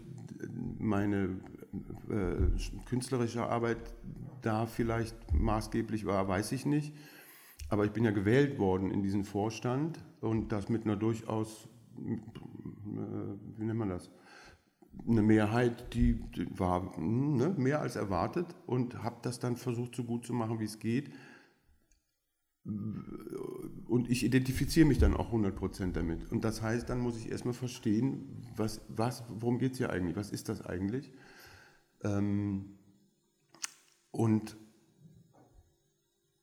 meine 0.80 1.40
äh, 2.10 2.86
künstlerische 2.86 3.46
Arbeit 3.46 3.94
da 4.42 4.66
vielleicht 4.66 5.34
maßgeblich 5.34 6.06
war, 6.06 6.28
weiß 6.28 6.52
ich 6.52 6.66
nicht. 6.66 6.94
Aber 7.70 7.86
ich 7.86 7.92
bin 7.92 8.04
ja 8.04 8.12
gewählt 8.12 8.60
worden 8.60 8.92
in 8.92 9.02
diesen 9.04 9.24
Vorstand 9.24 10.04
und 10.22 10.52
das 10.52 10.70
mit 10.70 10.86
einer 10.86 10.96
durchaus, 10.96 11.68
äh, 11.98 12.18
wie 13.58 13.66
nennt 13.66 13.80
man 13.80 13.90
das, 13.90 14.10
eine 15.08 15.22
Mehrheit, 15.22 15.94
die, 15.94 16.20
war 16.58 16.96
hm, 16.96 17.38
ne, 17.38 17.56
mehr 17.58 17.82
als 17.82 17.96
erwartet 17.96 18.48
und 18.66 19.04
habe 19.04 19.18
das 19.22 19.40
dann 19.40 19.58
versucht, 19.58 19.96
so 19.96 20.04
gut 20.04 20.26
zu 20.26 20.34
machen, 20.34 20.60
wie 20.60 20.66
es 20.66 20.80
geht. 20.80 21.12
Und 22.66 24.10
ich 24.10 24.24
identifiziere 24.24 24.88
mich 24.88 24.98
dann 24.98 25.16
auch 25.16 25.34
100% 25.34 25.92
damit. 25.92 26.32
Und 26.32 26.46
das 26.46 26.62
heißt, 26.62 26.90
dann 26.90 27.00
muss 27.00 27.18
ich 27.18 27.30
erstmal 27.30 27.54
verstehen, 27.54 28.48
was, 28.56 28.82
was, 28.88 29.24
worum 29.28 29.60
geht 29.60 29.74
es 29.74 29.80
hier 29.80 29.90
eigentlich? 29.90 30.16
Was 30.16 30.32
ist 30.32 30.48
das 30.48 30.62
eigentlich? 30.62 31.12
Ähm, 32.04 32.78
und 34.12 34.56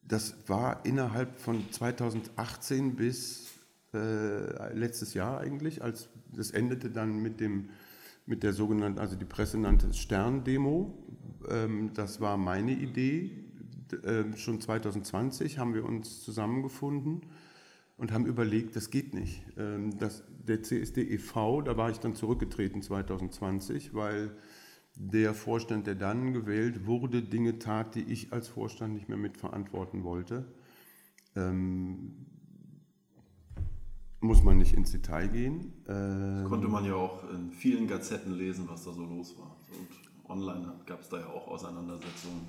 das 0.03 0.37
war 0.49 0.85
innerhalb 0.85 1.39
von 1.39 1.71
2018 1.71 2.97
bis 2.97 3.49
äh, 3.95 4.75
letztes 4.75 5.15
Jahr 5.15 5.41
eigentlich, 5.41 5.83
als 5.83 6.09
das 6.33 6.51
endete 6.51 6.91
dann 6.91 7.23
mit 7.23 7.41
dem 7.41 7.71
mit 8.27 8.43
der 8.43 8.53
sogenannten, 8.53 8.99
also 8.99 9.17
die 9.17 9.25
Presse 9.25 9.59
nannte 9.59 9.89
es 9.89 9.99
Stern-Demo. 9.99 10.95
Ähm, 11.49 11.91
das 11.95 12.21
war 12.21 12.37
meine 12.37 12.73
Idee. 12.73 13.45
Ähm, 14.05 14.37
schon 14.37 14.61
2020 14.61 15.59
haben 15.59 15.75
wir 15.75 15.85
uns 15.85 16.23
zusammengefunden 16.23 17.23
und 17.97 18.13
haben 18.13 18.27
überlegt, 18.27 18.77
das 18.77 18.91
geht 18.91 19.15
nicht. 19.15 19.45
Ähm, 19.57 19.99
das, 19.99 20.23
der 20.47 20.63
CSD 20.63 21.03
e.V., 21.03 21.63
da 21.63 21.77
war 21.77 21.91
ich 21.91 21.99
dann 21.99 22.15
zurückgetreten 22.15 22.83
2020, 22.83 23.95
weil 23.95 24.31
der 24.95 25.35
Vorstand, 25.35 25.87
der 25.87 25.95
dann 25.95 26.33
gewählt 26.33 26.87
wurde, 26.87 27.23
Dinge 27.23 27.59
tat, 27.59 27.95
die 27.95 28.03
ich 28.03 28.33
als 28.33 28.49
Vorstand 28.49 28.95
nicht 28.95 29.09
mehr 29.09 29.19
mitverantworten 29.19 30.05
wollte 30.05 30.47
muss 34.21 34.43
man 34.43 34.59
nicht 34.59 34.75
ins 34.75 34.93
Detail 34.93 35.29
gehen. 35.29 35.73
Ähm, 35.89 36.45
konnte 36.49 36.69
man 36.69 36.85
ja 36.85 36.95
auch 36.95 37.29
in 37.31 37.51
vielen 37.51 37.87
Gazetten 37.87 38.35
lesen, 38.35 38.69
was 38.69 38.85
da 38.85 38.93
so 38.93 39.05
los 39.05 39.37
war. 39.39 39.57
Und 39.71 40.31
online 40.31 40.75
gab 40.87 41.01
es 41.01 41.09
da 41.09 41.19
ja 41.19 41.27
auch 41.27 41.49
Auseinandersetzungen. 41.49 42.47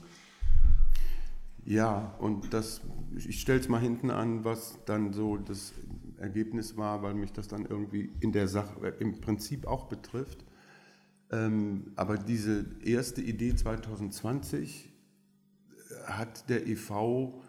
Ja, 1.64 2.16
und 2.20 2.54
das, 2.54 2.82
ich 3.16 3.40
stelle 3.40 3.60
es 3.60 3.70
mal 3.70 3.80
hinten 3.80 4.10
an, 4.10 4.44
was 4.44 4.80
dann 4.86 5.14
so 5.14 5.38
das 5.38 5.74
Ergebnis 6.18 6.76
war, 6.76 7.04
weil 7.04 7.14
mich 7.14 7.32
das 7.34 7.48
dann 7.48 7.66
irgendwie 7.66 8.12
in 8.20 8.32
der 8.32 8.48
Sache 8.48 8.88
im 9.00 9.22
Prinzip 9.22 9.68
auch 9.68 9.86
betrifft. 9.86 10.44
Ähm, 11.32 11.94
aber 11.96 12.18
diese 12.18 12.66
erste 12.84 13.22
Idee 13.22 13.56
2020 13.56 14.92
hat 16.06 16.50
der 16.50 16.68
EV, 16.68 17.42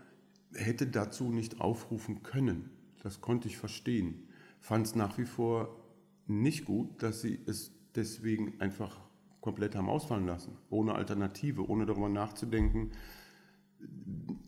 hätte 0.55 0.87
dazu 0.87 1.33
nicht 1.33 1.61
aufrufen 1.61 2.23
können. 2.23 2.71
Das 3.03 3.21
konnte 3.21 3.49
ich 3.49 3.57
verstehen. 3.59 4.29
Fand 4.61 4.87
es 4.87 4.95
nach 4.95 5.19
wie 5.19 5.25
vor 5.25 5.77
nicht 6.27 6.65
gut, 6.65 7.03
dass 7.03 7.21
sie 7.21 7.41
es 7.47 7.73
deswegen 7.97 8.61
einfach 8.61 9.01
komplett 9.41 9.75
haben 9.75 9.89
ausfallen 9.89 10.27
lassen, 10.27 10.57
ohne 10.71 10.95
Alternative, 10.95 11.69
ohne 11.69 11.85
darüber 11.85 12.09
nachzudenken, 12.09 12.93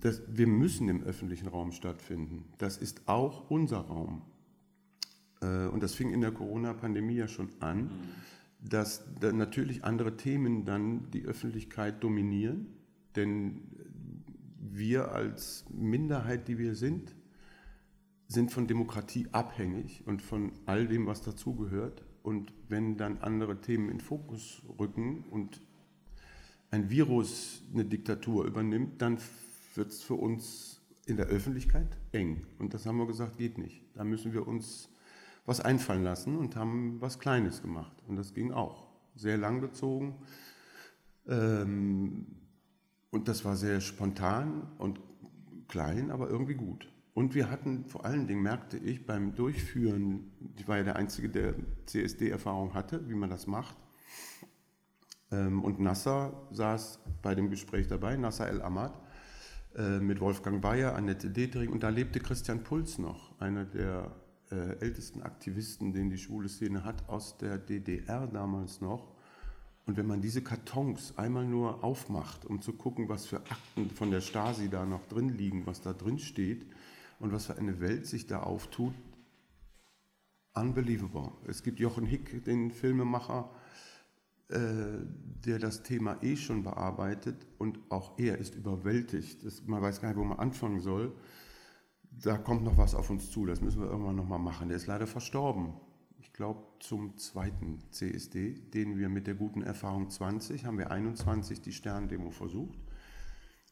das, 0.01 0.23
wir 0.29 0.47
müssen 0.47 0.89
im 0.89 1.03
öffentlichen 1.03 1.49
Raum 1.49 1.73
stattfinden. 1.73 2.45
Das 2.59 2.77
ist 2.77 3.09
auch 3.09 3.51
unser 3.51 3.79
Raum. 3.79 4.23
Äh, 5.41 5.67
und 5.67 5.83
das 5.83 5.95
fing 5.95 6.11
in 6.13 6.21
der 6.21 6.31
Corona-Pandemie 6.31 7.17
ja 7.17 7.27
schon 7.27 7.49
an, 7.59 7.91
dass 8.61 9.05
da 9.21 9.33
natürlich 9.33 9.83
andere 9.83 10.17
Themen 10.17 10.65
dann 10.65 11.11
die 11.11 11.25
Öffentlichkeit 11.25 12.05
dominieren. 12.05 12.69
Denn 13.17 13.63
wir 14.61 15.11
als 15.13 15.65
Minderheit, 15.71 16.47
die 16.47 16.59
wir 16.59 16.77
sind, 16.77 17.15
sind 18.29 18.51
von 18.53 18.67
Demokratie 18.67 19.29
abhängig 19.33 20.03
und 20.07 20.23
von 20.23 20.53
all 20.67 20.87
dem, 20.87 21.07
was 21.07 21.23
dazugehört. 21.23 22.05
Und 22.23 22.53
wenn 22.69 22.97
dann 22.97 23.19
andere 23.19 23.61
Themen 23.61 23.91
in 23.91 24.01
Fokus 24.01 24.63
rücken 24.79 25.25
und 25.31 25.61
ein 26.71 26.91
Virus 26.91 27.63
eine 27.73 27.85
Diktatur 27.85 28.47
übernimmt, 28.47 29.01
dann 29.03 29.19
wird 29.75 29.91
es 29.91 30.03
für 30.03 30.15
uns 30.15 30.81
in 31.07 31.17
der 31.17 31.27
Öffentlichkeit 31.27 31.99
eng. 32.13 32.47
Und 32.59 32.75
das 32.75 32.87
haben 32.87 32.97
wir 32.97 33.07
gesagt, 33.07 33.37
geht 33.37 33.59
nicht. 33.59 33.85
Da 33.95 34.05
müssen 34.05 34.33
wir 34.33 34.49
uns 34.49 34.89
was 35.47 35.61
einfallen 35.61 36.03
lassen 36.03 36.37
und 36.37 36.57
haben 36.57 37.01
was 37.01 37.19
Kleines 37.19 37.61
gemacht. 37.61 37.97
Und 38.09 38.17
das 38.17 38.35
ging 38.35 38.53
auch. 38.53 38.89
Sehr 39.15 39.37
lang 39.37 39.61
gezogen. 39.61 40.17
Ähm, 41.29 42.27
und 43.11 43.29
das 43.29 43.45
war 43.45 43.57
sehr 43.57 43.81
spontan 43.81 44.67
und 44.79 45.01
klein, 45.69 46.11
aber 46.11 46.29
irgendwie 46.29 46.55
gut. 46.55 46.89
Und 47.15 47.37
wir 47.37 47.49
hatten 47.49 47.85
vor 47.85 48.05
allen 48.05 48.27
Dingen, 48.27 48.43
merkte 48.43 48.77
ich, 48.77 49.07
beim 49.07 49.37
Durchführen, 49.37 50.33
ich 50.57 50.67
war 50.67 50.79
ja 50.79 50.83
der 50.83 50.97
Einzige, 50.97 51.29
der 51.29 51.55
CSD-Erfahrung 51.87 52.75
hatte, 52.75 53.09
wie 53.09 53.15
man 53.15 53.31
das 53.31 53.47
macht. 53.47 53.77
Ähm, 55.31 55.63
und 55.63 55.79
Nasser 55.79 56.49
saß 56.51 56.99
bei 57.23 57.37
dem 57.37 57.51
Gespräch 57.51 57.87
dabei, 57.87 58.17
Nasser 58.17 58.49
El 58.49 58.61
Ahmad, 58.61 59.01
äh, 59.77 60.01
mit 60.01 60.21
Wolfgang 60.21 60.61
Bayer, 60.61 60.97
Annette 60.97 61.31
Detering. 61.31 61.71
Und 61.71 61.85
da 61.85 61.89
lebte 61.89 62.19
Christian 62.19 62.65
Puls 62.65 62.99
noch, 62.99 63.41
einer 63.41 63.65
der 63.65 64.11
äh, 64.51 64.81
ältesten 64.81 65.23
Aktivisten, 65.23 65.93
den 65.93 66.11
die 66.11 66.19
schwule 66.19 66.49
Szene 66.49 66.83
hat, 66.83 67.09
aus 67.09 67.39
der 67.39 67.59
DDR 67.59 68.27
damals 68.27 68.81
noch. 68.81 69.15
Und 69.87 69.97
wenn 69.97 70.07
man 70.07 70.21
diese 70.21 70.43
Kartons 70.43 71.17
einmal 71.17 71.45
nur 71.45 71.85
aufmacht, 71.85 72.45
um 72.45 72.61
zu 72.61 72.73
gucken, 72.73 73.09
was 73.09 73.27
für 73.27 73.37
Akten 73.37 73.91
von 73.91 74.11
der 74.11 74.21
Stasi 74.21 74.69
da 74.69 74.85
noch 74.85 75.07
drin 75.07 75.29
liegen, 75.29 75.65
was 75.67 75.81
da 75.81 75.93
drin 75.93 76.19
steht 76.19 76.67
und 77.19 77.33
was 77.33 77.47
für 77.47 77.57
eine 77.57 77.81
Welt 77.81 78.07
sich 78.07 78.27
da 78.27 78.41
auftut, 78.43 78.95
unbelievable. 80.55 81.33
Es 81.47 81.63
gibt 81.63 81.81
Jochen 81.81 82.07
Hick, 82.07 82.45
den 82.45 82.71
Filmemacher, 82.71 83.51
äh, 84.49 84.59
der 85.45 85.59
das 85.59 85.83
Thema 85.83 86.23
eh 86.23 86.37
schon 86.37 86.63
bearbeitet 86.63 87.47
und 87.59 87.79
auch 87.89 88.19
er 88.19 88.39
ist 88.39 88.55
überwältigt. 88.55 89.45
Das, 89.45 89.67
man 89.67 89.83
weiß 89.83 90.01
gar 90.01 90.09
nicht, 90.09 90.19
wo 90.19 90.25
man 90.25 90.39
anfangen 90.39 90.81
soll 90.81 91.15
da 92.23 92.39
kommt 92.39 92.63
noch 92.63 92.77
was 92.77 92.95
auf 92.95 93.11
uns 93.11 93.31
zu, 93.31 93.47
das 93.47 93.61
müssen 93.61 93.81
wir 93.81 93.89
irgendwann 93.89 94.17
nochmal 94.17 94.39
machen. 94.39 94.69
Der 94.69 94.77
ist 94.77 94.87
leider 94.87 95.07
verstorben. 95.07 95.75
Ich 96.19 96.33
glaube 96.33 96.63
zum 96.81 97.17
zweiten 97.17 97.79
CSD, 97.91 98.55
den 98.73 98.99
wir 98.99 99.09
mit 99.09 99.27
der 99.27 99.35
guten 99.35 99.63
Erfahrung 99.63 100.11
20, 100.11 100.65
haben 100.65 100.79
wir 100.79 100.91
21 100.91 101.61
die 101.61 101.73
Sterndemo 101.73 102.31
versucht. 102.31 102.79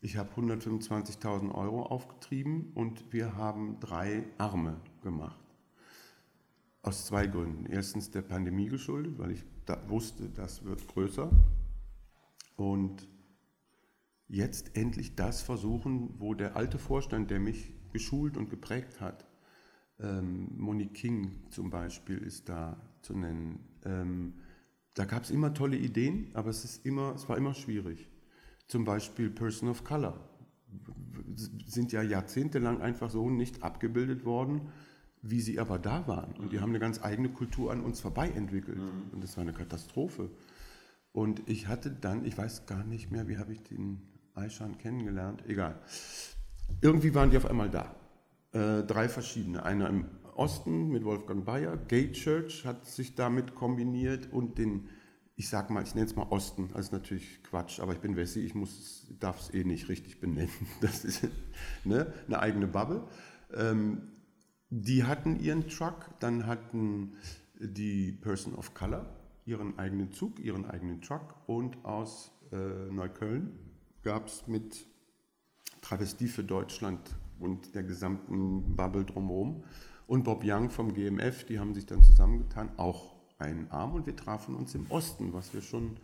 Ich 0.05 0.17
habe 0.17 0.35
125.000 0.35 1.55
Euro 1.55 1.85
aufgetrieben 1.85 2.73
und 2.75 3.13
wir 3.13 3.37
haben 3.37 3.79
drei 3.79 4.25
Arme 4.37 4.81
gemacht. 5.01 5.39
Aus 6.83 7.07
zwei 7.07 7.29
Gründen. 7.29 7.67
Erstens 7.67 8.11
der 8.11 8.23
Pandemie 8.23 8.69
geschuldet, 8.69 9.17
weil 9.21 9.31
ich 9.31 9.45
da 9.65 9.89
wusste, 9.89 10.29
das 10.29 10.65
wird 10.65 10.89
größer. 10.89 11.31
Und 12.57 13.09
jetzt 14.27 14.77
endlich 14.77 15.15
das 15.15 15.41
versuchen, 15.41 16.15
wo 16.19 16.35
der 16.35 16.57
alte 16.57 16.81
Vorstand, 16.81 17.31
der 17.31 17.39
mich 17.39 17.73
geschult 17.93 18.37
und 18.37 18.51
geprägt 18.51 19.01
hat. 19.01 19.25
Ähm, 20.01 20.49
Monique 20.57 20.95
King 20.95 21.45
zum 21.51 21.71
Beispiel 21.71 22.19
ist 22.19 22.49
da 22.49 22.77
zu 23.03 23.17
nennen. 23.17 23.61
Ähm, 23.85 24.35
da 24.95 25.05
gab 25.05 25.23
es 25.23 25.31
immer 25.31 25.55
tolle 25.55 25.77
Ideen, 25.77 26.33
aber 26.35 26.51
es, 26.51 26.65
ist 26.65 26.85
immer, 26.85 27.15
es 27.15 27.29
war 27.29 27.37
immer 27.37 27.55
schwierig. 27.55 28.12
Zum 28.69 28.85
Beispiel 28.85 29.31
Person 29.31 29.69
of 29.69 29.85
Color 29.85 30.19
sind 31.67 31.93
ja 31.93 32.03
jahrzehntelang 32.03 32.81
einfach 32.81 33.11
so 33.11 33.29
nicht 33.31 33.63
abgebildet 33.63 34.25
worden, 34.25 34.69
wie 35.23 35.41
sie 35.41 35.61
aber 35.61 35.79
da 35.79 36.07
waren. 36.09 36.33
Und 36.35 36.53
die 36.53 36.61
haben 36.61 36.71
eine 36.71 36.81
ganz 36.81 37.03
eigene 37.03 37.29
Kultur 37.29 37.71
an 37.71 37.81
uns 37.81 38.01
vorbei 38.01 38.29
entwickelt. 38.31 38.79
Mhm. 38.79 39.13
Und 39.13 39.23
das 39.23 39.37
war 39.37 39.43
eine 39.43 39.53
Katastrophe. 39.53 40.31
Und 41.13 41.43
ich 41.49 41.69
hatte 41.69 41.91
dann, 41.91 42.25
ich 42.25 42.37
weiß 42.37 42.67
gar 42.67 42.85
nicht 42.85 43.11
mehr, 43.11 43.29
wie 43.29 43.39
habe 43.39 43.53
ich 43.53 43.63
den 43.63 44.03
Aishan 44.35 44.79
kennengelernt, 44.79 45.45
egal. 45.47 45.79
Irgendwie 46.81 47.15
waren 47.15 47.31
die 47.31 47.37
auf 47.37 47.47
einmal 47.47 47.71
da. 47.71 47.95
Äh, 48.53 48.83
drei 48.85 49.09
verschiedene. 49.09 49.63
Einer 49.63 49.89
im 49.89 50.07
Osten 50.35 50.89
mit 50.89 51.05
Wolfgang 51.05 51.45
Bayer, 51.45 51.77
Gate 51.77 52.15
Church 52.15 52.65
hat 52.65 52.87
sich 52.87 53.15
damit 53.15 53.55
kombiniert 53.55 54.33
und 54.33 54.59
den, 54.59 54.89
ich 55.43 55.49
sag 55.49 55.71
mal, 55.71 55.83
ich 55.83 55.97
nenne 55.97 56.07
es 56.07 56.15
mal 56.15 56.29
Osten, 56.31 56.69
das 56.73 56.87
ist 56.87 56.93
natürlich 56.93 57.43
Quatsch, 57.43 57.81
aber 57.81 57.95
ich 57.95 57.99
bin 57.99 58.15
Wessi, 58.15 58.39
ich 58.43 58.55
darf 59.19 59.41
es 59.41 59.53
eh 59.53 59.65
nicht 59.65 59.89
richtig 59.89 60.21
benennen. 60.21 60.53
Das 60.81 61.05
ist 61.05 61.27
ne, 61.83 62.13
eine 62.29 62.39
eigene 62.39 62.69
Bubble. 62.69 63.03
Ähm, 63.53 64.03
die 64.71 65.03
hatten 65.03 65.41
ihren 65.41 65.67
Truck, 65.67 66.11
dann 66.21 66.47
hatten 66.47 67.15
die 67.59 68.13
Person 68.13 68.55
of 68.55 68.73
Color 68.73 69.05
ihren 69.45 69.81
eigenen 69.81 70.13
Zug, 70.13 70.39
ihren 70.39 70.65
eigenen 70.65 71.03
Truck 71.03 71.35
und 71.49 71.85
aus 71.85 72.31
äh, 72.53 72.93
Neukölln 72.93 73.51
gab 74.05 74.29
es 74.29 74.47
mit 74.47 74.87
Travestie 75.81 76.29
für 76.29 76.45
Deutschland 76.45 77.01
und 77.41 77.75
der 77.75 77.83
gesamten 77.83 78.77
Bubble 78.77 79.05
drumherum. 79.05 79.65
Und 80.07 80.23
Bob 80.23 80.45
Young 80.45 80.71
vom 80.71 80.95
GMF, 80.95 81.47
die 81.47 81.59
haben 81.59 81.75
sich 81.75 81.87
dann 81.87 82.05
zusammengetan, 82.05 82.71
auch 82.77 83.12
einen 83.43 83.71
Arm 83.71 83.95
und 83.95 84.07
wir 84.07 84.17
trafen 84.17 84.55
uns 84.55 84.75
im 84.75 84.91
Osten, 84.91 85.33
was 85.33 85.53
wir 85.53 85.63
schon 85.63 85.97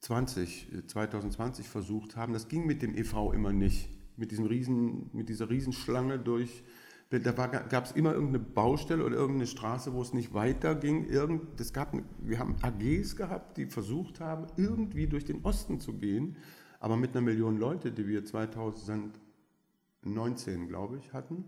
20, 0.00 0.68
2020 0.86 1.68
versucht 1.68 2.16
haben. 2.16 2.32
Das 2.32 2.48
ging 2.48 2.66
mit 2.66 2.82
dem 2.82 2.94
EV 2.94 3.32
immer 3.32 3.52
nicht. 3.52 3.90
Mit, 4.18 4.30
diesem 4.30 4.46
riesen, 4.46 5.10
mit 5.12 5.28
dieser 5.28 5.50
Riesenschlange 5.50 6.18
durch. 6.18 6.64
Da 7.10 7.18
gab 7.18 7.84
es 7.84 7.92
immer 7.92 8.14
irgendeine 8.14 8.40
Baustelle 8.40 9.04
oder 9.04 9.14
irgendeine 9.14 9.46
Straße, 9.46 9.92
wo 9.92 10.02
es 10.02 10.12
nicht 10.12 10.34
weiterging. 10.34 11.04
Irgend, 11.04 11.72
gab, 11.72 11.96
wir 12.18 12.38
haben 12.38 12.56
AGs 12.62 13.16
gehabt, 13.16 13.58
die 13.58 13.66
versucht 13.66 14.20
haben, 14.20 14.46
irgendwie 14.56 15.06
durch 15.06 15.24
den 15.24 15.44
Osten 15.44 15.78
zu 15.80 15.92
gehen. 15.92 16.36
Aber 16.80 16.96
mit 16.96 17.10
einer 17.10 17.20
Million 17.20 17.58
Leute, 17.58 17.92
die 17.92 18.08
wir 18.08 18.24
2019, 18.24 20.66
glaube 20.66 20.98
ich, 20.98 21.12
hatten, 21.12 21.44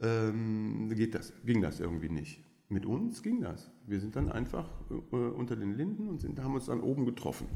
ähm, 0.00 0.90
geht 0.94 1.14
das, 1.14 1.32
ging 1.44 1.62
das 1.62 1.80
irgendwie 1.80 2.10
nicht. 2.10 2.44
Mit 2.68 2.86
uns 2.86 3.22
ging 3.22 3.40
das. 3.40 3.70
Wir 3.86 4.00
sind 4.00 4.16
dann 4.16 4.30
einfach 4.30 4.68
äh, 4.90 5.16
unter 5.16 5.56
den 5.56 5.74
Linden 5.76 6.08
und 6.08 6.20
sind, 6.20 6.40
haben 6.40 6.54
uns 6.54 6.66
dann 6.66 6.80
oben 6.80 7.04
getroffen. 7.04 7.46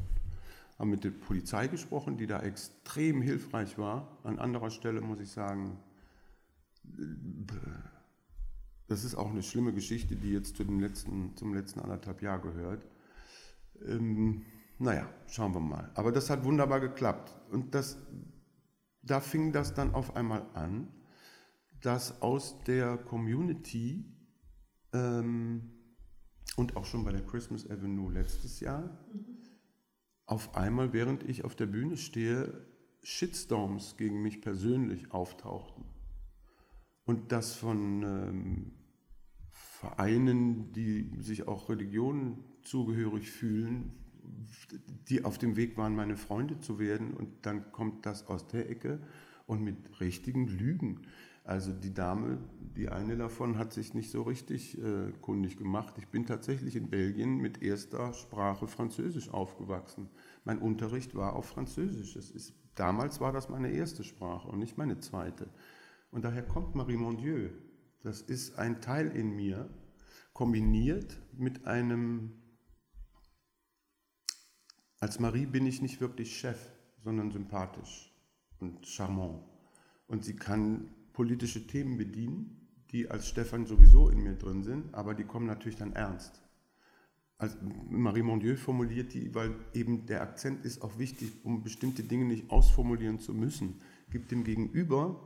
Haben 0.77 0.91
mit 0.91 1.03
der 1.03 1.11
Polizei 1.11 1.67
gesprochen, 1.67 2.17
die 2.17 2.27
da 2.27 2.39
extrem 2.41 3.21
hilfreich 3.21 3.77
war. 3.77 4.17
An 4.23 4.39
anderer 4.39 4.69
Stelle 4.69 5.01
muss 5.01 5.19
ich 5.19 5.29
sagen, 5.29 5.77
das 8.87 9.03
ist 9.03 9.15
auch 9.15 9.29
eine 9.29 9.43
schlimme 9.43 9.73
Geschichte, 9.73 10.15
die 10.15 10.31
jetzt 10.31 10.55
zu 10.55 10.63
den 10.63 10.79
letzten, 10.79 11.35
zum 11.35 11.53
letzten 11.53 11.79
anderthalb 11.79 12.21
Jahr 12.21 12.39
gehört. 12.39 12.85
Ähm, 13.85 14.45
naja, 14.77 15.09
schauen 15.27 15.53
wir 15.53 15.59
mal. 15.59 15.91
Aber 15.95 16.11
das 16.11 16.29
hat 16.29 16.43
wunderbar 16.45 16.79
geklappt. 16.79 17.35
Und 17.51 17.75
das, 17.75 17.97
da 19.01 19.19
fing 19.19 19.51
das 19.51 19.73
dann 19.73 19.93
auf 19.93 20.15
einmal 20.15 20.45
an, 20.53 20.87
dass 21.81 22.21
aus 22.21 22.63
der 22.63 22.97
Community 22.97 24.05
ähm, 24.93 25.78
und 26.59 26.75
auch 26.75 26.83
schon 26.83 27.05
bei 27.05 27.13
der 27.13 27.25
Christmas 27.25 27.69
Avenue 27.69 28.11
letztes 28.11 28.59
Jahr 28.59 28.89
auf 30.25 30.55
einmal, 30.55 30.91
während 30.91 31.23
ich 31.23 31.45
auf 31.45 31.55
der 31.55 31.67
Bühne 31.67 31.95
stehe, 31.95 32.67
Shitstorms 33.01 33.95
gegen 33.95 34.21
mich 34.21 34.41
persönlich 34.41 35.11
auftauchten. 35.11 35.85
Und 37.05 37.31
das 37.31 37.55
von 37.55 38.03
ähm, 38.03 38.71
Vereinen, 39.49 40.73
die 40.73 41.09
sich 41.19 41.47
auch 41.47 41.69
Religionen 41.69 42.43
zugehörig 42.61 43.31
fühlen, 43.31 43.93
die 45.07 45.23
auf 45.23 45.37
dem 45.37 45.55
Weg 45.55 45.77
waren, 45.77 45.95
meine 45.95 46.17
Freunde 46.17 46.59
zu 46.59 46.77
werden. 46.77 47.13
Und 47.13 47.45
dann 47.45 47.71
kommt 47.71 48.05
das 48.05 48.27
aus 48.27 48.47
der 48.47 48.69
Ecke 48.69 48.99
und 49.47 49.63
mit 49.63 50.01
richtigen 50.01 50.47
Lügen. 50.47 51.03
Also 51.45 51.71
die 51.71 51.93
Dame, 51.93 52.37
die 52.75 52.89
eine 52.89 53.17
davon, 53.17 53.57
hat 53.57 53.73
sich 53.73 53.93
nicht 53.93 54.11
so 54.11 54.23
richtig 54.23 54.77
äh, 54.81 55.11
kundig 55.21 55.57
gemacht. 55.57 55.95
Ich 55.97 56.07
bin 56.07 56.25
tatsächlich 56.25 56.75
in 56.75 56.89
Belgien 56.89 57.37
mit 57.37 57.61
erster 57.61 58.13
Sprache 58.13 58.67
Französisch 58.67 59.29
aufgewachsen. 59.29 60.09
Mein 60.45 60.59
Unterricht 60.59 61.15
war 61.15 61.35
auf 61.35 61.45
Französisch. 61.45 62.15
Ist, 62.15 62.53
damals 62.75 63.19
war 63.19 63.31
das 63.31 63.49
meine 63.49 63.71
erste 63.71 64.03
Sprache 64.03 64.47
und 64.47 64.59
nicht 64.59 64.77
meine 64.77 64.99
zweite. 64.99 65.49
Und 66.11 66.23
daher 66.23 66.43
kommt 66.43 66.75
Marie 66.75 66.97
Mondieu. 66.97 67.49
Das 68.01 68.21
ist 68.21 68.57
ein 68.57 68.81
Teil 68.81 69.09
in 69.09 69.35
mir, 69.35 69.69
kombiniert 70.33 71.19
mit 71.33 71.67
einem 71.67 72.39
als 75.01 75.17
Marie 75.17 75.45
bin 75.45 75.65
ich 75.65 75.81
nicht 75.81 76.01
wirklich 76.01 76.37
Chef, 76.37 76.59
sondern 77.03 77.31
sympathisch. 77.31 78.13
und 78.59 78.85
charmant. 78.85 79.41
Und 80.07 80.25
sie 80.25 80.35
kann 80.35 80.93
politische 81.13 81.65
Themen 81.65 81.97
bedienen, 81.97 82.58
die 82.91 83.09
als 83.09 83.27
Stefan 83.27 83.65
sowieso 83.65 84.09
in 84.09 84.23
mir 84.23 84.35
drin 84.35 84.63
sind, 84.63 84.93
aber 84.93 85.13
die 85.13 85.23
kommen 85.23 85.45
natürlich 85.45 85.77
dann 85.77 85.93
ernst. 85.93 86.41
Also 87.37 87.55
Marie 87.89 88.21
Mondieu 88.21 88.57
formuliert 88.57 89.13
die, 89.13 89.33
weil 89.33 89.55
eben 89.73 90.05
der 90.05 90.21
Akzent 90.21 90.65
ist 90.65 90.81
auch 90.81 90.97
wichtig, 90.99 91.31
um 91.43 91.63
bestimmte 91.63 92.03
Dinge 92.03 92.25
nicht 92.25 92.51
ausformulieren 92.51 93.19
zu 93.19 93.33
müssen. 93.33 93.79
Gibt 94.11 94.31
dem 94.31 94.43
Gegenüber, 94.43 95.21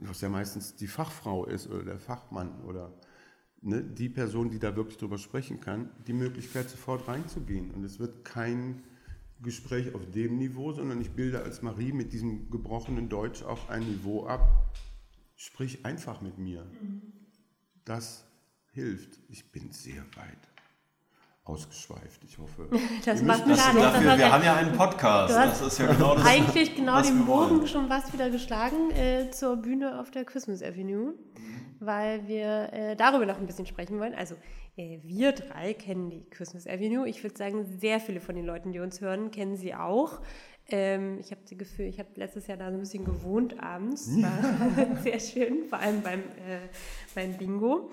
was 0.00 0.20
ja 0.20 0.28
meistens 0.28 0.74
die 0.74 0.88
Fachfrau 0.88 1.44
ist 1.46 1.68
oder 1.68 1.84
der 1.84 1.98
Fachmann 1.98 2.60
oder 2.62 2.92
ne, 3.60 3.82
die 3.82 4.08
Person, 4.08 4.50
die 4.50 4.58
da 4.58 4.74
wirklich 4.74 4.98
drüber 4.98 5.18
sprechen 5.18 5.60
kann, 5.60 5.90
die 6.06 6.12
Möglichkeit 6.12 6.68
sofort 6.68 7.06
reinzugehen. 7.06 7.70
Und 7.70 7.84
es 7.84 8.00
wird 8.00 8.24
kein 8.24 8.82
Gespräch 9.40 9.94
auf 9.94 10.10
dem 10.10 10.38
Niveau, 10.38 10.72
sondern 10.72 11.00
ich 11.00 11.10
bilde 11.10 11.42
als 11.42 11.62
Marie 11.62 11.92
mit 11.92 12.12
diesem 12.12 12.50
gebrochenen 12.50 13.08
Deutsch 13.08 13.42
auch 13.42 13.68
ein 13.68 13.84
Niveau 13.84 14.26
ab. 14.26 14.74
Sprich 15.44 15.84
einfach 15.84 16.20
mit 16.20 16.38
mir. 16.38 16.64
Das 17.84 18.24
hilft. 18.70 19.18
Ich 19.28 19.50
bin 19.50 19.72
sehr 19.72 20.02
weit 20.14 20.38
ausgeschweift. 21.42 22.22
Ich 22.22 22.38
hoffe. 22.38 22.68
Das 23.04 23.20
ihr 23.20 23.26
macht 23.26 23.40
Das, 23.40 23.48
nichts. 23.48 23.64
dafür, 23.64 24.04
Das 24.10 24.18
wir 24.18 24.32
haben 24.32 24.44
ja 24.44 24.54
einen 24.54 24.76
Podcast. 24.76 25.34
Du 25.34 25.38
hast 25.40 25.60
Das 25.60 25.72
ist 25.72 25.78
ja 25.80 25.92
genau 25.92 26.14
das. 26.14 26.24
Eigentlich 26.24 26.76
genau 26.76 26.92
was 26.92 27.08
den 27.08 27.18
wir 27.18 27.24
Bogen 27.24 27.56
wollen. 27.58 27.66
schon 27.66 27.90
was 27.90 28.12
wieder 28.12 28.30
geschlagen 28.30 28.92
äh, 28.92 29.32
zur 29.32 29.56
Bühne 29.56 29.98
auf 29.98 30.12
der 30.12 30.24
Christmas 30.24 30.62
Avenue, 30.62 31.14
weil 31.80 32.28
wir 32.28 32.72
äh, 32.72 32.94
darüber 32.94 33.26
noch 33.26 33.38
ein 33.38 33.46
bisschen 33.46 33.66
sprechen 33.66 33.98
wollen. 33.98 34.14
Also 34.14 34.36
äh, 34.76 35.00
wir 35.02 35.32
drei 35.32 35.74
kennen 35.74 36.08
die 36.08 36.24
Christmas 36.30 36.68
Avenue. 36.68 37.08
Ich 37.08 37.20
würde 37.24 37.36
sagen, 37.36 37.66
sehr 37.80 37.98
viele 37.98 38.20
von 38.20 38.36
den 38.36 38.46
Leuten, 38.46 38.70
die 38.70 38.78
uns 38.78 39.00
hören, 39.00 39.32
kennen 39.32 39.56
sie 39.56 39.74
auch. 39.74 40.20
Ähm, 40.68 41.18
ich 41.18 41.30
habe 41.30 41.40
das 41.48 41.58
Gefühl, 41.58 41.86
ich 41.86 41.98
habe 41.98 42.08
letztes 42.16 42.46
Jahr 42.46 42.56
da 42.56 42.70
so 42.70 42.76
ein 42.76 42.80
bisschen 42.80 43.04
gewohnt 43.04 43.62
abends. 43.62 44.10
War 44.22 44.96
sehr 45.02 45.20
schön, 45.20 45.64
vor 45.64 45.78
allem 45.78 46.02
beim, 46.02 46.20
äh, 46.20 46.68
beim 47.14 47.36
Bingo. 47.36 47.90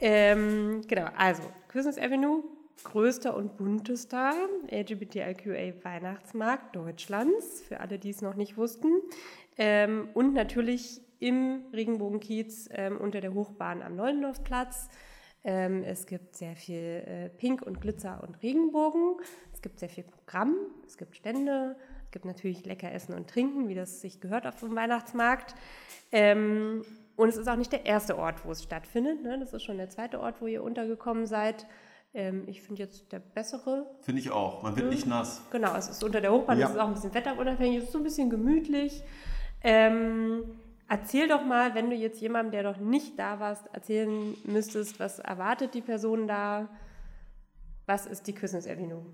Ähm, 0.00 0.82
genau, 0.86 1.08
also 1.16 1.42
Christmas 1.68 1.98
Avenue, 1.98 2.42
größter 2.84 3.36
und 3.36 3.56
buntester 3.56 4.32
LGBTIQA-Weihnachtsmarkt 4.70 6.76
Deutschlands, 6.76 7.62
für 7.62 7.80
alle, 7.80 7.98
die 7.98 8.10
es 8.10 8.22
noch 8.22 8.36
nicht 8.36 8.56
wussten. 8.56 8.88
Ähm, 9.56 10.08
und 10.14 10.34
natürlich 10.34 11.00
im 11.18 11.64
Regenbogenkiez 11.72 12.68
ähm, 12.72 12.98
unter 12.98 13.20
der 13.20 13.34
Hochbahn 13.34 13.82
am 13.82 13.96
Neulendorfplatz. 13.96 14.88
Ähm, 15.44 15.84
es 15.84 16.06
gibt 16.06 16.36
sehr 16.36 16.56
viel 16.56 17.04
äh, 17.06 17.28
Pink 17.30 17.62
und 17.62 17.80
Glitzer 17.80 18.22
und 18.22 18.42
Regenbogen. 18.42 19.16
Es 19.52 19.62
gibt 19.62 19.80
sehr 19.80 19.88
viel 19.88 20.04
Programm, 20.04 20.54
es 20.86 20.96
gibt 20.96 21.16
Stände, 21.16 21.74
gibt 22.10 22.24
natürlich 22.24 22.64
lecker 22.66 22.92
Essen 22.92 23.14
und 23.14 23.28
Trinken, 23.28 23.68
wie 23.68 23.74
das 23.74 24.00
sich 24.00 24.20
gehört 24.20 24.46
auf 24.46 24.60
dem 24.60 24.74
Weihnachtsmarkt. 24.74 25.54
Ähm, 26.12 26.84
und 27.16 27.28
es 27.28 27.36
ist 27.36 27.48
auch 27.48 27.56
nicht 27.56 27.72
der 27.72 27.84
erste 27.84 28.16
Ort, 28.18 28.44
wo 28.44 28.52
es 28.52 28.62
stattfindet. 28.62 29.22
Ne? 29.22 29.38
Das 29.38 29.52
ist 29.52 29.62
schon 29.64 29.76
der 29.76 29.90
zweite 29.90 30.20
Ort, 30.20 30.40
wo 30.40 30.46
ihr 30.46 30.62
untergekommen 30.62 31.26
seid. 31.26 31.66
Ähm, 32.14 32.44
ich 32.46 32.62
finde 32.62 32.82
jetzt 32.82 33.12
der 33.12 33.18
bessere. 33.18 33.86
Finde 34.00 34.20
ich 34.20 34.30
auch. 34.30 34.62
Man 34.62 34.76
wird 34.76 34.88
nicht 34.88 35.06
nass. 35.06 35.42
Genau, 35.50 35.74
es 35.76 35.88
ist 35.88 36.02
unter 36.02 36.20
der 36.20 36.32
Hochbahn, 36.32 36.58
Ja. 36.58 36.66
es 36.66 36.72
ist 36.72 36.78
auch 36.78 36.86
ein 36.88 36.94
bisschen 36.94 37.14
wetterunabhängig, 37.14 37.78
es 37.78 37.84
ist 37.84 37.92
so 37.92 37.98
ein 37.98 38.04
bisschen 38.04 38.30
gemütlich. 38.30 39.02
Ähm, 39.62 40.44
erzähl 40.88 41.28
doch 41.28 41.44
mal, 41.44 41.74
wenn 41.74 41.90
du 41.90 41.96
jetzt 41.96 42.20
jemandem, 42.20 42.52
der 42.52 42.62
noch 42.62 42.78
nicht 42.78 43.18
da 43.18 43.40
warst, 43.40 43.66
erzählen 43.74 44.34
müsstest, 44.44 44.98
was 45.00 45.18
erwartet 45.18 45.74
die 45.74 45.82
Person 45.82 46.26
da? 46.28 46.68
Was 47.86 48.06
ist 48.06 48.26
die 48.26 48.34
Avenue? 48.36 49.04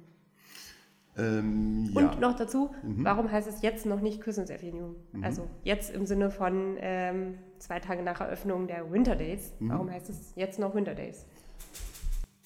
Ähm, 1.17 1.91
ja. 1.93 2.11
Und 2.11 2.21
noch 2.21 2.35
dazu, 2.37 2.71
warum 2.83 3.31
heißt 3.31 3.49
es 3.49 3.63
jetzt 3.63 3.87
noch 3.87 4.01
nicht 4.01 4.21
Christmas 4.21 4.51
Avenue? 4.51 4.97
Also 5.23 5.49
jetzt 5.63 5.95
im 5.95 6.07
Sinne 6.07 6.31
von 6.31 6.77
ähm, 6.81 7.35
zwei 7.59 7.79
Tage 7.81 8.03
nach 8.03 8.21
Eröffnung 8.21 8.67
der 8.67 8.91
Winter 8.91 9.15
Days. 9.17 9.53
Warum 9.61 9.91
heißt 9.91 10.11
es 10.11 10.33
jetzt 10.35 10.59
noch 10.59 10.75
Winter 10.75 10.95
Days? 10.95 11.25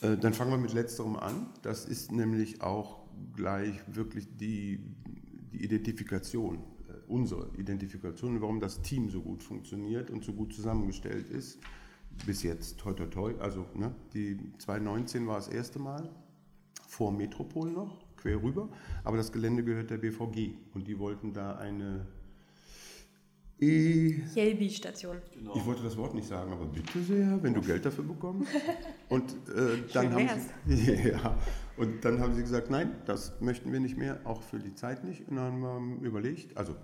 Äh, 0.03 0.17
Dann 0.17 0.33
fangen 0.35 0.51
wir 0.51 0.59
mit 0.59 0.73
letzterem 0.75 1.17
an. 1.17 1.47
Das 1.63 1.85
ist 1.87 2.13
nämlich 2.13 2.63
auch 2.63 2.99
gleich 3.35 3.81
wirklich 3.87 4.29
die, 4.37 4.81
die 5.53 5.65
Identifikation, 5.65 6.57
äh, 6.89 6.93
unsere 7.09 7.51
Identifikation, 7.57 8.41
warum 8.41 8.61
das 8.61 8.83
Team 8.83 9.09
so 9.09 9.23
gut 9.23 9.43
funktioniert 9.43 10.11
und 10.11 10.25
so 10.25 10.33
gut 10.33 10.53
zusammengestellt 10.53 11.29
ist. 11.31 11.59
Bis 12.27 12.43
jetzt, 12.43 12.79
toi 12.79 12.93
toi 12.93 13.07
toi. 13.07 13.35
Also 13.41 13.65
ne, 13.75 13.95
die 14.13 14.39
2019 14.59 15.27
war 15.27 15.37
das 15.37 15.49
erste 15.49 15.79
Mal, 15.79 16.11
vor 16.87 17.13
Metropol 17.13 17.71
noch, 17.71 17.99
quer 18.19 18.43
rüber. 18.43 18.69
Aber 19.05 19.17
das 19.17 19.33
Gelände 19.33 19.65
gehört 19.65 19.91
der 19.91 19.99
BVG 19.99 20.53
und 20.75 20.87
die 20.87 20.99
wollten 20.99 21.33
da 21.33 21.57
eine 21.57 22.07
E 23.61 24.23
Jelbi-Station. 24.35 25.17
ich 25.57 25.67
wollte 25.67 25.83
das 25.83 25.97
Wort 25.97 26.15
nicht 26.15 26.29
sagen, 26.29 26.53
aber 26.53 26.67
bitte 26.67 27.03
sehr, 27.03 27.43
wenn 27.43 27.55
du 27.55 27.61
Geld 27.61 27.85
dafür 27.85 28.05
bekommst. 28.05 28.49
Und 29.09 29.33
äh, 29.33 29.83
dann, 29.93 30.13
Schön 30.13 30.29
haben 30.29 30.41
sie, 30.67 30.93
ja, 31.09 31.37
und 31.77 32.05
dann 32.05 32.21
haben 32.21 32.35
sie 32.35 32.43
gesagt, 32.43 32.71
nein, 32.71 32.95
das 33.07 33.41
möchten 33.41 33.73
wir 33.73 33.81
nicht 33.81 33.97
mehr, 33.97 34.21
auch 34.25 34.43
für 34.43 34.59
die 34.59 34.75
Zeit 34.75 35.03
nicht. 35.03 35.27
Und 35.29 35.37
dann 35.37 35.65
haben 35.65 36.03
wir 36.03 36.09
überlegt, 36.09 36.55
also 36.57 36.77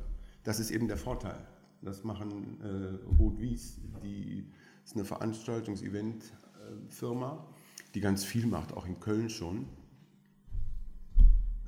das 0.42 0.58
ist 0.58 0.70
eben 0.70 0.88
der 0.88 0.96
Vorteil. 0.96 1.38
Das 1.82 2.02
machen 2.02 2.58
äh, 2.62 2.94
Rot 3.18 3.38
Wies, 3.40 3.78
die 4.02 4.46
ist 4.84 4.96
eine 4.96 5.04
Veranstaltungs-Event-Firma, 5.04 7.46
die 7.94 8.00
ganz 8.00 8.24
viel 8.24 8.46
macht, 8.46 8.72
auch 8.72 8.86
in 8.86 8.98
Köln 9.00 9.28
schon. 9.28 9.66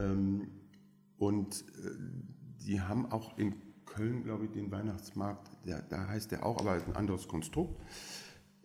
Ähm, 0.00 0.48
und 1.18 1.64
äh, 1.78 1.90
die 2.66 2.80
haben 2.80 3.10
auch 3.10 3.38
in 3.38 3.54
Köln, 3.84 4.24
glaube 4.24 4.44
ich, 4.44 4.50
den 4.50 4.70
Weihnachtsmarkt, 4.70 5.48
der, 5.64 5.82
da 5.82 6.06
heißt 6.08 6.32
der 6.32 6.44
auch, 6.44 6.58
aber 6.58 6.72
ein 6.72 6.96
anderes 6.96 7.28
Konstrukt. 7.28 7.80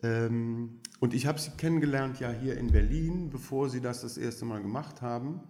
Ähm, 0.02 0.80
und 1.00 1.14
ich 1.14 1.26
habe 1.26 1.38
sie 1.38 1.50
kennengelernt 1.52 2.20
ja 2.20 2.30
hier 2.30 2.56
in 2.56 2.70
Berlin, 2.70 3.30
bevor 3.30 3.70
sie 3.70 3.80
das 3.80 4.02
das 4.02 4.18
erste 4.18 4.44
Mal 4.44 4.60
gemacht 4.60 5.00
haben. 5.00 5.40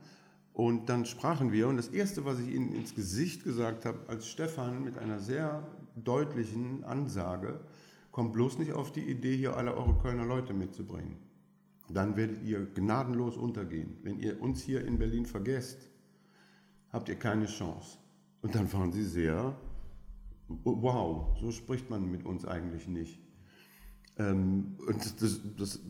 Und 0.52 0.88
dann 0.90 1.06
sprachen 1.06 1.50
wir 1.50 1.68
und 1.68 1.78
das 1.78 1.88
Erste, 1.88 2.24
was 2.26 2.38
ich 2.38 2.54
ihnen 2.54 2.72
ins 2.72 2.94
Gesicht 2.94 3.42
gesagt 3.42 3.86
habe, 3.86 4.00
als 4.08 4.28
Stefan 4.28 4.84
mit 4.84 4.98
einer 4.98 5.18
sehr 5.18 5.66
deutlichen 5.96 6.84
Ansage, 6.84 7.60
kommt 8.10 8.34
bloß 8.34 8.58
nicht 8.58 8.72
auf 8.72 8.92
die 8.92 9.00
Idee, 9.00 9.36
hier 9.36 9.56
alle 9.56 9.74
eure 9.74 9.98
Kölner 9.98 10.26
Leute 10.26 10.52
mitzubringen. 10.52 11.16
Dann 11.88 12.16
werdet 12.16 12.42
ihr 12.42 12.64
gnadenlos 12.64 13.36
untergehen. 13.36 13.98
Wenn 14.02 14.18
ihr 14.18 14.40
uns 14.40 14.62
hier 14.62 14.86
in 14.86 14.98
Berlin 14.98 15.26
vergesst, 15.26 15.90
habt 16.90 17.08
ihr 17.08 17.16
keine 17.16 17.46
Chance. 17.46 17.98
Und 18.40 18.54
dann 18.54 18.72
waren 18.72 18.92
sie 18.92 19.04
sehr, 19.04 19.56
wow, 20.48 21.36
so 21.40 21.50
spricht 21.50 21.90
man 21.90 22.10
mit 22.10 22.24
uns 22.24 22.44
eigentlich 22.44 22.88
nicht. 22.88 23.20
Ähm, 24.18 24.76
und 24.86 25.22
das, 25.22 25.40
das, 25.56 25.80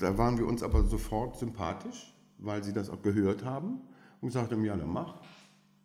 da 0.00 0.18
waren 0.18 0.38
wir 0.38 0.46
uns 0.46 0.62
aber 0.62 0.84
sofort 0.84 1.38
sympathisch, 1.38 2.14
weil 2.38 2.62
sie 2.64 2.72
das 2.72 2.90
auch 2.90 3.02
gehört 3.02 3.44
haben 3.44 3.80
und 4.20 4.28
gesagt 4.28 4.52
haben, 4.52 4.64
ja, 4.64 4.76
dann 4.76 4.92
mach, 4.92 5.20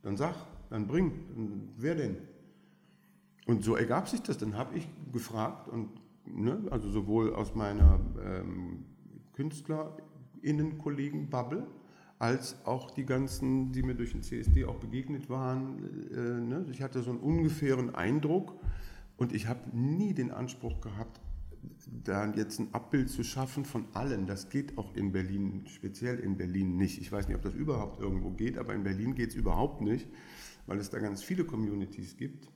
dann 0.02 0.18
sag, 0.18 0.36
dann 0.70 0.88
bring, 0.88 1.12
dann, 1.36 1.70
wer 1.78 1.96
denn? 1.96 2.18
Und 3.46 3.64
so 3.64 3.76
ergab 3.76 4.08
sich 4.08 4.22
das. 4.22 4.38
Dann 4.38 4.56
habe 4.56 4.78
ich 4.78 4.88
gefragt, 5.12 5.68
und, 5.68 5.90
ne, 6.26 6.64
also 6.72 6.90
sowohl 6.90 7.34
aus 7.36 7.54
meiner 7.56 8.00
ähm, 8.24 8.86
KünstlerInnen-Kollegen-Bubble, 9.34 11.68
als 12.20 12.58
auch 12.66 12.92
die 12.92 13.06
ganzen, 13.06 13.72
die 13.72 13.84
mir 13.84 13.96
durch 13.96 14.12
den 14.12 14.24
CSD 14.24 14.66
auch 14.66 14.76
begegnet 14.76 15.30
waren. 15.30 16.10
Äh, 16.12 16.42
ne? 16.42 16.66
Ich 16.72 16.82
hatte 16.82 17.02
so 17.02 17.12
einen 17.12 17.20
ungefähren 17.20 17.94
Eindruck 17.94 18.56
und 19.18 19.34
ich 19.34 19.48
habe 19.48 19.78
nie 19.78 20.14
den 20.14 20.32
Anspruch 20.32 20.82
gehabt, 20.82 21.20
da 22.04 22.32
jetzt 22.34 22.60
ein 22.60 22.74
Abbild 22.74 23.10
zu 23.10 23.24
schaffen 23.24 23.66
von 23.66 23.86
allen. 23.94 24.28
Das 24.28 24.50
geht 24.50 24.78
auch 24.78 24.96
in 24.96 25.12
Berlin, 25.12 25.66
speziell 25.68 26.20
in 26.20 26.38
Berlin 26.38 26.78
nicht. 26.78 27.00
Ich 27.00 27.12
weiß 27.12 27.28
nicht, 27.28 27.38
ob 27.38 27.44
das 27.44 27.54
überhaupt 27.54 28.00
irgendwo 28.00 28.32
geht, 28.32 28.58
aber 28.58 28.74
in 28.74 28.84
Berlin 28.84 29.16
geht 29.16 29.30
es 29.30 29.36
überhaupt 29.36 29.82
nicht, 29.82 30.08
weil 30.66 30.80
es 30.80 30.90
da 30.90 31.00
ganz 31.00 31.24
viele 31.24 31.46
Communities 31.46 32.18
gibt 32.18 32.50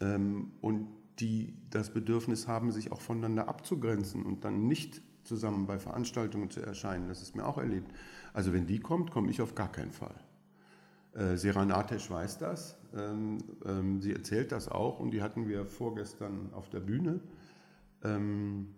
ähm, 0.00 0.52
und 0.60 0.88
die 1.20 1.54
das 1.70 1.92
Bedürfnis 1.92 2.48
haben, 2.48 2.72
sich 2.72 2.92
auch 2.92 3.00
voneinander 3.00 3.48
abzugrenzen 3.48 4.24
und 4.24 4.44
dann 4.44 4.66
nicht 4.66 5.00
zusammen 5.24 5.66
bei 5.66 5.78
Veranstaltungen 5.78 6.50
zu 6.50 6.60
erscheinen. 6.60 7.08
Das 7.08 7.22
ist 7.22 7.34
mir 7.34 7.46
auch 7.46 7.58
erlebt. 7.58 7.90
Also 8.32 8.52
wenn 8.52 8.66
die 8.66 8.80
kommt, 8.80 9.10
komme 9.10 9.30
ich 9.30 9.40
auf 9.40 9.54
gar 9.54 9.70
keinen 9.70 9.92
Fall. 9.92 10.14
Äh, 11.14 11.36
Seran 11.36 11.70
weiß 11.70 12.38
das. 12.38 12.76
Ähm, 12.96 13.38
ähm, 13.64 14.00
sie 14.00 14.12
erzählt 14.12 14.52
das 14.52 14.68
auch 14.68 15.00
und 15.00 15.12
die 15.12 15.22
hatten 15.22 15.48
wir 15.48 15.64
vorgestern 15.66 16.50
auf 16.52 16.68
der 16.70 16.80
Bühne. 16.80 17.20
Ähm, 18.02 18.74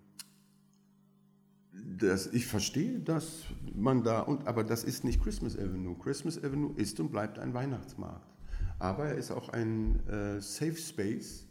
das, 1.72 2.26
ich 2.28 2.46
verstehe, 2.46 3.00
dass 3.00 3.44
man 3.74 4.02
da, 4.02 4.20
und, 4.20 4.46
aber 4.46 4.64
das 4.64 4.84
ist 4.84 5.04
nicht 5.04 5.22
Christmas 5.22 5.56
Avenue. 5.56 5.96
Christmas 5.98 6.38
Avenue 6.38 6.72
ist 6.76 6.98
und 7.00 7.10
bleibt 7.10 7.38
ein 7.38 7.54
Weihnachtsmarkt. 7.54 8.26
Aber 8.78 9.06
er 9.06 9.14
ist 9.14 9.30
auch 9.30 9.48
ein 9.50 10.06
äh, 10.08 10.40
Safe 10.40 10.76
Space. 10.76 11.45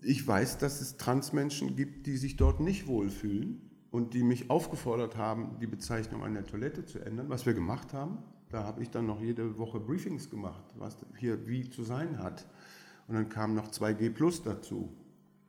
Ich 0.00 0.26
weiß, 0.26 0.58
dass 0.58 0.80
es 0.80 0.96
Transmenschen 0.96 1.74
gibt, 1.74 2.06
die 2.06 2.16
sich 2.16 2.36
dort 2.36 2.60
nicht 2.60 2.86
wohlfühlen 2.86 3.60
und 3.90 4.14
die 4.14 4.22
mich 4.22 4.50
aufgefordert 4.50 5.16
haben, 5.16 5.58
die 5.60 5.66
Bezeichnung 5.66 6.22
an 6.22 6.34
der 6.34 6.46
Toilette 6.46 6.84
zu 6.84 7.00
ändern, 7.00 7.28
was 7.28 7.46
wir 7.46 7.54
gemacht 7.54 7.92
haben. 7.92 8.18
Da 8.50 8.64
habe 8.64 8.82
ich 8.82 8.90
dann 8.90 9.06
noch 9.06 9.20
jede 9.20 9.58
Woche 9.58 9.80
Briefings 9.80 10.30
gemacht, 10.30 10.64
was 10.78 10.96
hier 11.16 11.46
wie 11.46 11.68
zu 11.68 11.82
sein 11.82 12.18
hat. 12.18 12.46
Und 13.06 13.14
dann 13.14 13.28
kamen 13.28 13.54
noch 13.54 13.68
2G 13.68 14.10
Plus 14.10 14.42
dazu. 14.42 14.92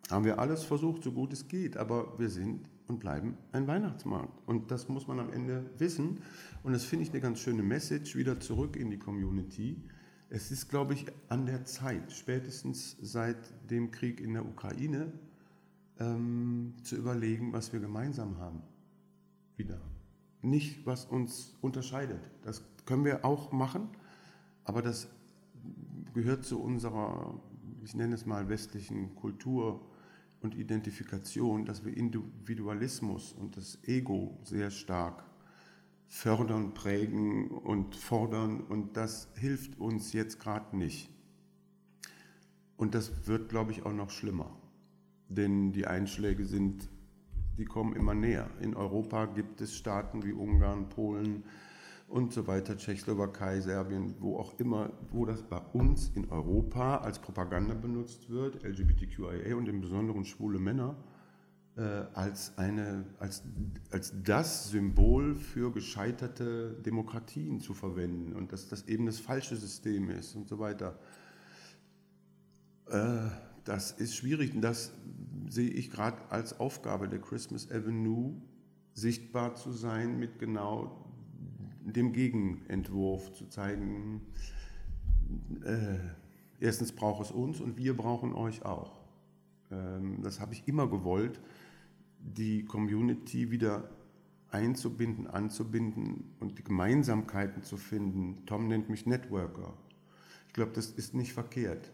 Haben 0.10 0.26
wir 0.26 0.40
alles 0.40 0.64
versucht, 0.64 1.04
so 1.04 1.12
gut 1.12 1.34
es 1.34 1.48
geht, 1.48 1.78
aber 1.78 2.18
wir 2.18 2.30
sind 2.30 2.68
und 2.88 3.00
bleiben 3.00 3.38
ein 3.52 3.68
Weihnachtsmarkt. 3.68 4.48
Und 4.48 4.72
das 4.72 4.90
muss 4.90 5.08
man 5.08 5.20
am 5.20 5.32
Ende 5.32 5.70
wissen. 5.78 6.22
Und 6.64 6.74
das 6.74 6.84
finde 6.84 7.04
ich 7.04 7.12
eine 7.12 7.22
ganz 7.22 7.40
schöne 7.40 7.62
Message 7.62 8.16
wieder 8.16 8.40
zurück 8.40 8.76
in 8.76 8.90
die 8.90 8.98
Community. 8.98 9.78
Es 10.32 10.52
ist, 10.52 10.70
glaube 10.70 10.94
ich, 10.94 11.08
an 11.28 11.48
der 11.48 11.66
Zeit, 11.66 12.12
spätestens 12.12 12.96
seit 13.02 13.38
dem 13.70 13.90
Krieg 13.90 14.22
in 14.22 14.34
der 14.34 14.46
Ukraine, 14.46 15.12
ähm, 15.98 16.76
zu 16.84 16.96
überlegen, 16.96 17.52
was 17.52 17.74
wir 17.74 17.80
gemeinsam 17.80 18.38
haben. 18.38 18.62
Wieder. 19.58 19.82
Nicht, 20.42 20.86
was 20.86 21.06
uns 21.06 21.56
unterscheidet. 21.62 22.22
Das 22.44 22.64
können 22.86 23.06
wir 23.06 23.26
auch 23.26 23.52
machen, 23.52 23.90
aber 24.64 24.84
das 24.84 25.10
gehört 26.14 26.46
zu 26.46 26.62
unserer, 26.62 27.40
ich 27.84 27.96
nenne 27.96 28.14
es 28.14 28.26
mal, 28.26 28.50
westlichen 28.50 29.16
Kultur 29.16 29.82
und 30.42 30.56
Identifikation, 30.56 31.66
dass 31.66 31.84
wir 31.84 31.98
Individualismus 31.98 33.34
und 33.34 33.58
das 33.58 33.80
Ego 33.84 34.40
sehr 34.44 34.70
stark 34.70 35.29
fördern, 36.10 36.74
prägen 36.74 37.50
und 37.50 37.96
fordern 37.96 38.62
und 38.62 38.98
das 38.98 39.30
hilft 39.36 39.80
uns 39.80 40.12
jetzt 40.12 40.40
gerade 40.40 40.76
nicht. 40.76 41.10
Und 42.76 42.96
das 42.96 43.28
wird, 43.28 43.50
glaube 43.50 43.72
ich, 43.72 43.86
auch 43.86 43.94
noch 43.94 44.10
schlimmer, 44.10 44.50
denn 45.30 45.72
die 45.72 45.86
Einschläge 45.86 46.46
sind, 46.46 46.90
die 47.58 47.66
kommen 47.66 47.96
immer 47.96 48.16
näher. 48.16 48.50
In 48.60 48.76
Europa 48.76 49.28
gibt 49.28 49.62
es 49.62 49.76
Staaten 49.76 50.24
wie 50.24 50.34
Ungarn, 50.34 50.90
Polen 50.90 51.44
und 52.08 52.34
so 52.34 52.48
weiter, 52.48 52.76
Tschechoslowakei, 52.76 53.60
Serbien, 53.60 54.16
wo 54.20 54.38
auch 54.38 54.58
immer, 54.60 54.92
wo 55.12 55.26
das 55.26 55.44
bei 55.44 55.60
uns 55.74 56.10
in 56.16 56.32
Europa 56.32 56.98
als 56.98 57.20
Propaganda 57.20 57.76
benutzt 57.76 58.30
wird, 58.32 58.64
LGBTQIA 58.64 59.56
und 59.56 59.70
im 59.70 59.82
Besonderen 59.82 60.26
schwule 60.26 60.58
Männer, 60.58 60.96
als, 62.14 62.58
eine, 62.58 63.06
als, 63.20 63.44
als 63.92 64.14
das 64.24 64.70
Symbol 64.70 65.36
für 65.36 65.72
gescheiterte 65.72 66.74
Demokratien 66.86 67.60
zu 67.60 67.74
verwenden 67.74 68.34
und 68.34 68.52
dass 68.52 68.68
das 68.68 68.88
eben 68.88 69.06
das 69.06 69.20
falsche 69.20 69.56
System 69.56 70.10
ist 70.10 70.36
und 70.36 70.48
so 70.48 70.60
weiter. 70.60 71.00
Äh, 72.88 73.30
das 73.64 73.92
ist 73.92 74.16
schwierig 74.16 74.54
und 74.56 74.62
das 74.62 74.92
sehe 75.48 75.70
ich 75.70 75.92
gerade 75.92 76.18
als 76.30 76.60
Aufgabe 76.60 77.08
der 77.08 77.20
Christmas 77.20 77.70
Avenue, 77.72 78.34
sichtbar 78.94 79.56
zu 79.56 79.72
sein 79.72 80.18
mit 80.20 80.40
genau 80.40 81.06
dem 81.82 82.14
Gegenentwurf 82.14 83.32
zu 83.34 83.48
zeigen, 83.48 84.22
äh, 85.64 85.98
erstens 86.60 86.92
braucht 86.92 87.26
es 87.26 87.32
uns 87.32 87.60
und 87.60 87.78
wir 87.78 87.96
brauchen 87.96 88.34
euch 88.34 88.66
auch. 88.66 89.00
Ähm, 89.72 90.22
das 90.22 90.40
habe 90.40 90.54
ich 90.54 90.68
immer 90.68 90.88
gewollt, 90.88 91.40
die 92.20 92.66
Community 92.66 93.52
wieder 93.52 93.90
einzubinden, 94.52 95.28
anzubinden 95.28 96.36
und 96.40 96.58
die 96.58 96.64
Gemeinsamkeiten 96.64 97.64
zu 97.64 97.78
finden. 97.78 98.46
Tom 98.46 98.68
nennt 98.68 98.90
mich 98.90 99.06
Networker. 99.06 99.74
Ich 100.48 100.54
glaube, 100.54 100.72
das 100.74 100.88
ist 100.88 101.14
nicht 101.14 101.34
verkehrt 101.34 101.92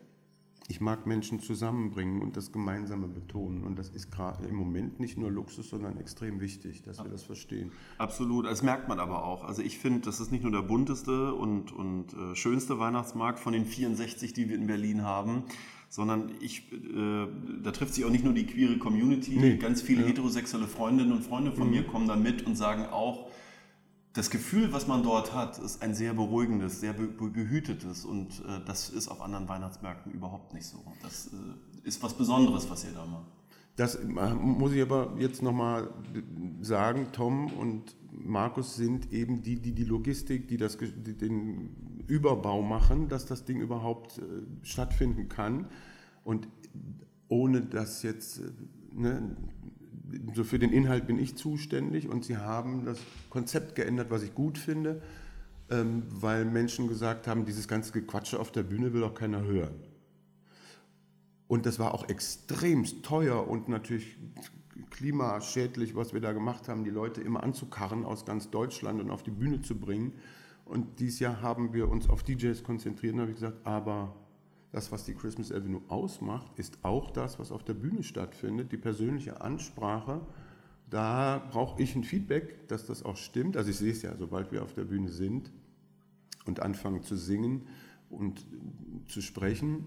ich 0.68 0.82
mag 0.82 1.06
Menschen 1.06 1.40
zusammenbringen 1.40 2.22
und 2.22 2.38
das 2.38 2.52
Gemeinsame 2.52 3.08
betonen. 3.08 3.64
Und 3.64 3.78
das 3.78 3.90
ist 3.90 4.12
gerade 4.12 4.46
im 4.48 4.56
Moment 4.56 5.00
nicht 5.00 5.18
nur 5.18 5.32
Luxus, 5.32 5.70
sondern 5.70 5.98
extrem 5.98 6.40
wichtig, 6.42 6.82
dass 6.82 7.04
wir 7.04 7.10
das 7.10 7.24
verstehen. 7.24 7.72
Absolut, 7.98 8.46
das 8.46 8.64
merkt 8.64 8.88
man 8.88 9.00
aber 9.00 9.26
auch. 9.26 9.44
Also 9.44 9.62
ich 9.62 9.78
finde, 9.78 10.02
das 10.02 10.20
ist 10.20 10.32
nicht 10.32 10.44
nur 10.44 10.52
der 10.52 10.64
bunteste 10.64 11.34
und, 11.34 11.72
und 11.72 12.14
äh, 12.14 12.36
schönste 12.36 12.80
Weihnachtsmarkt 12.80 13.40
von 13.40 13.54
den 13.54 13.66
64, 13.66 14.34
die 14.34 14.50
wir 14.50 14.56
in 14.56 14.66
Berlin 14.66 15.04
haben, 15.04 15.44
sondern 15.96 16.30
ich, 16.42 16.74
äh, 16.74 17.28
da 17.64 17.72
trifft 17.72 17.94
sich 17.94 18.04
auch 18.04 18.10
nicht 18.10 18.26
nur 18.26 18.34
die 18.34 18.46
queere 18.46 18.78
Community, 18.78 19.38
nee. 19.38 19.56
ganz 19.56 19.82
viele 19.82 20.02
ja. 20.02 20.10
heterosexuelle 20.10 20.68
Freundinnen 20.68 21.14
und 21.14 21.24
Freunde 21.24 21.54
von 21.54 21.68
mhm. 21.68 21.74
mir 21.74 21.84
kommen 21.86 22.06
da 22.06 22.18
mit 22.18 22.46
und 22.46 22.58
sagen 22.58 22.86
auch, 22.88 23.30
das 24.12 24.30
Gefühl, 24.30 24.74
was 24.74 24.88
man 24.88 25.04
dort 25.04 25.34
hat, 25.34 25.58
ist 25.58 25.82
ein 25.82 25.96
sehr 25.96 26.14
beruhigendes, 26.14 26.82
sehr 26.82 26.92
behütetes 26.92 28.04
und 28.04 28.42
äh, 28.42 28.60
das 28.66 28.90
ist 28.90 29.08
auf 29.08 29.22
anderen 29.22 29.48
Weihnachtsmärkten 29.48 30.12
überhaupt 30.12 30.54
nicht 30.54 30.66
so. 30.66 30.84
Das 31.02 31.28
äh, 31.28 31.88
ist 31.88 32.04
was 32.04 32.14
Besonderes, 32.14 32.70
was 32.70 32.84
ihr 32.84 32.92
da 32.92 33.06
macht. 33.06 33.32
Das 33.76 33.96
äh, 33.96 34.06
muss 34.06 34.74
ich 34.74 34.82
aber 34.82 35.16
jetzt 35.20 35.42
nochmal 35.42 35.90
sagen, 36.62 37.08
Tom 37.12 37.52
und 37.54 37.96
Markus 38.12 38.76
sind 38.76 39.12
eben 39.12 39.42
die, 39.42 39.58
die 39.58 39.74
die 39.74 39.84
Logistik, 39.84 40.48
die, 40.48 40.58
das, 40.58 40.78
die 40.78 41.18
den 41.18 41.70
Überbau 42.08 42.62
machen, 42.62 43.10
dass 43.10 43.26
das 43.26 43.46
Ding 43.46 43.60
überhaupt 43.60 44.20
äh, 44.20 44.22
stattfinden 44.64 45.28
kann. 45.28 45.68
Und 46.24 46.48
ohne 47.28 47.62
das 47.62 48.04
jetzt 48.04 48.40
äh, 48.40 48.52
ne, 48.94 49.36
so 50.34 50.44
für 50.44 50.60
den 50.60 50.72
Inhalt 50.72 51.08
bin 51.08 51.20
ich 51.20 51.36
zuständig 51.36 52.08
und 52.08 52.24
sie 52.24 52.38
haben 52.38 52.86
das 52.86 53.00
Konzept 53.30 53.76
geändert, 53.76 54.12
was 54.12 54.24
ich 54.24 54.34
gut 54.34 54.58
finde, 54.58 55.02
ähm, 55.70 56.04
weil 56.10 56.46
Menschen 56.46 56.88
gesagt 56.88 57.28
haben, 57.28 57.46
dieses 57.46 57.68
ganze 57.68 57.92
Gequatsche 57.92 58.40
auf 58.40 58.52
der 58.52 58.64
Bühne 58.64 58.94
will 58.94 59.04
auch 59.04 59.16
keiner 59.16 59.44
hören. 59.44 59.74
Und 61.48 61.66
das 61.66 61.80
war 61.80 61.94
auch 61.94 62.10
extremst 62.10 63.04
teuer 63.04 63.48
und 63.48 63.70
natürlich 63.70 64.18
klimaschädlich, 64.90 65.96
was 65.96 66.14
wir 66.14 66.22
da 66.22 66.34
gemacht 66.34 66.68
haben, 66.68 66.84
die 66.84 66.90
Leute 66.90 67.22
immer 67.22 67.44
anzukarren 67.44 68.06
aus 68.06 68.26
ganz 68.26 68.50
Deutschland 68.50 69.02
und 69.02 69.12
auf 69.12 69.24
die 69.24 69.32
Bühne 69.32 69.62
zu 69.62 69.76
bringen. 69.76 70.14
Und 70.66 71.00
dieses 71.00 71.20
Jahr 71.20 71.42
haben 71.42 71.74
wir 71.74 71.90
uns 71.90 72.10
auf 72.10 72.24
DJs 72.24 72.64
konzentriert 72.64 73.14
und 73.14 73.22
habe 73.22 73.34
gesagt, 73.34 73.66
aber 73.66 74.16
das, 74.72 74.92
was 74.92 75.06
die 75.06 75.14
Christmas 75.14 75.52
Avenue 75.52 75.82
ausmacht, 75.88 76.58
ist 76.58 76.80
auch 76.82 77.12
das, 77.12 77.40
was 77.40 77.52
auf 77.52 77.64
der 77.64 77.76
Bühne 77.76 78.04
stattfindet, 78.04 78.72
die 78.72 78.78
persönliche 78.78 79.42
Ansprache. 79.42 80.22
Da 80.90 81.48
brauche 81.52 81.82
ich 81.82 81.96
ein 81.96 82.04
Feedback, 82.04 82.68
dass 82.68 82.86
das 82.86 83.04
auch 83.04 83.18
stimmt. 83.18 83.58
Also 83.58 83.70
ich 83.70 83.78
sehe 83.78 83.92
es 83.92 84.02
ja, 84.02 84.16
sobald 84.18 84.52
wir 84.52 84.64
auf 84.64 84.74
der 84.74 84.86
Bühne 84.86 85.10
sind 85.10 85.52
und 86.46 86.62
anfangen 86.62 87.04
zu 87.04 87.16
singen 87.16 87.68
und 88.10 88.46
zu 89.08 89.22
sprechen. 89.22 89.86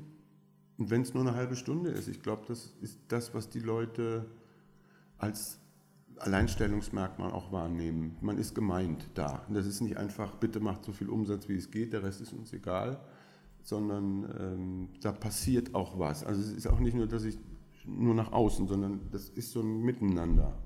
Und 0.79 0.91
wenn 0.91 1.03
es 1.03 1.13
nur 1.13 1.27
eine 1.27 1.35
halbe 1.35 1.57
Stunde 1.57 1.91
ist, 1.91 2.09
ich 2.09 2.23
glaube, 2.23 2.45
das 2.47 2.73
ist 2.81 2.99
das, 3.09 3.35
was 3.35 3.49
die 3.49 3.59
Leute 3.59 4.27
als 5.19 5.59
Alleinstellungsmerkmal 6.19 7.33
auch 7.33 7.53
wahrnehmen. 7.53 8.17
Man 8.21 8.39
ist 8.39 8.55
gemeint 8.55 9.11
da. 9.15 9.45
Und 9.49 9.55
das 9.55 9.67
ist 9.67 9.81
nicht 9.81 9.97
einfach, 9.97 10.37
bitte 10.37 10.61
macht 10.61 10.85
so 10.85 10.93
viel 10.93 11.09
Umsatz, 11.09 11.49
wie 11.49 11.57
es 11.57 11.71
geht, 11.71 11.93
der 11.93 12.03
Rest 12.03 12.21
ist 12.21 12.33
uns 12.33 12.53
egal, 12.53 13.01
sondern 13.63 14.25
ähm, 14.39 14.89
da 15.01 15.13
passiert 15.13 15.75
auch 15.75 15.99
was. 15.99 16.25
Also 16.25 16.41
es 16.41 16.53
ist 16.53 16.67
auch 16.67 16.79
nicht 16.79 16.95
nur, 16.95 17.07
dass 17.07 17.25
ich 17.25 17.39
nur 17.85 18.15
nach 18.15 18.33
außen, 18.33 18.69
sondern 18.69 19.01
das 19.11 19.29
ist 19.29 19.53
so 19.53 19.61
ein 19.61 19.83
Miteinander. 19.83 20.59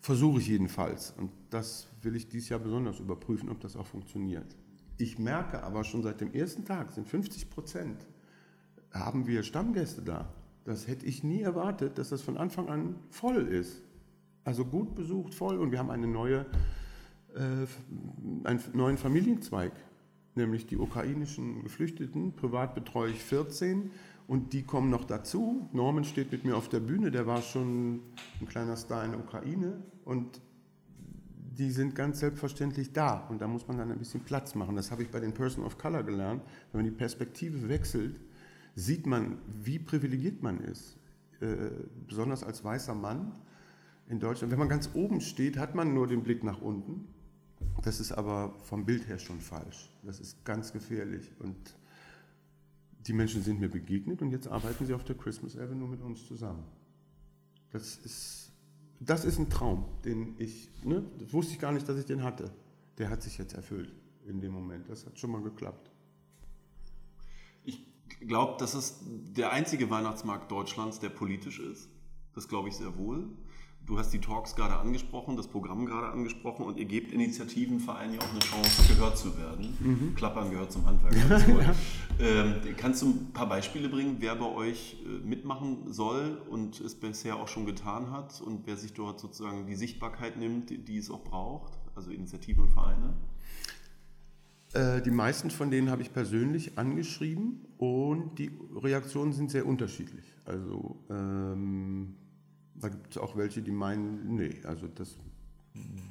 Versuche 0.00 0.40
ich 0.40 0.48
jedenfalls. 0.48 1.12
Und 1.18 1.30
das 1.50 1.88
will 2.00 2.16
ich 2.16 2.28
dieses 2.28 2.48
Jahr 2.48 2.60
besonders 2.60 2.98
überprüfen, 2.98 3.50
ob 3.50 3.60
das 3.60 3.76
auch 3.76 3.86
funktioniert. 3.86 4.56
Ich 4.98 5.18
merke 5.18 5.62
aber 5.62 5.84
schon 5.84 6.02
seit 6.02 6.20
dem 6.20 6.32
ersten 6.32 6.64
Tag, 6.64 6.92
sind 6.92 7.08
50 7.08 7.50
Prozent, 7.50 8.06
haben 8.92 9.26
wir 9.26 9.42
Stammgäste 9.42 10.02
da. 10.02 10.28
Das 10.64 10.86
hätte 10.86 11.06
ich 11.06 11.24
nie 11.24 11.42
erwartet, 11.42 11.98
dass 11.98 12.10
das 12.10 12.22
von 12.22 12.36
Anfang 12.36 12.68
an 12.68 12.96
voll 13.10 13.46
ist. 13.48 13.82
Also 14.44 14.64
gut 14.64 14.94
besucht, 14.94 15.34
voll. 15.34 15.58
Und 15.58 15.72
wir 15.72 15.78
haben 15.78 15.90
eine 15.90 16.06
neue, 16.06 16.46
äh, 17.34 17.66
einen 18.44 18.60
neuen 18.72 18.98
Familienzweig 18.98 19.72
nämlich 20.34 20.66
die 20.66 20.78
ukrainischen 20.78 21.62
Geflüchteten. 21.62 22.34
Privat 22.34 22.74
betreue 22.74 23.10
ich 23.10 23.22
14 23.22 23.90
und 24.26 24.52
die 24.52 24.62
kommen 24.62 24.90
noch 24.90 25.04
dazu. 25.04 25.68
Norman 25.72 26.04
steht 26.04 26.32
mit 26.32 26.44
mir 26.44 26.56
auf 26.56 26.68
der 26.68 26.80
Bühne, 26.80 27.10
der 27.10 27.26
war 27.26 27.42
schon 27.42 28.00
ein 28.40 28.48
kleiner 28.48 28.76
Star 28.76 29.04
in 29.04 29.12
der 29.12 29.20
Ukraine 29.20 29.82
und 30.04 30.40
die 31.54 31.70
sind 31.70 31.94
ganz 31.94 32.20
selbstverständlich 32.20 32.94
da 32.94 33.26
und 33.28 33.42
da 33.42 33.46
muss 33.46 33.68
man 33.68 33.76
dann 33.76 33.92
ein 33.92 33.98
bisschen 33.98 34.20
Platz 34.20 34.54
machen. 34.54 34.74
Das 34.74 34.90
habe 34.90 35.02
ich 35.02 35.10
bei 35.10 35.20
den 35.20 35.34
Person 35.34 35.64
of 35.64 35.76
Color 35.76 36.02
gelernt. 36.02 36.42
Wenn 36.72 36.82
man 36.82 36.90
die 36.90 36.96
Perspektive 36.96 37.68
wechselt, 37.68 38.18
sieht 38.74 39.06
man, 39.06 39.38
wie 39.62 39.78
privilegiert 39.78 40.42
man 40.42 40.60
ist. 40.60 40.98
Äh, 41.40 41.70
besonders 42.06 42.44
als 42.44 42.64
weißer 42.64 42.94
Mann 42.94 43.32
in 44.08 44.20
Deutschland. 44.20 44.52
Wenn 44.52 44.58
man 44.58 44.68
ganz 44.68 44.90
oben 44.94 45.20
steht, 45.20 45.58
hat 45.58 45.74
man 45.74 45.94
nur 45.94 46.06
den 46.06 46.22
Blick 46.22 46.44
nach 46.44 46.60
unten 46.60 47.08
das 47.82 48.00
ist 48.00 48.12
aber 48.12 48.54
vom 48.64 48.84
Bild 48.84 49.08
her 49.08 49.18
schon 49.18 49.40
falsch. 49.40 49.90
Das 50.02 50.20
ist 50.20 50.44
ganz 50.44 50.72
gefährlich. 50.72 51.30
Und 51.38 51.56
die 53.06 53.12
Menschen 53.12 53.42
sind 53.42 53.60
mir 53.60 53.68
begegnet 53.68 54.22
und 54.22 54.30
jetzt 54.30 54.46
arbeiten 54.46 54.86
sie 54.86 54.94
auf 54.94 55.04
der 55.04 55.16
Christmas 55.16 55.56
Avenue 55.56 55.88
mit 55.88 56.00
uns 56.00 56.26
zusammen. 56.26 56.64
Das 57.72 57.96
ist, 57.96 58.52
das 59.00 59.24
ist 59.24 59.38
ein 59.38 59.50
Traum, 59.50 59.86
den 60.04 60.34
ich, 60.38 60.70
ne, 60.84 61.04
wusste 61.30 61.54
ich 61.54 61.58
gar 61.58 61.72
nicht, 61.72 61.88
dass 61.88 61.98
ich 61.98 62.06
den 62.06 62.22
hatte. 62.22 62.52
Der 62.98 63.10
hat 63.10 63.22
sich 63.22 63.38
jetzt 63.38 63.54
erfüllt 63.54 63.92
in 64.26 64.40
dem 64.40 64.52
Moment. 64.52 64.88
Das 64.88 65.06
hat 65.06 65.18
schon 65.18 65.30
mal 65.30 65.42
geklappt. 65.42 65.90
Ich 68.22 68.28
glaube, 68.28 68.54
das 68.58 68.74
ist 68.74 69.00
der 69.04 69.52
einzige 69.52 69.90
Weihnachtsmarkt 69.90 70.50
Deutschlands, 70.50 71.00
der 71.00 71.08
politisch 71.08 71.58
ist. 71.58 71.88
Das 72.34 72.48
glaube 72.48 72.68
ich 72.68 72.76
sehr 72.76 72.96
wohl 72.96 73.28
Du 73.84 73.98
hast 73.98 74.10
die 74.10 74.20
Talks 74.20 74.54
gerade 74.54 74.76
angesprochen, 74.76 75.36
das 75.36 75.48
Programm 75.48 75.86
gerade 75.86 76.06
angesprochen 76.12 76.64
und 76.64 76.78
ihr 76.78 76.84
gebt 76.84 77.12
Initiativen, 77.12 77.80
Vereinen 77.80 78.14
ja 78.14 78.20
auch 78.20 78.30
eine 78.30 78.38
Chance, 78.38 78.94
gehört 78.94 79.18
zu 79.18 79.36
werden. 79.36 79.76
Mhm. 79.80 80.14
Klappern 80.14 80.50
gehört 80.50 80.70
zum 80.70 80.86
Handwerk. 80.86 81.14
ja. 81.48 81.74
ähm, 82.20 82.54
kannst 82.76 83.02
du 83.02 83.08
ein 83.08 83.32
paar 83.32 83.48
Beispiele 83.48 83.88
bringen, 83.88 84.16
wer 84.20 84.36
bei 84.36 84.46
euch 84.46 85.02
äh, 85.04 85.26
mitmachen 85.26 85.92
soll 85.92 86.40
und 86.48 86.80
es 86.80 86.94
bisher 86.94 87.36
auch 87.36 87.48
schon 87.48 87.66
getan 87.66 88.12
hat 88.12 88.40
und 88.40 88.66
wer 88.66 88.76
sich 88.76 88.94
dort 88.94 89.18
sozusagen 89.18 89.66
die 89.66 89.74
Sichtbarkeit 89.74 90.36
nimmt, 90.36 90.70
die, 90.70 90.78
die 90.78 90.98
es 90.98 91.10
auch 91.10 91.24
braucht, 91.24 91.72
also 91.96 92.12
Initiativen 92.12 92.64
und 92.64 92.70
Vereine? 92.70 93.14
Äh, 94.74 95.02
die 95.02 95.10
meisten 95.10 95.50
von 95.50 95.70
denen 95.70 95.90
habe 95.90 96.02
ich 96.02 96.12
persönlich 96.12 96.78
angeschrieben 96.78 97.60
und 97.78 98.38
die 98.38 98.50
Reaktionen 98.74 99.32
sind 99.32 99.50
sehr 99.50 99.66
unterschiedlich. 99.66 100.24
Also 100.46 100.96
ähm, 101.10 102.14
da 102.74 102.88
gibt 102.88 103.10
es 103.10 103.18
auch 103.18 103.36
welche, 103.36 103.60
die 103.60 103.70
meinen, 103.70 104.36
nee, 104.36 104.56
also 104.64 104.86
das 104.88 105.16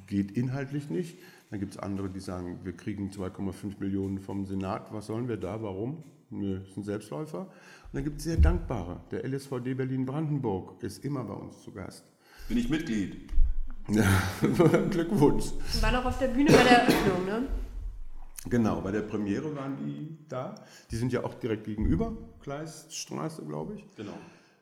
geht 0.06 0.32
inhaltlich 0.32 0.90
nicht. 0.90 1.18
Dann 1.50 1.60
gibt 1.60 1.72
es 1.72 1.78
andere, 1.78 2.08
die 2.08 2.20
sagen, 2.20 2.60
wir 2.62 2.72
kriegen 2.72 3.10
2,5 3.10 3.80
Millionen 3.80 4.18
vom 4.18 4.46
Senat, 4.46 4.92
was 4.92 5.06
sollen 5.06 5.28
wir 5.28 5.36
da, 5.36 5.62
warum? 5.62 6.02
Nö, 6.30 6.60
ist 6.66 6.76
ein 6.76 6.82
Selbstläufer. 6.82 7.40
Und 7.40 7.48
dann 7.92 8.04
gibt 8.04 8.18
es 8.18 8.24
sehr 8.24 8.38
dankbare. 8.38 9.00
Der 9.10 9.24
LSVD 9.24 9.74
Berlin-Brandenburg 9.74 10.82
ist 10.82 11.04
immer 11.04 11.24
bei 11.24 11.34
uns 11.34 11.60
zu 11.62 11.72
Gast. 11.72 12.04
Bin 12.48 12.56
ich 12.56 12.70
Mitglied? 12.70 13.30
Ja, 13.88 14.04
Glückwunsch. 14.90 15.46
Die 15.76 15.82
waren 15.82 15.96
auch 15.96 16.06
auf 16.06 16.18
der 16.18 16.28
Bühne 16.28 16.52
bei 16.52 16.62
der 16.62 16.82
Eröffnung, 16.84 17.26
ne? 17.26 17.48
Genau, 18.48 18.80
bei 18.80 18.90
der 18.90 19.02
Premiere 19.02 19.54
waren 19.54 19.76
die 19.78 20.18
da. 20.28 20.54
Die 20.90 20.96
sind 20.96 21.12
ja 21.12 21.24
auch 21.24 21.34
direkt 21.34 21.64
gegenüber, 21.64 22.16
Kleiststraße, 22.40 23.44
glaube 23.44 23.76
ich. 23.76 23.96
Genau. 23.96 24.14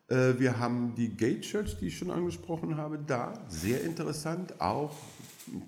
Äh, 0.09 0.39
wir 0.39 0.59
haben 0.59 0.95
die 0.95 1.09
Gate 1.09 1.43
Church, 1.43 1.79
die 1.79 1.87
ich 1.87 1.97
schon 1.97 2.11
angesprochen 2.11 2.77
habe, 2.77 2.99
da. 2.99 3.33
Sehr 3.49 3.83
interessant, 3.83 4.61
auch 4.61 4.95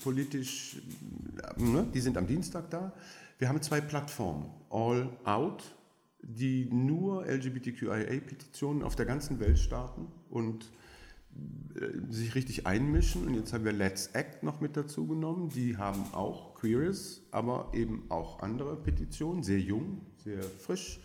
politisch. 0.03 0.83
Ne? 1.57 1.87
Die 1.95 2.01
sind 2.01 2.19
am 2.19 2.27
Dienstag 2.27 2.69
da. 2.71 2.93
Wir 3.39 3.49
haben 3.49 3.63
zwei 3.63 3.81
Plattformen. 3.81 4.51
All 4.69 5.09
Out, 5.25 5.75
die 6.23 6.67
nur 6.71 7.27
LGBTQIA-Petitionen 7.27 8.83
auf 8.83 8.95
der 8.95 9.07
ganzen 9.07 9.41
Welt 9.41 9.59
starten 9.59 10.07
und 10.29 10.71
äh, 11.75 12.13
sich 12.13 12.35
richtig 12.35 12.67
einmischen. 12.67 13.27
Und 13.27 13.35
jetzt 13.35 13.53
haben 13.53 13.65
wir 13.65 13.73
Let's 13.73 14.09
Act 14.09 14.43
noch 14.43 14.61
mit 14.61 14.77
dazu 14.77 15.07
genommen. 15.07 15.49
Die 15.49 15.77
haben 15.77 16.05
auch 16.13 16.52
Queers, 16.63 17.23
aber 17.33 17.71
eben 17.75 18.05
auch 18.09 18.39
andere 18.39 18.77
Petitionen, 18.77 19.43
sehr 19.43 19.59
jung, 19.59 20.07
sehr 20.19 20.45
frisch. 20.45 21.01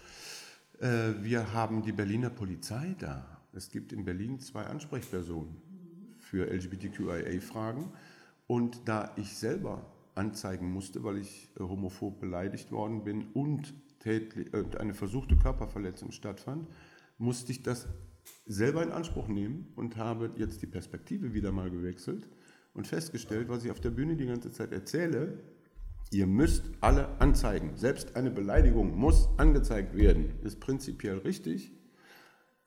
Äh, 0.79 1.13
wir 1.21 1.51
haben 1.51 1.81
die 1.81 1.93
Berliner 1.93 2.29
Polizei 2.29 2.95
da. 2.99 3.41
Es 3.53 3.71
gibt 3.71 3.91
in 3.91 4.05
Berlin 4.05 4.39
zwei 4.39 4.65
Ansprechpersonen 4.67 5.57
für 6.19 6.45
LGBTQIA-Fragen. 6.51 7.91
Und 8.45 8.87
da 8.87 9.15
ich 9.15 9.35
selber 9.35 9.91
anzeigen 10.13 10.71
musste, 10.71 11.03
weil 11.03 11.17
ich 11.17 11.49
äh, 11.55 11.63
homophob 11.63 12.19
beleidigt 12.19 12.71
worden 12.71 13.03
bin 13.03 13.31
und 13.33 13.73
äh, 14.05 14.21
eine 14.77 14.93
versuchte 14.93 15.37
Körperverletzung 15.37 16.11
stattfand, 16.11 16.67
musste 17.17 17.51
ich 17.51 17.63
das 17.63 17.87
selber 18.45 18.83
in 18.83 18.91
Anspruch 18.91 19.27
nehmen 19.27 19.73
und 19.75 19.97
habe 19.97 20.31
jetzt 20.35 20.61
die 20.61 20.67
Perspektive 20.67 21.33
wieder 21.33 21.51
mal 21.51 21.71
gewechselt 21.71 22.29
und 22.77 22.87
festgestellt, 22.87 23.49
was 23.49 23.65
ich 23.65 23.71
auf 23.71 23.81
der 23.81 23.89
Bühne 23.89 24.15
die 24.15 24.27
ganze 24.27 24.51
Zeit 24.51 24.71
erzähle, 24.71 25.39
Ihr 26.09 26.25
müsst 26.25 26.63
alle 26.79 27.19
anzeigen. 27.19 27.75
Selbst 27.75 28.15
eine 28.15 28.31
Beleidigung 28.31 28.95
muss 28.97 29.27
angezeigt 29.37 29.93
werden. 29.93 30.39
Ist 30.41 30.61
prinzipiell 30.61 31.17
richtig. 31.17 31.73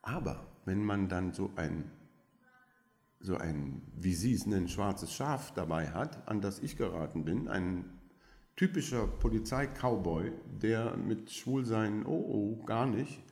Aber 0.02 0.46
wenn 0.66 0.84
man 0.84 1.08
dann 1.08 1.32
so 1.32 1.50
ein, 1.56 1.90
so 3.18 3.36
ein, 3.36 3.80
wie 3.96 4.14
Sie 4.14 4.34
es 4.34 4.46
nennen, 4.46 4.68
schwarzes 4.68 5.14
Schaf 5.14 5.54
dabei 5.54 5.88
hat, 5.88 6.28
an 6.28 6.42
das 6.42 6.58
ich 6.58 6.76
geraten 6.76 7.24
bin, 7.24 7.48
ein 7.48 7.86
typischer 8.56 9.06
Polizei-Cowboy, 9.06 10.32
der 10.60 10.96
mit 10.96 11.30
Schwulsein, 11.30 12.04
oh, 12.04 12.58
oh, 12.60 12.64
gar 12.64 12.86
nicht, 12.86 13.22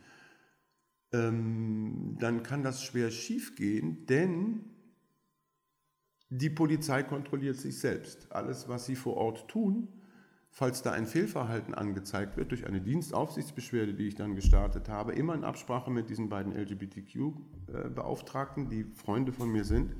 ähm, 1.12 2.16
dann 2.18 2.43
kann 2.43 2.62
das 2.62 2.83
schwer 2.83 3.11
schiefgehen, 3.11 4.07
denn 4.07 4.78
die 6.31 6.51
Polizei 6.51 7.03
kontrolliert 7.03 7.57
sich 7.57 7.79
selbst. 7.79 8.31
Alles, 8.31 8.68
was 8.68 8.87
sie 8.87 8.97
vor 8.97 9.16
Ort 9.16 9.49
tun, 9.49 9.89
falls 10.51 10.83
da 10.83 10.93
ein 10.93 11.07
Fehlverhalten 11.07 11.74
angezeigt 11.74 12.37
wird 12.37 12.51
durch 12.51 12.66
eine 12.66 12.81
Dienstaufsichtsbeschwerde, 12.81 13.95
die 13.95 14.09
ich 14.09 14.14
dann 14.14 14.35
gestartet 14.35 14.89
habe, 14.89 15.12
immer 15.12 15.35
in 15.35 15.45
Absprache 15.45 15.91
mit 15.91 16.11
diesen 16.11 16.29
beiden 16.29 16.53
LGBTQ-Beauftragten, 16.53 18.68
die 18.68 18.85
Freunde 18.85 19.33
von 19.33 19.51
mir 19.51 19.64
sind, 19.64 19.95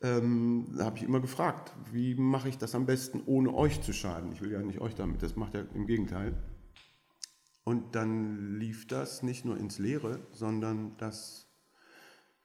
ähm, 0.00 0.76
habe 0.78 0.96
ich 0.96 1.02
immer 1.02 1.20
gefragt, 1.20 1.72
wie 1.92 2.14
mache 2.14 2.48
ich 2.48 2.58
das 2.58 2.74
am 2.74 2.86
besten, 2.86 3.20
ohne 3.26 3.52
euch 3.52 3.82
zu 3.82 3.92
schaden? 3.92 4.32
Ich 4.32 4.40
will 4.40 4.52
ja 4.52 4.62
nicht 4.62 4.80
euch 4.80 4.94
damit, 4.94 5.22
das 5.22 5.36
macht 5.36 5.54
ja 5.54 5.64
im 5.74 5.86
Gegenteil. 5.86 6.34
Und 7.64 7.94
dann 7.94 8.58
lief 8.58 8.86
das 8.86 9.22
nicht 9.22 9.44
nur 9.44 9.58
ins 9.58 9.78
Leere, 9.78 10.20
sondern 10.32 10.96
das 10.96 11.47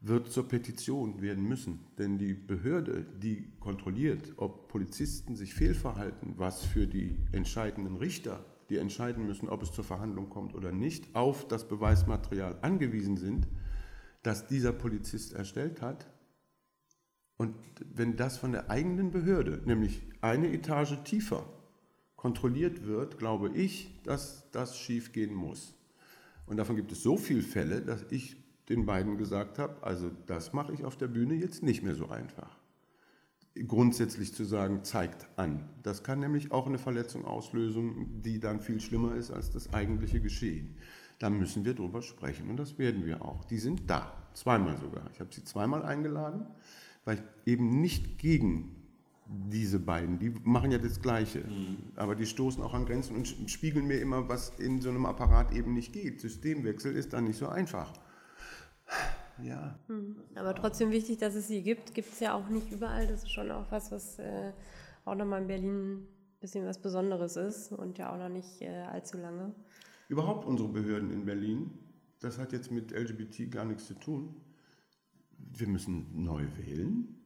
wird 0.04 0.32
zur 0.32 0.47
Petition 0.47 1.22
werden 1.22 1.47
müssen. 1.47 1.80
Denn 1.97 2.18
die 2.18 2.34
Behörde, 2.34 3.06
die 3.22 3.47
kontrolliert, 3.62 4.34
ob 4.36 4.68
Polizisten 4.68 5.38
sich 5.38 5.54
fehlverhalten, 5.54 6.34
was 6.38 6.66
für 6.66 6.86
die 6.88 7.18
entscheidenden 7.32 7.95
Richter, 7.95 8.45
die 8.70 8.78
entscheiden 8.78 9.26
müssen, 9.26 9.47
ob 9.47 9.64
es 9.64 9.72
zur 9.72 9.86
Verhandlung 9.86 10.30
kommt 10.30 10.56
oder 10.56 10.74
nicht, 10.74 11.16
auf 11.16 11.47
das 11.47 11.68
Beweismaterial 11.68 12.60
angewiesen 12.62 13.16
sind, 13.16 13.47
das 14.24 14.45
dieser 14.45 14.74
Polizist 14.74 15.34
erstellt 15.34 15.82
hat. 15.82 16.06
Und 17.38 17.56
wenn 17.93 18.18
das 18.18 18.38
von 18.38 18.51
der 18.51 18.70
eigenen 18.70 19.10
Behörde, 19.10 19.62
nämlich 19.66 20.01
eine 20.20 20.51
Etage 20.51 21.01
tiefer, 21.06 21.45
kontrolliert 22.18 22.86
wird, 22.86 23.18
glaube 23.18 23.49
ich, 23.56 24.01
dass 24.04 24.51
das 24.51 24.78
schiefgehen 24.78 25.34
muss. 25.34 25.76
Und 26.45 26.58
davon 26.58 26.76
gibt 26.76 26.91
es 26.91 27.04
so 27.04 27.16
viele 27.16 27.41
Fälle, 27.41 27.82
dass 27.82 28.06
ich 28.12 28.43
den 28.70 28.86
beiden 28.86 29.18
gesagt 29.18 29.59
habe, 29.59 29.84
also 29.84 30.11
das 30.26 30.53
mache 30.53 30.74
ich 30.74 30.86
auf 30.86 30.97
der 30.97 31.07
Bühne 31.07 31.36
jetzt 31.36 31.64
nicht 31.64 31.84
mehr 31.84 31.95
so 31.95 32.09
einfach. 32.09 32.57
Grundsätzlich 33.68 34.34
zu 34.34 34.45
sagen, 34.45 34.84
zeigt 34.84 35.28
an. 35.38 35.70
Das 35.84 36.03
kann 36.03 36.20
nämlich 36.20 36.51
auch 36.51 36.66
eine 36.66 36.80
Verletzung 36.80 37.26
auslösen, 37.26 38.22
die 38.22 38.39
dann 38.39 38.59
viel 38.59 38.80
schlimmer 38.80 39.16
ist 39.16 39.32
als 39.32 39.51
das 39.51 39.74
eigentliche 39.74 40.22
Geschehen. 40.22 40.78
Da 41.20 41.30
müssen 41.30 41.64
wir 41.64 41.76
drüber 41.76 42.01
sprechen 42.01 42.49
und 42.49 42.57
das 42.57 42.80
werden 42.80 43.05
wir 43.05 43.24
auch. 43.24 43.45
Die 43.45 43.59
sind 43.59 43.89
da, 43.89 44.11
zweimal 44.34 44.78
sogar. 44.78 45.09
Ich 45.14 45.20
habe 45.20 45.34
sie 45.34 45.43
zweimal 45.43 45.84
eingeladen, 45.84 46.47
weil 47.05 47.18
ich 47.45 47.53
eben 47.53 47.80
nicht 47.82 48.18
gegen 48.18 48.76
diese 49.28 49.80
beiden, 49.80 50.20
die 50.20 50.32
machen 50.43 50.72
ja 50.72 50.78
das 50.78 51.01
Gleiche, 51.01 51.39
mhm. 51.39 51.78
aber 51.95 52.16
die 52.16 52.26
stoßen 52.26 52.61
auch 52.61 52.74
an 52.74 52.86
Grenzen 52.86 53.16
und 53.16 53.28
spiegeln 53.49 53.88
mir 53.88 53.99
immer, 53.99 54.28
was 54.28 54.49
in 54.59 54.82
so 54.82 54.89
einem 54.89 55.05
Apparat 55.05 55.53
eben 55.53 55.74
nicht 55.74 55.93
geht. 55.93 56.20
Systemwechsel 56.20 56.95
ist 56.95 57.14
dann 57.14 57.26
nicht 57.26 57.38
so 57.38 57.47
einfach. 57.47 57.93
Ja. 59.41 59.78
Hm. 59.88 60.16
Aber 60.36 60.56
trotzdem 60.56 60.91
wichtig, 60.91 61.18
dass 61.18 61.36
es 61.36 61.48
sie 61.48 61.64
gibt. 61.64 61.94
Gibt 61.94 62.12
es 62.14 62.20
ja 62.20 62.34
auch 62.34 62.48
nicht 62.50 62.72
überall. 62.72 63.08
Das 63.08 63.24
ist 63.24 63.32
schon 63.32 63.52
auch 63.52 63.66
was, 63.72 63.91
was 63.91 64.20
äh, 64.20 64.52
auch 65.06 65.16
nochmal 65.16 65.41
in 65.41 65.48
Berlin 65.48 65.94
ein 65.94 66.08
bisschen 66.39 66.66
was 66.66 66.82
Besonderes 66.82 67.36
ist 67.36 67.72
und 67.72 67.98
ja 67.98 68.14
auch 68.14 68.18
noch 68.18 68.30
nicht 68.30 68.62
äh, 68.62 68.84
allzu 68.84 69.18
lange. 69.18 69.54
Überhaupt 70.10 70.46
unsere 70.46 70.70
Behörden 70.70 71.12
in 71.12 71.26
Berlin, 71.26 71.72
das 72.20 72.38
hat 72.38 72.54
jetzt 72.54 72.72
mit 72.72 72.91
LGBT 72.91 73.52
gar 73.52 73.66
nichts 73.66 73.88
zu 73.88 73.96
tun. 73.96 74.36
Wir 75.38 75.68
müssen 75.68 76.24
neu 76.24 76.46
wählen. 76.58 77.20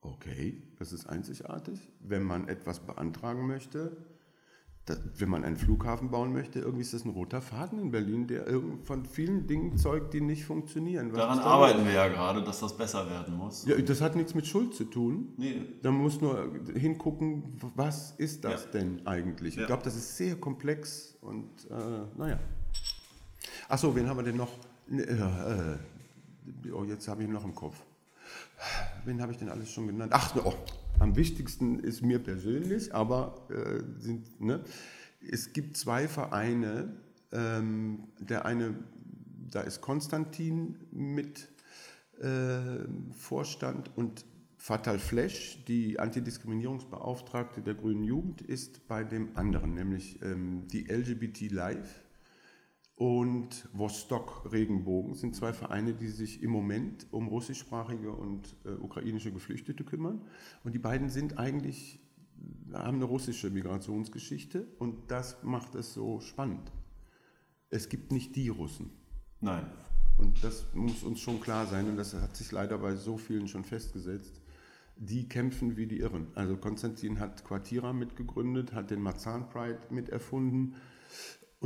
Okay, 0.00 0.62
das 0.78 0.92
ist 0.92 1.06
einzigartig. 1.06 1.80
Wenn 2.00 2.22
man 2.22 2.48
etwas 2.48 2.80
beantragen 2.80 3.46
möchte, 3.46 3.96
wenn 5.18 5.28
man 5.28 5.44
einen 5.44 5.56
Flughafen 5.56 6.10
bauen 6.10 6.32
möchte, 6.32 6.60
irgendwie 6.60 6.82
ist 6.82 6.94
das 6.94 7.04
ein 7.04 7.10
roter 7.10 7.40
Faden 7.40 7.80
in 7.80 7.90
Berlin, 7.90 8.28
der 8.28 8.46
von 8.84 9.04
vielen 9.04 9.46
Dingen 9.48 9.76
zeugt, 9.76 10.14
die 10.14 10.20
nicht 10.20 10.44
funktionieren. 10.44 11.10
Was 11.10 11.18
Daran 11.18 11.38
arbeiten 11.40 11.84
wir 11.84 11.92
ja 11.92 12.08
gerade, 12.08 12.42
dass 12.44 12.60
das 12.60 12.76
besser 12.76 13.08
werden 13.10 13.36
muss. 13.36 13.66
Ja, 13.66 13.76
das 13.76 14.00
hat 14.00 14.14
nichts 14.14 14.34
mit 14.34 14.46
Schuld 14.46 14.74
zu 14.74 14.84
tun. 14.84 15.32
Nee. 15.36 15.62
Da 15.82 15.90
muss 15.90 16.20
nur 16.20 16.52
hingucken, 16.74 17.58
was 17.74 18.12
ist 18.12 18.44
das 18.44 18.64
ja. 18.66 18.70
denn 18.80 19.06
eigentlich? 19.06 19.56
Ja. 19.56 19.62
Ich 19.62 19.66
glaube, 19.66 19.82
das 19.82 19.96
ist 19.96 20.16
sehr 20.16 20.36
komplex 20.36 21.16
und 21.20 21.50
äh, 21.68 22.18
naja. 22.18 22.38
Achso, 23.68 23.94
wen 23.94 24.08
haben 24.08 24.18
wir 24.18 24.24
denn 24.24 24.36
noch? 24.36 24.52
Äh, 24.88 25.02
äh, 25.02 26.70
oh, 26.72 26.84
jetzt 26.84 27.08
habe 27.08 27.22
ich 27.22 27.28
ihn 27.28 27.34
noch 27.34 27.44
im 27.44 27.54
Kopf. 27.54 27.76
Wen 29.04 29.20
habe 29.20 29.32
ich 29.32 29.38
denn 29.38 29.48
alles 29.48 29.70
schon 29.70 29.86
genannt? 29.86 30.12
Ach, 30.14 30.34
oh, 30.44 30.54
am 30.98 31.16
wichtigsten 31.16 31.78
ist 31.78 32.02
mir 32.02 32.18
persönlich, 32.18 32.94
aber 32.94 33.46
äh, 33.50 33.82
sind, 34.00 34.40
ne? 34.40 34.62
es 35.20 35.52
gibt 35.52 35.76
zwei 35.76 36.08
Vereine. 36.08 36.96
Ähm, 37.32 38.08
der 38.20 38.44
eine, 38.44 38.74
da 39.50 39.60
ist 39.60 39.80
Konstantin 39.80 40.76
mit 40.90 41.48
äh, 42.20 42.86
Vorstand 43.12 43.90
und 43.96 44.24
Fatal 44.56 44.98
Flesch, 44.98 45.64
die 45.68 46.00
Antidiskriminierungsbeauftragte 46.00 47.60
der 47.62 47.74
Grünen 47.74 48.02
Jugend, 48.02 48.42
ist 48.42 48.88
bei 48.88 49.04
dem 49.04 49.36
anderen, 49.36 49.74
nämlich 49.74 50.20
ähm, 50.22 50.66
die 50.68 50.86
LGBT 50.86 51.52
Live. 51.52 52.05
Und 52.96 53.68
Vostok 53.74 54.50
Regenbogen 54.50 55.14
sind 55.14 55.36
zwei 55.36 55.52
Vereine, 55.52 55.92
die 55.92 56.08
sich 56.08 56.42
im 56.42 56.50
Moment 56.50 57.06
um 57.10 57.28
russischsprachige 57.28 58.10
und 58.10 58.56
äh, 58.64 58.70
ukrainische 58.70 59.30
Geflüchtete 59.32 59.84
kümmern. 59.84 60.22
Und 60.64 60.74
die 60.74 60.78
beiden 60.78 61.10
sind 61.10 61.38
eigentlich, 61.38 62.00
haben 62.72 62.96
eine 62.96 63.04
russische 63.04 63.50
Migrationsgeschichte 63.50 64.66
und 64.78 65.10
das 65.10 65.42
macht 65.42 65.74
es 65.74 65.92
so 65.92 66.20
spannend. 66.20 66.72
Es 67.68 67.90
gibt 67.90 68.12
nicht 68.12 68.34
die 68.34 68.48
Russen. 68.48 68.90
Nein. 69.42 69.66
Und 70.16 70.42
das 70.42 70.64
muss 70.72 71.02
uns 71.02 71.20
schon 71.20 71.42
klar 71.42 71.66
sein 71.66 71.90
und 71.90 71.98
das 71.98 72.14
hat 72.14 72.34
sich 72.34 72.50
leider 72.50 72.78
bei 72.78 72.96
so 72.96 73.18
vielen 73.18 73.46
schon 73.46 73.64
festgesetzt. 73.64 74.40
Die 74.96 75.28
kämpfen 75.28 75.76
wie 75.76 75.86
die 75.86 75.98
Irren. 75.98 76.28
Also 76.34 76.56
Konstantin 76.56 77.20
hat 77.20 77.44
Quartira 77.44 77.92
mitgegründet, 77.92 78.72
hat 78.72 78.90
den 78.90 79.02
Marzahn 79.02 79.50
Pride 79.50 79.80
miterfunden 79.90 80.76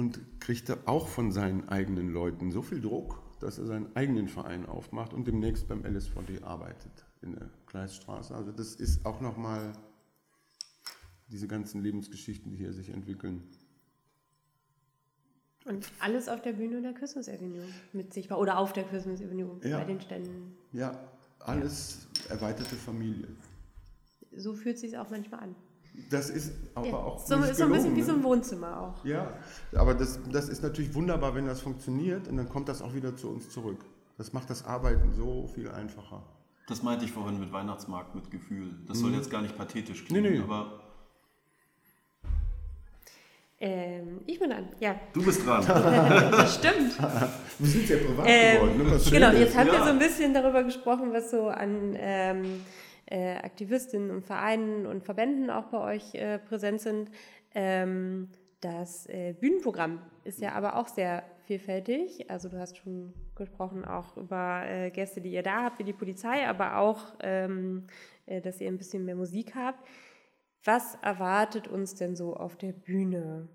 und 0.01 0.19
kriegte 0.41 0.79
auch 0.87 1.09
von 1.09 1.31
seinen 1.31 1.69
eigenen 1.69 2.09
Leuten 2.09 2.51
so 2.51 2.63
viel 2.63 2.81
Druck, 2.81 3.21
dass 3.41 3.59
er 3.59 3.67
seinen 3.67 3.95
eigenen 3.95 4.29
Verein 4.29 4.65
aufmacht 4.65 5.13
und 5.13 5.27
demnächst 5.27 5.69
beim 5.69 5.85
LSVD 5.85 6.43
arbeitet 6.43 7.05
in 7.21 7.35
der 7.35 7.51
Gleisstraße. 7.67 8.35
Also 8.35 8.51
das 8.51 8.75
ist 8.75 9.05
auch 9.05 9.21
nochmal 9.21 9.73
diese 11.29 11.47
ganzen 11.47 11.83
Lebensgeschichten, 11.83 12.51
die 12.51 12.57
hier 12.57 12.73
sich 12.73 12.89
entwickeln. 12.89 13.43
Und 15.67 15.93
alles 15.99 16.31
auf 16.31 16.41
der 16.41 16.55
Bühne 16.55 16.81
der 16.81 16.95
Christmas 16.95 17.29
Avenue 17.29 17.63
mit 17.93 18.15
sich 18.15 18.33
oder 18.33 18.59
auf 18.59 18.73
der 18.73 18.85
Christmas 18.85 19.21
Avenue 19.21 19.61
Ja. 19.63 19.79
bei 19.79 19.85
den 19.85 20.01
Ständen. 20.01 20.57
Ja, 20.73 20.99
alles 21.41 22.09
erweiterte 22.31 22.75
Familie. 22.75 23.29
So 24.35 24.55
fühlt 24.55 24.77
es 24.77 24.81
sich 24.81 24.97
auch 24.97 25.11
manchmal 25.11 25.41
an. 25.41 25.55
Das 26.09 26.31
ist 26.31 26.53
aber 26.75 26.87
Ja, 26.87 26.95
auch 26.95 27.19
so, 27.27 27.37
nicht 27.37 27.51
ist 27.51 27.59
so 27.59 27.65
ein 27.65 27.73
bisschen 27.73 27.97
wie 27.97 28.03
so 28.03 28.13
ne? 28.13 28.19
ein 28.19 28.25
Wohnzimmer 28.25 28.81
auch. 28.81 29.05
Ja, 29.05 29.33
aber 29.75 29.95
das, 29.95 30.19
das 30.31 30.49
ist 30.49 30.63
natürlich 30.63 30.95
wunderbar, 30.95 31.35
wenn 31.35 31.47
das 31.47 31.61
funktioniert 31.61 32.29
und 32.29 32.37
dann 32.37 32.49
kommt 32.49 32.69
das 32.69 32.81
auch 32.83 32.95
wieder 32.95 33.17
zu 33.17 33.29
uns 33.29 33.51
zurück. 33.51 33.85
Das 34.17 34.33
macht 34.33 34.51
das 34.51 34.65
Arbeiten 34.65 35.13
so 35.15 35.49
viel 35.55 35.71
einfacher. 35.71 36.23
Das 36.69 36.83
meinte 36.83 37.05
ich 37.05 37.13
vorhin 37.13 37.41
mit 37.41 37.53
Weihnachtsmarkt, 37.53 38.15
mit 38.15 38.31
Gefühl. 38.31 38.75
Das 38.87 38.99
soll 38.99 39.13
jetzt 39.15 39.31
gar 39.31 39.43
nicht 39.43 39.57
pathetisch 39.57 40.05
klingen, 40.05 40.23
Nee, 40.23 40.39
nee. 40.39 40.43
aber 40.45 40.81
Ähm, 43.63 44.21
ich 44.27 44.39
bin 44.41 44.49
dran, 44.49 44.69
ja. 44.79 44.95
du 45.13 45.23
bist 45.23 45.45
dran. 45.47 45.63
Das 46.31 46.55
stimmt. 46.55 46.99
Wir 47.59 47.69
sind 47.69 47.87
sehr 47.87 47.99
privat 47.99 48.25
Ähm, 48.27 48.55
geworden. 48.57 48.79
Ne? 48.79 48.91
Was 48.93 49.11
genau, 49.11 49.31
jetzt 49.33 49.55
haben 49.55 49.67
wir 49.67 49.75
ja. 49.75 49.85
so 49.85 49.91
ein 49.91 49.99
bisschen 49.99 50.33
darüber 50.33 50.63
gesprochen, 50.63 51.13
was 51.13 51.31
so 51.31 51.49
an 51.49 51.95
ähm, 51.99 52.63
äh, 53.11 53.37
Aktivistinnen 53.37 54.11
und 54.11 54.25
Vereinen 54.25 54.87
und 54.87 55.05
Verbänden 55.05 55.51
auch 55.51 55.67
bei 55.67 55.97
euch 55.97 56.15
äh, 56.15 56.39
präsent 56.39 56.81
sind. 56.81 57.11
Ähm, 57.55 58.31
das 58.61 59.07
äh, 59.07 59.35
Bühnenprogramm 59.39 60.01
ist 60.25 60.41
ja 60.41 60.53
aber 60.53 60.77
auch 60.77 60.89
sehr 60.89 61.25
vielfältig. 61.45 62.31
Also 62.31 62.49
du 62.49 62.59
hast 62.59 62.77
schon 62.77 63.15
gesprochen 63.35 63.85
auch 63.85 64.17
über 64.17 64.63
äh, 64.67 64.91
Gäste, 64.91 65.21
die 65.21 65.33
ihr 65.33 65.43
da 65.43 65.65
habt, 65.65 65.79
wie 65.79 65.85
die 65.85 65.93
Polizei, 65.93 66.47
aber 66.47 66.77
auch, 66.77 67.15
ähm, 67.21 67.87
äh, 68.27 68.41
dass 68.41 68.61
ihr 68.61 68.69
ein 68.69 68.79
bisschen 68.79 69.05
mehr 69.05 69.17
Musik 69.17 69.55
habt. 69.55 69.85
Was 70.63 70.97
erwartet 71.03 71.69
uns 71.69 71.95
denn 71.95 72.17
so 72.17 72.37
auf 72.37 72.57
der 72.57 72.73
Bühne? 72.73 73.49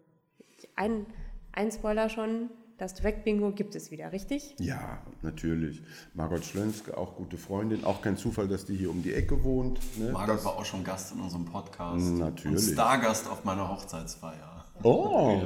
Ein, 0.75 1.05
ein 1.51 1.71
Spoiler 1.71 2.09
schon, 2.09 2.49
das 2.78 2.93
Track-Bingo 2.95 3.51
gibt 3.51 3.76
es 3.76 3.91
wieder, 3.91 4.11
richtig? 4.11 4.55
Ja, 4.59 4.99
natürlich. 5.21 5.82
Margot 6.13 6.43
Schlönske, 6.43 6.97
auch 6.97 7.15
gute 7.15 7.38
Freundin. 7.38 7.84
Auch 7.86 8.01
kein 8.01 8.17
Zufall, 8.17 8.47
dass 8.47 8.65
die 8.65 8.76
hier 8.76 8.89
um 8.89 9.01
die 9.01 9.13
Ecke 9.13 9.43
wohnt. 9.43 9.80
Ne? 9.97 10.11
Margot 10.11 10.36
Das- 10.36 10.45
war 10.45 10.55
auch 10.57 10.65
schon 10.65 10.84
Gast 10.84 11.13
in 11.13 11.21
unserem 11.21 11.45
Podcast. 11.45 12.05
Natürlich. 12.05 12.67
Und 12.67 12.73
Stargast 12.73 13.30
auf 13.30 13.43
meiner 13.45 13.69
Hochzeitsfeier. 13.69 14.65
Oh, 14.84 15.41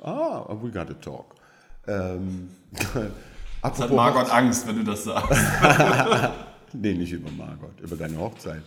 ah, 0.02 0.56
we 0.62 0.70
got 0.70 0.88
to 0.88 0.94
talk. 0.94 1.34
Ähm, 1.86 2.48
Jetzt 3.62 3.78
hat 3.82 3.90
Margot 3.92 4.30
Angst, 4.32 4.66
wenn 4.66 4.76
du 4.76 4.84
das 4.84 5.04
sagst. 5.04 5.40
Nee, 6.72 6.94
nicht 6.94 7.10
über 7.12 7.30
Margot, 7.32 7.80
über 7.80 7.96
deine 7.96 8.16
Hochzeit. 8.16 8.62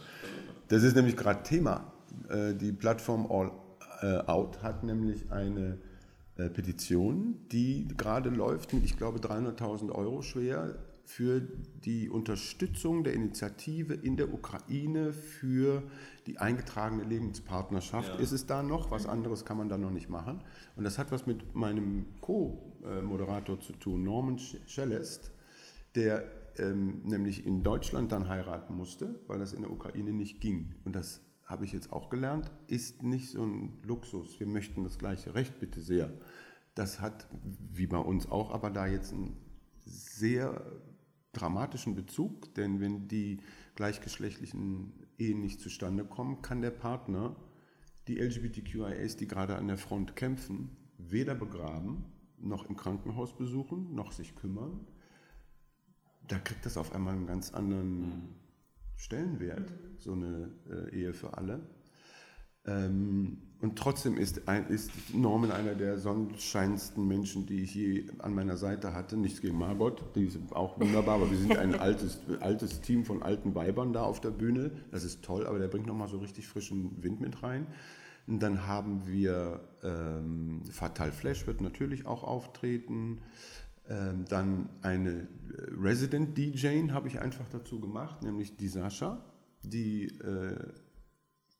Das 0.67 0.84
ist 0.84 0.93
nämlich 0.93 1.15
gerade 1.15 1.41
Thema. 1.41 1.86
Äh, 2.30 2.53
Die 2.53 2.74
Plattform 2.74 3.26
All 3.32 3.49
äh, 4.01 4.17
Out 4.30 4.61
hat 4.61 4.84
nämlich 4.84 5.32
eine 5.32 5.78
Petition, 6.49 7.35
die 7.51 7.87
gerade 7.97 8.29
läuft 8.29 8.73
mit, 8.73 8.83
ich 8.85 8.97
glaube, 8.97 9.19
300.000 9.19 9.91
Euro 9.91 10.21
schwer 10.21 10.75
für 11.05 11.41
die 11.83 12.09
Unterstützung 12.09 13.03
der 13.03 13.13
Initiative 13.13 13.93
in 13.93 14.15
der 14.15 14.33
Ukraine 14.33 15.11
für 15.11 15.83
die 16.27 16.37
eingetragene 16.37 17.03
Lebenspartnerschaft. 17.03 18.19
Ist 18.21 18.31
es 18.31 18.45
da 18.45 18.63
noch? 18.63 18.89
Was 18.89 19.05
anderes 19.05 19.43
kann 19.43 19.57
man 19.57 19.67
da 19.67 19.77
noch 19.77 19.91
nicht 19.91 20.09
machen. 20.09 20.41
Und 20.77 20.85
das 20.85 20.97
hat 20.97 21.11
was 21.11 21.27
mit 21.27 21.55
meinem 21.55 22.05
Co-Moderator 22.21 23.59
zu 23.59 23.73
tun, 23.73 24.03
Norman 24.03 24.39
Schellest 24.39 25.31
der 25.95 26.23
ähm, 26.57 27.01
nämlich 27.03 27.45
in 27.45 27.63
Deutschland 27.63 28.11
dann 28.11 28.27
heiraten 28.27 28.75
musste, 28.75 29.15
weil 29.27 29.39
das 29.39 29.53
in 29.53 29.61
der 29.61 29.71
Ukraine 29.71 30.11
nicht 30.11 30.41
ging. 30.41 30.73
Und 30.85 30.95
das 30.95 31.21
habe 31.45 31.65
ich 31.65 31.73
jetzt 31.73 31.91
auch 31.91 32.09
gelernt, 32.09 32.51
ist 32.67 33.03
nicht 33.03 33.29
so 33.29 33.43
ein 33.43 33.79
Luxus. 33.83 34.39
Wir 34.39 34.47
möchten 34.47 34.83
das 34.83 34.97
gleiche 34.97 35.35
Recht, 35.35 35.59
bitte 35.59 35.81
sehr. 35.81 36.11
Das 36.75 37.01
hat, 37.01 37.27
wie 37.71 37.87
bei 37.87 37.97
uns 37.97 38.29
auch, 38.29 38.51
aber 38.51 38.69
da 38.69 38.87
jetzt 38.87 39.13
einen 39.13 39.37
sehr 39.85 40.61
dramatischen 41.33 41.95
Bezug, 41.95 42.53
denn 42.55 42.79
wenn 42.79 43.07
die 43.07 43.39
gleichgeschlechtlichen 43.75 44.93
Ehen 45.17 45.41
nicht 45.41 45.59
zustande 45.59 46.05
kommen, 46.05 46.41
kann 46.41 46.61
der 46.61 46.71
Partner 46.71 47.35
die 48.07 48.19
LGBTQIAs, 48.19 49.17
die 49.17 49.27
gerade 49.27 49.55
an 49.55 49.67
der 49.67 49.77
Front 49.77 50.15
kämpfen, 50.15 50.75
weder 50.97 51.35
begraben, 51.35 52.05
noch 52.39 52.69
im 52.69 52.75
Krankenhaus 52.75 53.35
besuchen, 53.35 53.93
noch 53.95 54.11
sich 54.11 54.35
kümmern, 54.35 54.85
da 56.27 56.39
kriegt 56.39 56.65
das 56.65 56.77
auf 56.77 56.93
einmal 56.93 57.15
einen 57.15 57.27
ganz 57.27 57.53
anderen 57.53 58.35
Stellenwert, 59.03 59.71
so 59.97 60.13
eine 60.13 60.49
äh, 60.69 60.95
Ehe 60.95 61.13
für 61.13 61.37
alle. 61.37 61.59
Ähm, 62.65 63.37
und 63.59 63.77
trotzdem 63.77 64.17
ist, 64.17 64.47
ein, 64.47 64.67
ist 64.67 64.91
Norman 65.13 65.51
einer 65.51 65.75
der 65.75 65.97
sonnenscheinsten 65.97 67.05
Menschen, 67.05 67.45
die 67.45 67.63
ich 67.63 67.75
je 67.75 68.05
an 68.19 68.33
meiner 68.33 68.55
Seite 68.55 68.93
hatte. 68.93 69.17
Nichts 69.17 69.41
gegen 69.41 69.57
Margot, 69.57 70.03
die 70.15 70.25
ist 70.25 70.37
auch 70.51 70.79
wunderbar, 70.79 71.15
aber 71.15 71.29
wir 71.29 71.37
sind 71.37 71.57
ein 71.57 71.75
altes, 71.75 72.19
altes 72.39 72.79
Team 72.79 73.03
von 73.03 73.21
alten 73.21 73.55
Weibern 73.55 73.91
da 73.91 74.03
auf 74.03 74.21
der 74.21 74.31
Bühne. 74.31 74.71
Das 74.91 75.03
ist 75.03 75.21
toll, 75.23 75.45
aber 75.45 75.59
der 75.59 75.67
bringt 75.67 75.87
nochmal 75.87 76.07
so 76.07 76.19
richtig 76.19 76.47
frischen 76.47 77.03
Wind 77.03 77.19
mit 77.19 77.43
rein. 77.43 77.67
Und 78.25 78.41
dann 78.41 78.67
haben 78.67 79.05
wir 79.05 79.59
ähm, 79.83 80.61
Fatal 80.71 81.11
Flash 81.11 81.45
wird 81.45 81.59
natürlich 81.59 82.05
auch 82.05 82.23
auftreten. 82.23 83.19
Ähm, 83.89 84.23
dann 84.29 84.69
eine 84.81 85.27
Resident 85.72 86.38
DJ 86.38 86.89
habe 86.91 87.07
ich 87.07 87.20
einfach 87.20 87.47
dazu 87.49 87.80
gemacht, 87.80 88.24
nämlich 88.24 88.57
die 88.57 88.68
Sascha, 88.68 89.24
die, 89.64 90.07
äh, 90.20 90.74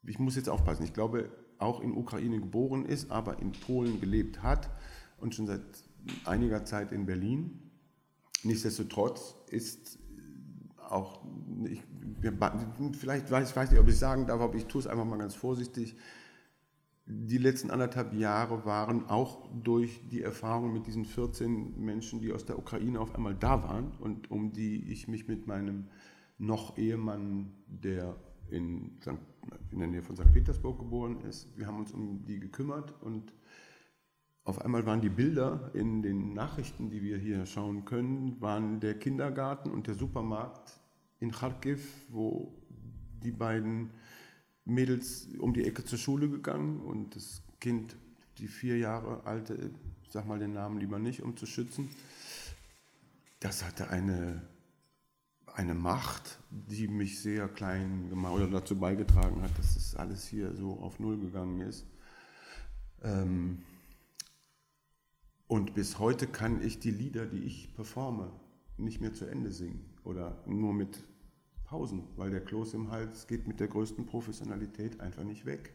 ich 0.04 0.20
muss 0.20 0.36
jetzt 0.36 0.49
aufpassen, 0.49 0.84
ich 0.84 0.93
glaube 0.93 1.30
auch 1.58 1.80
in 1.82 1.93
Ukraine 1.93 2.39
geboren 2.39 2.86
ist, 2.86 3.12
aber 3.12 3.39
in 3.39 3.51
Polen 3.54 4.01
gelebt 4.01 4.43
hat 4.43 4.70
und 5.18 5.36
schon 5.36 5.47
seit 5.47 5.62
einiger 6.26 6.66
Zeit 6.66 6.91
in 6.91 7.06
Berlin. 7.06 7.72
Nichtsdestotrotz 8.43 9.36
ist 9.49 9.99
auch, 10.78 11.24
ich, 11.66 11.82
vielleicht 12.99 13.32
weiß 13.32 13.49
ich 13.49 13.56
weiß 13.56 13.72
nicht, 13.72 13.80
ob 13.80 13.88
ich 13.88 13.97
sagen 13.97 14.28
darf, 14.28 14.41
aber 14.41 14.56
ich 14.56 14.66
tue 14.66 14.82
es 14.82 14.88
einfach 14.88 15.06
mal 15.06 15.18
ganz 15.18 15.36
vorsichtig. 15.36 15.95
Die 17.06 17.38
letzten 17.38 17.70
anderthalb 17.70 18.14
Jahre 18.14 18.64
waren 18.66 19.10
auch 19.10 19.49
durch 19.62 20.08
die 20.10 20.22
Erfahrung 20.22 20.72
mit 20.72 20.88
diesen 20.88 21.04
14 21.04 21.78
Menschen, 21.78 22.22
die 22.22 22.32
aus 22.32 22.45
der 22.45 22.58
Ukraine 22.58 22.99
auf 22.99 23.14
einmal 23.14 23.36
da 23.36 23.62
waren 23.64 23.91
und 23.99 24.32
um 24.32 24.54
die 24.54 24.89
ich 24.91 25.10
mich 25.10 25.28
mit 25.28 25.45
meinem 25.45 25.89
noch 26.38 26.78
Ehemann, 26.78 27.51
der 27.68 28.16
in, 28.49 28.97
St. 29.01 29.18
in 29.72 29.80
der 29.80 29.88
Nähe 29.89 30.04
von 30.04 30.16
St. 30.16 30.32
Petersburg 30.32 30.80
geboren 30.80 31.22
ist, 31.22 31.58
wir 31.58 31.68
haben 31.68 31.80
uns 31.80 31.91
um 31.91 32.26
die 32.26 32.39
gekümmert 32.39 32.93
und 33.01 33.34
auf 34.45 34.62
einmal 34.62 34.86
waren 34.86 35.01
die 35.01 35.10
Bilder 35.10 35.72
in 35.74 36.01
den 36.01 36.34
Nachrichten, 36.34 36.89
die 36.89 37.01
wir 37.01 37.18
hier 37.18 37.45
schauen 37.45 37.86
können, 37.86 38.39
waren 38.41 38.80
der 38.80 38.97
Kindergarten 38.97 39.72
und 39.72 39.88
der 39.88 39.95
Supermarkt 39.95 40.80
in 41.20 41.32
Kharkiv, 41.32 42.06
wo 42.10 42.54
die 43.24 43.32
beiden 43.32 43.91
Mädels 44.66 45.28
um 45.39 45.53
die 45.53 45.66
Ecke 45.66 45.84
zur 45.84 45.97
Schule 45.97 46.30
gegangen 46.30 46.80
und 46.80 47.16
das 47.16 47.41
Kind, 47.59 47.95
die 48.38 48.47
vier 48.47 48.78
Jahre 48.78 49.26
alte, 49.26 49.72
sag 50.09 50.26
mal 50.28 50.39
den 50.39 50.53
Namen 50.53 50.80
lieber 50.80 50.99
nicht, 50.99 51.22
um 51.22 51.36
zu 51.36 51.45
schützen, 51.45 51.89
das 53.39 53.64
hatte 53.64 53.89
eine, 53.89 54.41
eine 55.53 55.74
Macht, 55.74 56.39
die 56.49 56.88
mich 56.88 57.20
sehr 57.20 57.49
klein 57.49 58.09
gemacht 58.09 58.34
oder 58.34 58.47
dazu 58.47 58.78
beigetragen 58.78 59.41
hat, 59.41 59.57
dass 59.57 59.76
das 59.76 59.95
alles 59.95 60.26
hier 60.26 60.55
so 60.55 60.80
auf 60.80 60.99
Null 60.99 61.20
gegangen 61.20 61.61
ist. 61.61 61.86
Ähm, 63.01 63.64
und 65.47 65.74
bis 65.74 65.99
heute 65.99 66.26
kann 66.26 66.64
ich 66.64 66.80
die 66.80 66.91
Lieder, 66.91 67.26
die 67.26 67.43
ich 67.43 67.76
performe, 67.76 68.32
nicht 68.78 69.01
mehr 69.01 69.14
zu 69.14 69.26
Ende 69.26 69.51
singen 69.51 69.86
oder 70.03 70.41
nur 70.47 70.74
mit 70.74 71.03
Pausen, 71.74 72.03
weil 72.17 72.30
der 72.30 72.41
Kloß 72.41 72.76
im 72.76 72.91
Hals 72.91 73.26
geht 73.26 73.47
mit 73.47 73.59
der 73.59 73.67
größten 73.67 74.05
Professionalität 74.05 75.01
einfach 75.01 75.24
nicht 75.24 75.47
weg. 75.47 75.74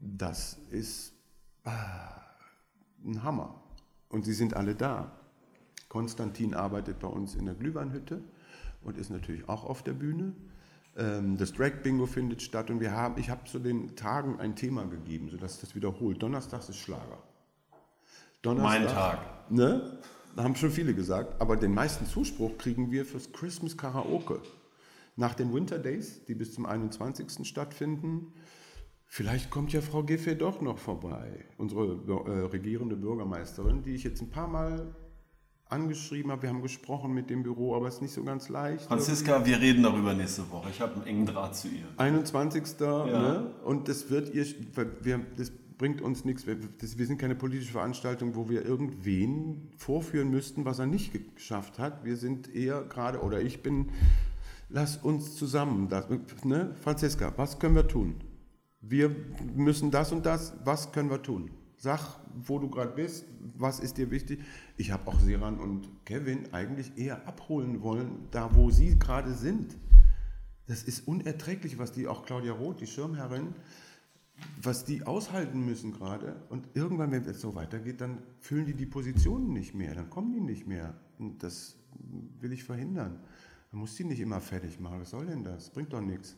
Das 0.00 0.58
ist 0.68 1.12
ah, 1.62 2.20
ein 3.04 3.22
Hammer. 3.22 3.62
Und 4.08 4.24
sie 4.24 4.32
sind 4.32 4.54
alle 4.54 4.74
da. 4.74 5.12
Konstantin 5.88 6.54
arbeitet 6.54 6.98
bei 6.98 7.06
uns 7.06 7.36
in 7.36 7.46
der 7.46 7.54
Glühweinhütte 7.54 8.20
und 8.82 8.98
ist 8.98 9.10
natürlich 9.10 9.48
auch 9.48 9.62
auf 9.62 9.84
der 9.84 9.92
Bühne. 9.92 10.32
Ähm, 10.96 11.36
das 11.36 11.52
Drag 11.52 11.82
Bingo 11.84 12.06
findet 12.06 12.42
statt 12.42 12.68
und 12.68 12.80
wir 12.80 12.90
haben, 12.90 13.16
ich 13.16 13.30
habe 13.30 13.44
zu 13.44 13.60
den 13.60 13.94
Tagen 13.94 14.40
ein 14.40 14.56
Thema 14.56 14.86
gegeben, 14.86 15.30
sodass 15.30 15.60
das 15.60 15.76
wiederholt. 15.76 16.20
Donnerstags 16.20 16.68
ist 16.68 16.78
Schlager. 16.78 17.22
Donnerstag, 18.42 18.80
mein 18.80 18.88
Tag. 18.88 19.50
Ne? 19.52 20.00
Da 20.34 20.42
haben 20.42 20.56
schon 20.56 20.72
viele 20.72 20.94
gesagt, 20.94 21.40
aber 21.40 21.56
den 21.56 21.72
meisten 21.72 22.06
Zuspruch 22.06 22.58
kriegen 22.58 22.90
wir 22.90 23.04
fürs 23.04 23.30
Christmas 23.30 23.76
Karaoke. 23.76 24.42
Nach 25.16 25.34
den 25.34 25.54
Winter 25.54 25.78
Days, 25.78 26.24
die 26.24 26.34
bis 26.34 26.54
zum 26.54 26.66
21. 26.66 27.46
stattfinden, 27.46 28.32
vielleicht 29.06 29.50
kommt 29.50 29.72
ja 29.72 29.80
Frau 29.80 30.02
Giffey 30.02 30.36
doch 30.36 30.60
noch 30.60 30.78
vorbei, 30.78 31.44
unsere 31.56 32.00
äh, 32.26 32.46
regierende 32.46 32.96
Bürgermeisterin, 32.96 33.82
die 33.82 33.94
ich 33.94 34.04
jetzt 34.04 34.20
ein 34.22 34.30
paar 34.30 34.48
Mal 34.48 34.94
angeschrieben 35.68 36.30
habe. 36.30 36.42
Wir 36.42 36.48
haben 36.48 36.62
gesprochen 36.62 37.12
mit 37.14 37.30
dem 37.30 37.42
Büro, 37.42 37.74
aber 37.74 37.88
es 37.88 37.94
ist 37.94 38.02
nicht 38.02 38.12
so 38.12 38.24
ganz 38.24 38.48
leicht. 38.48 38.86
Franziska, 38.86 39.44
wir 39.46 39.60
reden 39.60 39.82
darüber 39.82 40.14
nächste 40.14 40.50
Woche. 40.50 40.68
Ich 40.70 40.80
habe 40.80 40.94
einen 40.94 41.06
engen 41.06 41.26
Draht 41.26 41.56
zu 41.56 41.68
ihr. 41.68 41.86
21. 41.96 42.80
Ja. 42.80 43.06
Ne? 43.06 43.54
Und 43.64 43.88
das 43.88 44.10
wird 44.10 44.34
ihr, 44.34 44.46
wir, 45.02 45.20
das 45.36 45.52
bringt 45.78 46.00
uns 46.00 46.24
nichts. 46.24 46.46
Wir, 46.46 46.56
das, 46.80 46.98
wir 46.98 47.06
sind 47.06 47.18
keine 47.18 47.34
politische 47.34 47.72
Veranstaltung, 47.72 48.34
wo 48.34 48.48
wir 48.48 48.64
irgendwen 48.64 49.70
vorführen 49.76 50.30
müssten, 50.30 50.64
was 50.64 50.78
er 50.78 50.86
nicht 50.86 51.12
geschafft 51.34 51.78
hat. 51.78 52.04
Wir 52.04 52.16
sind 52.16 52.54
eher 52.54 52.82
gerade, 52.82 53.20
oder 53.20 53.40
ich 53.40 53.62
bin, 53.62 53.90
lass 54.68 54.96
uns 54.96 55.36
zusammen, 55.36 55.88
das, 55.88 56.06
ne? 56.44 56.74
Franziska, 56.82 57.32
was 57.36 57.58
können 57.58 57.74
wir 57.74 57.88
tun? 57.88 58.16
Wir 58.80 59.14
müssen 59.54 59.90
das 59.90 60.12
und 60.12 60.26
das, 60.26 60.54
was 60.64 60.92
können 60.92 61.10
wir 61.10 61.22
tun? 61.22 61.50
Sag, 61.76 62.20
wo 62.34 62.58
du 62.58 62.68
gerade 62.68 62.92
bist, 62.92 63.26
was 63.56 63.80
ist 63.80 63.98
dir 63.98 64.10
wichtig? 64.10 64.40
Ich 64.76 64.90
habe 64.90 65.06
auch 65.08 65.20
Seran 65.20 65.58
und 65.58 65.88
Kevin 66.04 66.52
eigentlich 66.52 66.96
eher 66.96 67.26
abholen 67.26 67.82
wollen, 67.82 68.28
da 68.30 68.54
wo 68.54 68.70
sie 68.70 68.98
gerade 68.98 69.34
sind. 69.34 69.76
Das 70.66 70.82
ist 70.82 71.06
unerträglich, 71.06 71.78
was 71.78 71.92
die, 71.92 72.08
auch 72.08 72.24
Claudia 72.24 72.52
Roth, 72.52 72.80
die 72.80 72.86
Schirmherrin, 72.86 73.54
was 74.62 74.84
die 74.84 75.06
aushalten 75.06 75.64
müssen 75.64 75.92
gerade. 75.92 76.36
Und 76.48 76.68
irgendwann, 76.74 77.10
wenn 77.10 77.24
es 77.24 77.40
so 77.40 77.54
weitergeht, 77.54 78.00
dann 78.00 78.18
füllen 78.40 78.66
die 78.66 78.74
die 78.74 78.86
Positionen 78.86 79.52
nicht 79.52 79.74
mehr, 79.74 79.94
dann 79.94 80.10
kommen 80.10 80.32
die 80.32 80.40
nicht 80.40 80.66
mehr. 80.66 80.94
Und 81.18 81.42
das 81.42 81.76
will 82.40 82.52
ich 82.52 82.64
verhindern. 82.64 83.20
Man 83.74 83.80
muss 83.80 83.96
die 83.96 84.04
nicht 84.04 84.20
immer 84.20 84.40
fertig 84.40 84.78
machen. 84.78 85.00
Was 85.00 85.10
soll 85.10 85.26
denn 85.26 85.42
das? 85.42 85.68
Bringt 85.68 85.92
doch 85.92 86.00
nichts. 86.00 86.36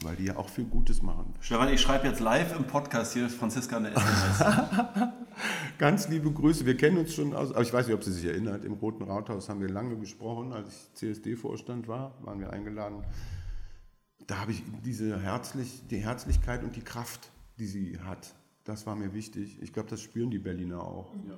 Weil 0.00 0.16
die 0.16 0.24
ja 0.24 0.38
auch 0.38 0.48
viel 0.48 0.64
Gutes 0.64 1.02
machen. 1.02 1.34
Stefan, 1.40 1.68
ich 1.68 1.82
schreibe 1.82 2.06
jetzt 2.06 2.18
live 2.18 2.56
im 2.56 2.66
Podcast 2.66 3.12
hier 3.12 3.28
Franziska 3.28 3.76
eine 3.76 3.90
SMS. 3.90 4.38
Ganz 5.78 6.08
liebe 6.08 6.32
Grüße. 6.32 6.64
Wir 6.64 6.78
kennen 6.78 6.96
uns 6.96 7.12
schon 7.12 7.34
aus, 7.34 7.52
aber 7.52 7.60
ich 7.60 7.70
weiß 7.70 7.86
nicht, 7.86 7.94
ob 7.94 8.02
sie 8.02 8.10
sich 8.10 8.24
erinnert. 8.24 8.64
Im 8.64 8.72
Roten 8.72 9.02
Rathaus 9.02 9.50
haben 9.50 9.60
wir 9.60 9.68
lange 9.68 9.98
gesprochen. 9.98 10.54
Als 10.54 10.70
ich 10.70 10.94
CSD-Vorstand 10.94 11.88
war, 11.88 12.14
waren 12.22 12.40
wir 12.40 12.50
eingeladen. 12.54 13.04
Da 14.26 14.38
habe 14.38 14.52
ich 14.52 14.62
diese 14.82 15.20
Herzlich, 15.20 15.86
die 15.90 15.98
Herzlichkeit 15.98 16.64
und 16.64 16.74
die 16.74 16.80
Kraft, 16.80 17.32
die 17.58 17.66
sie 17.66 17.98
hat, 18.00 18.34
das 18.64 18.86
war 18.86 18.96
mir 18.96 19.12
wichtig. 19.12 19.60
Ich 19.60 19.74
glaube, 19.74 19.90
das 19.90 20.00
spüren 20.00 20.30
die 20.30 20.38
Berliner 20.38 20.82
auch. 20.82 21.12
Ja. 21.28 21.36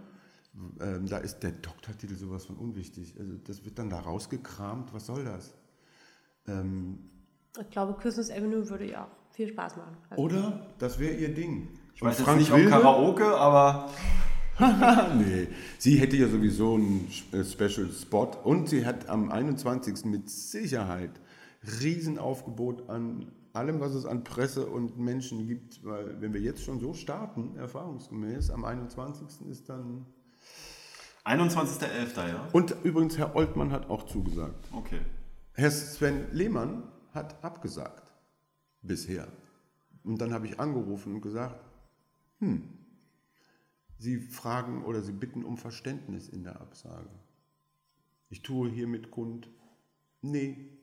Ähm, 0.81 1.07
da 1.07 1.19
ist 1.19 1.41
der 1.41 1.53
Doktortitel 1.53 2.15
sowas 2.15 2.47
von 2.47 2.57
unwichtig. 2.57 3.15
Also 3.19 3.35
das 3.45 3.65
wird 3.65 3.79
dann 3.79 3.91
da 3.91 4.01
rausgekramt. 4.01 4.93
Was 4.93 5.07
soll 5.07 5.25
das? 5.25 5.55
Ähm, 6.47 6.99
ich 7.61 7.71
glaube, 7.71 7.95
Christmas 8.01 8.31
Avenue 8.31 8.69
würde 8.69 8.91
ja 8.91 9.05
auch 9.05 9.35
viel 9.35 9.49
Spaß 9.49 9.77
machen. 9.77 9.97
Also 10.11 10.23
Oder? 10.23 10.67
Das 10.79 10.99
wäre 10.99 11.15
ihr 11.15 11.35
Ding. 11.35 11.69
Ich 11.95 12.03
weiß 12.03 12.21
Frank 12.21 12.41
jetzt 12.41 12.51
nicht 12.51 12.57
Wilde? 12.57 12.75
ob 12.77 12.83
Karaoke, 12.83 13.27
aber... 13.37 13.91
nee, 15.19 15.47
sie 15.79 15.99
hätte 15.99 16.17
ja 16.17 16.27
sowieso 16.29 16.75
einen 16.75 17.09
äh, 17.33 17.45
Special 17.45 17.91
Spot 17.93 18.31
und 18.43 18.69
sie 18.69 18.85
hat 18.85 19.09
am 19.09 19.31
21. 19.31 20.05
mit 20.05 20.29
Sicherheit 20.29 21.13
Riesenaufgebot 21.81 22.89
an 22.89 23.31
allem, 23.53 23.79
was 23.79 23.95
es 23.95 24.05
an 24.05 24.25
Presse 24.25 24.67
und 24.67 24.99
Menschen 24.99 25.47
gibt, 25.47 25.85
weil 25.85 26.21
wenn 26.21 26.33
wir 26.33 26.41
jetzt 26.41 26.65
schon 26.65 26.81
so 26.81 26.93
starten, 26.93 27.57
erfahrungsgemäß, 27.57 28.51
am 28.51 28.65
21. 28.65 29.49
ist 29.49 29.69
dann... 29.69 30.07
21.11. 31.29 32.29
ja? 32.29 32.49
Und 32.53 32.75
übrigens, 32.85 33.19
Herr 33.19 33.37
Oltmann 33.37 33.71
hat 33.71 33.91
auch 33.91 34.07
zugesagt. 34.07 34.69
Okay. 34.73 35.01
Herr 35.53 35.71
Sven 35.71 36.33
Lehmann 36.33 36.85
hat 37.13 37.45
abgesagt 37.45 38.13
bisher. 38.83 39.29
Und 40.05 40.21
dann 40.21 40.33
habe 40.33 40.47
ich 40.47 40.59
angerufen 40.59 41.15
und 41.15 41.21
gesagt, 41.21 41.61
hm, 42.39 42.79
Sie 43.99 44.19
fragen 44.21 44.85
oder 44.85 45.03
Sie 45.03 45.13
bitten 45.13 45.45
um 45.45 45.59
Verständnis 45.59 46.29
in 46.29 46.45
der 46.45 46.61
Absage. 46.61 47.11
Ich 48.31 48.43
tue 48.43 48.71
hiermit 48.71 49.11
kund, 49.11 49.51
nee, 50.23 50.79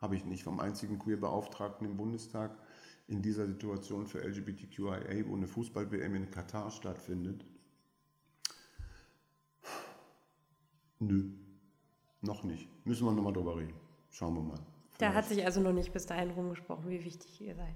habe 0.00 0.16
ich 0.16 0.24
nicht 0.24 0.42
vom 0.42 0.58
einzigen 0.58 0.98
Queer-Beauftragten 0.98 1.86
im 1.86 1.96
Bundestag 1.96 2.58
in 3.06 3.22
dieser 3.22 3.46
Situation 3.46 4.06
für 4.06 4.22
LGBTQIA, 4.22 5.26
wo 5.28 5.36
eine 5.36 5.46
Fußball-WM 5.46 6.14
in 6.16 6.30
Katar 6.30 6.70
stattfindet. 6.70 7.44
Nö, 11.02 11.24
noch 12.20 12.44
nicht. 12.44 12.68
Müssen 12.86 13.06
wir 13.06 13.12
nochmal 13.12 13.32
drüber 13.32 13.56
reden. 13.56 13.74
Schauen 14.10 14.34
wir 14.34 14.42
mal. 14.42 14.60
Da 14.98 15.12
hat 15.12 15.26
sich 15.26 15.44
also 15.44 15.60
noch 15.60 15.72
nicht 15.72 15.92
bis 15.92 16.06
dahin 16.06 16.30
rumgesprochen, 16.30 16.88
wie 16.88 17.04
wichtig 17.04 17.40
ihr 17.40 17.56
seid. 17.56 17.74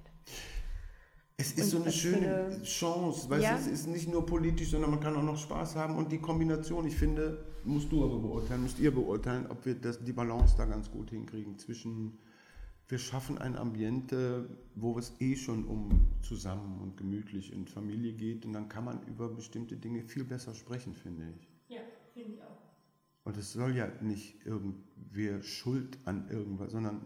Es 1.36 1.52
ist 1.52 1.64
und 1.64 1.70
so 1.70 1.82
eine 1.82 1.92
schöne 1.92 2.46
eine, 2.46 2.62
Chance, 2.62 3.28
weil 3.28 3.42
ja? 3.42 3.56
es 3.56 3.66
ist 3.66 3.88
nicht 3.88 4.08
nur 4.08 4.24
politisch, 4.24 4.70
sondern 4.70 4.90
man 4.90 5.00
kann 5.00 5.16
auch 5.16 5.24
noch 5.24 5.36
Spaß 5.36 5.74
haben 5.74 5.96
und 5.96 6.12
die 6.12 6.18
Kombination, 6.18 6.86
ich 6.86 6.94
finde, 6.94 7.44
musst 7.64 7.90
du 7.90 8.04
aber 8.04 8.18
beurteilen, 8.18 8.62
müsst 8.62 8.78
ihr 8.78 8.94
beurteilen, 8.94 9.46
ob 9.48 9.66
wir 9.66 9.74
das, 9.74 10.02
die 10.02 10.12
Balance 10.12 10.54
da 10.56 10.64
ganz 10.64 10.88
gut 10.88 11.10
hinkriegen 11.10 11.58
zwischen, 11.58 12.16
wir 12.88 12.98
schaffen 12.98 13.38
ein 13.38 13.56
Ambiente, 13.56 14.48
wo 14.76 14.96
es 14.98 15.20
eh 15.20 15.34
schon 15.34 15.64
um 15.64 16.06
zusammen 16.22 16.80
und 16.80 16.96
gemütlich 16.96 17.52
in 17.52 17.66
Familie 17.66 18.12
geht 18.12 18.46
und 18.46 18.52
dann 18.52 18.68
kann 18.68 18.84
man 18.84 19.02
über 19.08 19.28
bestimmte 19.28 19.76
Dinge 19.76 20.02
viel 20.04 20.24
besser 20.24 20.54
sprechen, 20.54 20.94
finde 20.94 21.34
ich. 21.36 21.48
Ja, 21.68 21.80
finde 22.14 22.34
ich 22.34 22.42
auch. 22.42 22.65
Und 23.26 23.36
es 23.36 23.52
soll 23.52 23.76
ja 23.76 23.88
nicht 24.00 24.46
irgendwer 24.46 25.42
Schuld 25.42 25.98
an 26.04 26.28
irgendwas, 26.30 26.70
sondern 26.70 27.04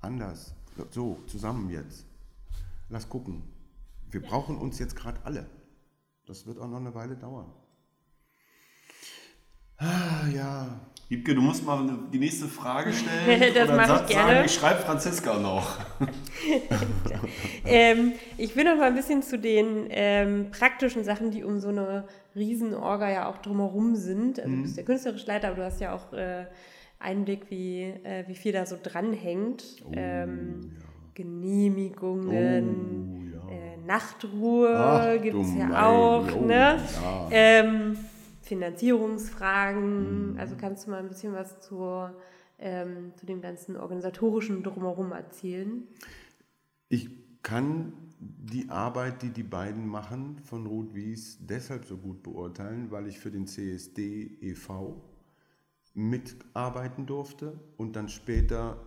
anders. 0.00 0.54
So, 0.90 1.18
zusammen 1.26 1.68
jetzt. 1.68 2.06
Lass 2.88 3.06
gucken. 3.06 3.42
Wir 4.10 4.22
ja. 4.22 4.28
brauchen 4.30 4.56
uns 4.56 4.78
jetzt 4.78 4.96
gerade 4.96 5.20
alle. 5.24 5.44
Das 6.24 6.46
wird 6.46 6.58
auch 6.58 6.68
noch 6.68 6.80
eine 6.80 6.94
Weile 6.94 7.16
dauern. 7.16 7.52
Ah, 9.76 10.26
ja. 10.34 10.80
Wiebke, 11.10 11.34
du 11.34 11.42
musst 11.42 11.66
mal 11.66 11.86
die 12.12 12.18
nächste 12.18 12.48
Frage 12.48 12.90
stellen. 12.90 13.52
das 13.54 13.68
mache 13.68 14.04
ich 14.04 14.08
gerne. 14.08 14.32
Sagen, 14.32 14.46
ich 14.46 14.54
schreibe 14.54 14.80
Franziska 14.80 15.38
noch. 15.38 15.80
ähm, 17.66 18.14
ich 18.38 18.56
will 18.56 18.64
noch 18.64 18.76
mal 18.76 18.88
ein 18.88 18.94
bisschen 18.94 19.22
zu 19.22 19.38
den 19.38 19.86
ähm, 19.90 20.50
praktischen 20.50 21.04
Sachen, 21.04 21.30
die 21.30 21.44
um 21.44 21.60
so 21.60 21.68
eine 21.68 22.08
Riesenorga 22.38 23.10
ja 23.10 23.28
auch 23.28 23.38
drumherum 23.38 23.96
sind. 23.96 24.38
Also 24.38 24.50
mhm. 24.50 24.56
du 24.56 24.62
bist 24.62 24.76
ja 24.76 24.84
künstlerisch 24.84 25.26
Leiter, 25.26 25.48
aber 25.48 25.56
du 25.56 25.64
hast 25.64 25.80
ja 25.80 25.94
auch 25.94 26.12
äh, 26.12 26.44
Einblick, 26.98 27.50
wie, 27.50 27.82
äh, 27.82 28.24
wie 28.26 28.34
viel 28.34 28.52
da 28.52 28.66
so 28.66 28.76
dranhängt. 28.82 29.64
Oh, 29.84 29.92
ähm, 29.94 30.60
ja. 30.62 30.68
Genehmigungen, 31.14 33.34
oh, 33.34 33.50
ja. 33.50 33.56
äh, 33.56 33.76
Nachtruhe 33.84 35.18
gibt 35.20 35.36
es 35.36 35.54
ja 35.56 35.88
auch. 35.88 36.28
Oh, 36.36 36.44
ne? 36.44 36.80
Ja. 37.02 37.28
Ähm, 37.30 37.98
Finanzierungsfragen. 38.42 40.32
Mhm. 40.32 40.38
Also 40.38 40.56
kannst 40.56 40.86
du 40.86 40.90
mal 40.90 41.00
ein 41.00 41.08
bisschen 41.08 41.34
was 41.34 41.60
zur, 41.60 42.14
ähm, 42.58 43.12
zu 43.16 43.26
dem 43.26 43.40
ganzen 43.40 43.76
organisatorischen 43.76 44.62
Drumherum 44.62 45.10
erzählen? 45.12 45.88
Ich 46.88 47.10
kann 47.42 47.92
die 48.20 48.68
Arbeit, 48.68 49.22
die 49.22 49.30
die 49.30 49.42
beiden 49.42 49.86
machen 49.86 50.38
von 50.42 50.66
Ruth 50.66 50.94
Wies, 50.94 51.38
deshalb 51.40 51.84
so 51.84 51.96
gut 51.96 52.22
beurteilen, 52.22 52.90
weil 52.90 53.06
ich 53.06 53.18
für 53.18 53.30
den 53.30 53.46
CSD 53.46 54.38
e.V 54.40 55.02
mitarbeiten 55.98 57.06
durfte 57.06 57.58
und 57.76 57.96
dann 57.96 58.08
später 58.08 58.86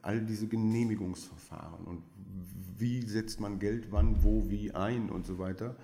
all 0.00 0.22
diese 0.22 0.48
Genehmigungsverfahren 0.48 1.84
und 1.84 2.02
wie 2.78 3.02
setzt 3.02 3.40
man 3.40 3.58
Geld 3.58 3.92
wann, 3.92 4.22
wo, 4.22 4.48
wie 4.48 4.72
ein 4.72 5.10
und 5.10 5.26
so 5.26 5.38
weiter, 5.38 5.76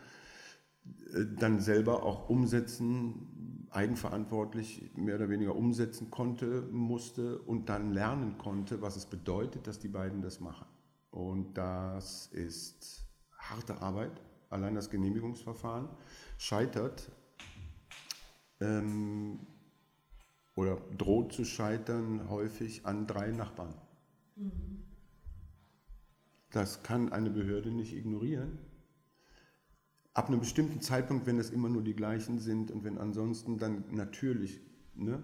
äh, 1.13 1.27
dann 1.39 1.61
selber 1.61 2.05
auch 2.05 2.31
umsetzen, 2.31 3.67
eigenverantwortlich 3.71 4.91
mehr 4.97 5.17
oder 5.17 5.29
weniger 5.29 5.55
umsetzen 5.55 6.11
konnte, 6.11 6.63
musste 6.73 7.39
und 7.41 7.69
dann 7.69 7.93
lernen 7.93 8.39
konnte, 8.39 8.81
was 8.81 8.97
es 8.97 9.05
bedeutet, 9.05 9.67
dass 9.67 9.79
die 9.79 9.89
beiden 9.89 10.23
das 10.23 10.41
machen. 10.41 10.67
Und 11.17 11.55
das 11.55 12.27
ist 12.27 13.07
harte 13.39 13.81
Arbeit. 13.81 14.21
Allein 14.51 14.75
das 14.75 14.91
Genehmigungsverfahren 14.91 15.89
scheitert. 16.37 17.11
Ähm, 18.61 19.41
oder 20.57 20.77
droht 20.99 21.33
zu 21.33 21.47
scheitern 21.47 22.29
häufig 22.29 22.85
an 22.85 23.07
drei 23.07 23.31
Nachbarn. 23.31 23.75
Mhm. 24.37 24.85
Das 26.51 26.83
kann 26.83 27.11
eine 27.13 27.31
Behörde 27.31 27.71
nicht 27.71 27.95
ignorieren. 27.95 28.59
ab 30.13 30.29
einem 30.29 30.41
bestimmten 30.41 30.83
Zeitpunkt, 30.83 31.27
wenn 31.27 31.39
es 31.39 31.51
immer 31.51 31.71
nur 31.71 31.83
die 31.83 31.95
gleichen 31.95 32.39
sind 32.39 32.71
und 32.71 32.85
wenn 32.85 32.99
ansonsten 32.99 33.57
dann 33.59 33.85
natürlich, 33.91 34.61
ne? 34.95 35.23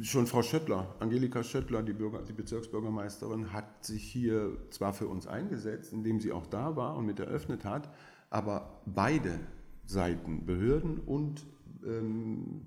Schon 0.00 0.26
Frau 0.26 0.42
Schöttler, 0.42 0.94
Angelika 1.00 1.42
Schöttler, 1.42 1.82
die, 1.82 1.92
Bürger, 1.92 2.22
die 2.22 2.32
Bezirksbürgermeisterin, 2.32 3.52
hat 3.52 3.84
sich 3.84 4.02
hier 4.02 4.56
zwar 4.70 4.94
für 4.94 5.06
uns 5.06 5.26
eingesetzt, 5.26 5.92
indem 5.92 6.18
sie 6.18 6.32
auch 6.32 6.46
da 6.46 6.76
war 6.76 6.96
und 6.96 7.04
mit 7.04 7.20
eröffnet 7.20 7.64
hat, 7.64 7.92
aber 8.30 8.80
beide 8.86 9.38
Seiten, 9.84 10.46
Behörden 10.46 10.98
und 10.98 11.44
ähm, 11.84 12.62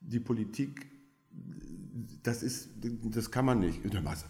die 0.00 0.20
Politik, 0.20 0.86
das, 2.22 2.42
ist, 2.42 2.70
das 2.82 3.30
kann 3.30 3.44
man 3.44 3.60
nicht. 3.60 3.80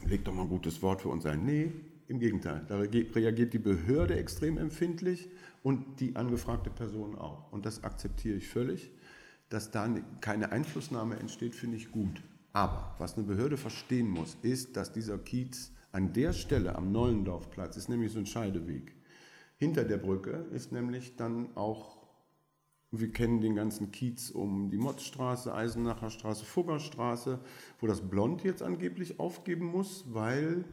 Leg 0.05 0.25
doch 0.25 0.35
mal 0.35 0.43
ein 0.43 0.49
gutes 0.49 0.83
Wort 0.83 1.03
für 1.03 1.09
uns 1.09 1.27
ein. 1.27 1.45
Nee, 1.45 1.73
im 2.09 2.19
Gegenteil. 2.19 2.65
Da 2.69 2.79
reagiert 2.79 3.53
die 3.53 3.59
Behörde 3.59 4.17
extrem 4.17 4.59
empfindlich 4.59 5.29
und 5.63 6.01
die 6.01 6.17
angefragte 6.17 6.71
Person 6.71 7.17
auch. 7.17 7.51
Und 7.53 7.65
das 7.65 7.85
akzeptiere 7.85 8.37
ich 8.37 8.49
völlig. 8.49 8.91
Dass 9.49 9.71
da 9.71 9.89
keine 10.21 10.53
Einflussnahme 10.53 11.17
entsteht, 11.17 11.55
finde 11.55 11.77
ich 11.77 11.91
gut. 11.91 12.23
Aber 12.53 12.95
was 12.99 13.17
eine 13.17 13.27
Behörde 13.27 13.57
verstehen 13.57 14.09
muss, 14.09 14.37
ist, 14.43 14.77
dass 14.77 14.93
dieser 14.93 15.19
Kiez 15.19 15.73
an 15.93 16.13
der 16.13 16.33
Stelle 16.33 16.77
am 16.77 16.93
Neulendorfplatz 16.93 17.77
ist 17.77 17.89
nämlich 17.89 18.13
so 18.13 18.19
ein 18.19 18.27
Scheideweg. 18.27 18.95
Hinter 19.57 19.85
der 19.85 19.99
Brücke 19.99 20.47
ist 20.53 20.73
nämlich 20.73 21.17
dann 21.17 21.57
auch, 21.57 21.99
wir 22.91 23.11
kennen 23.11 23.41
den 23.41 23.55
ganzen 23.55 23.91
Kiez 23.93 24.31
um 24.31 24.71
die 24.71 24.79
Motzstraße, 24.79 25.55
Eisenacher 25.55 26.11
Straße, 26.11 26.45
Fuggerstraße, 26.45 27.41
wo 27.81 27.87
das 27.87 28.01
Blond 28.01 28.45
jetzt 28.45 28.63
angeblich 28.63 29.19
aufgeben 29.21 29.67
muss, 29.67 30.05
weil 30.09 30.65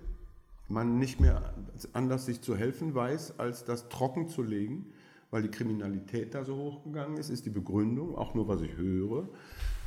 man 0.68 0.98
nicht 0.98 1.20
mehr 1.20 1.54
anders 1.94 2.26
sich 2.26 2.42
zu 2.42 2.56
helfen 2.56 2.96
weiß, 2.96 3.40
als 3.40 3.66
das 3.66 3.90
trocken 3.90 4.28
zu 4.28 4.42
legen, 4.42 4.92
weil 5.32 5.42
die 5.42 5.50
Kriminalität 5.50 6.36
da 6.36 6.44
so 6.44 6.56
hochgegangen 6.56 7.18
ist, 7.18 7.30
ist 7.30 7.46
die 7.46 7.50
Begründung, 7.50 8.16
auch 8.16 8.36
nur 8.36 8.48
was 8.48 8.62
ich 8.62 8.76
höre. 8.76 9.28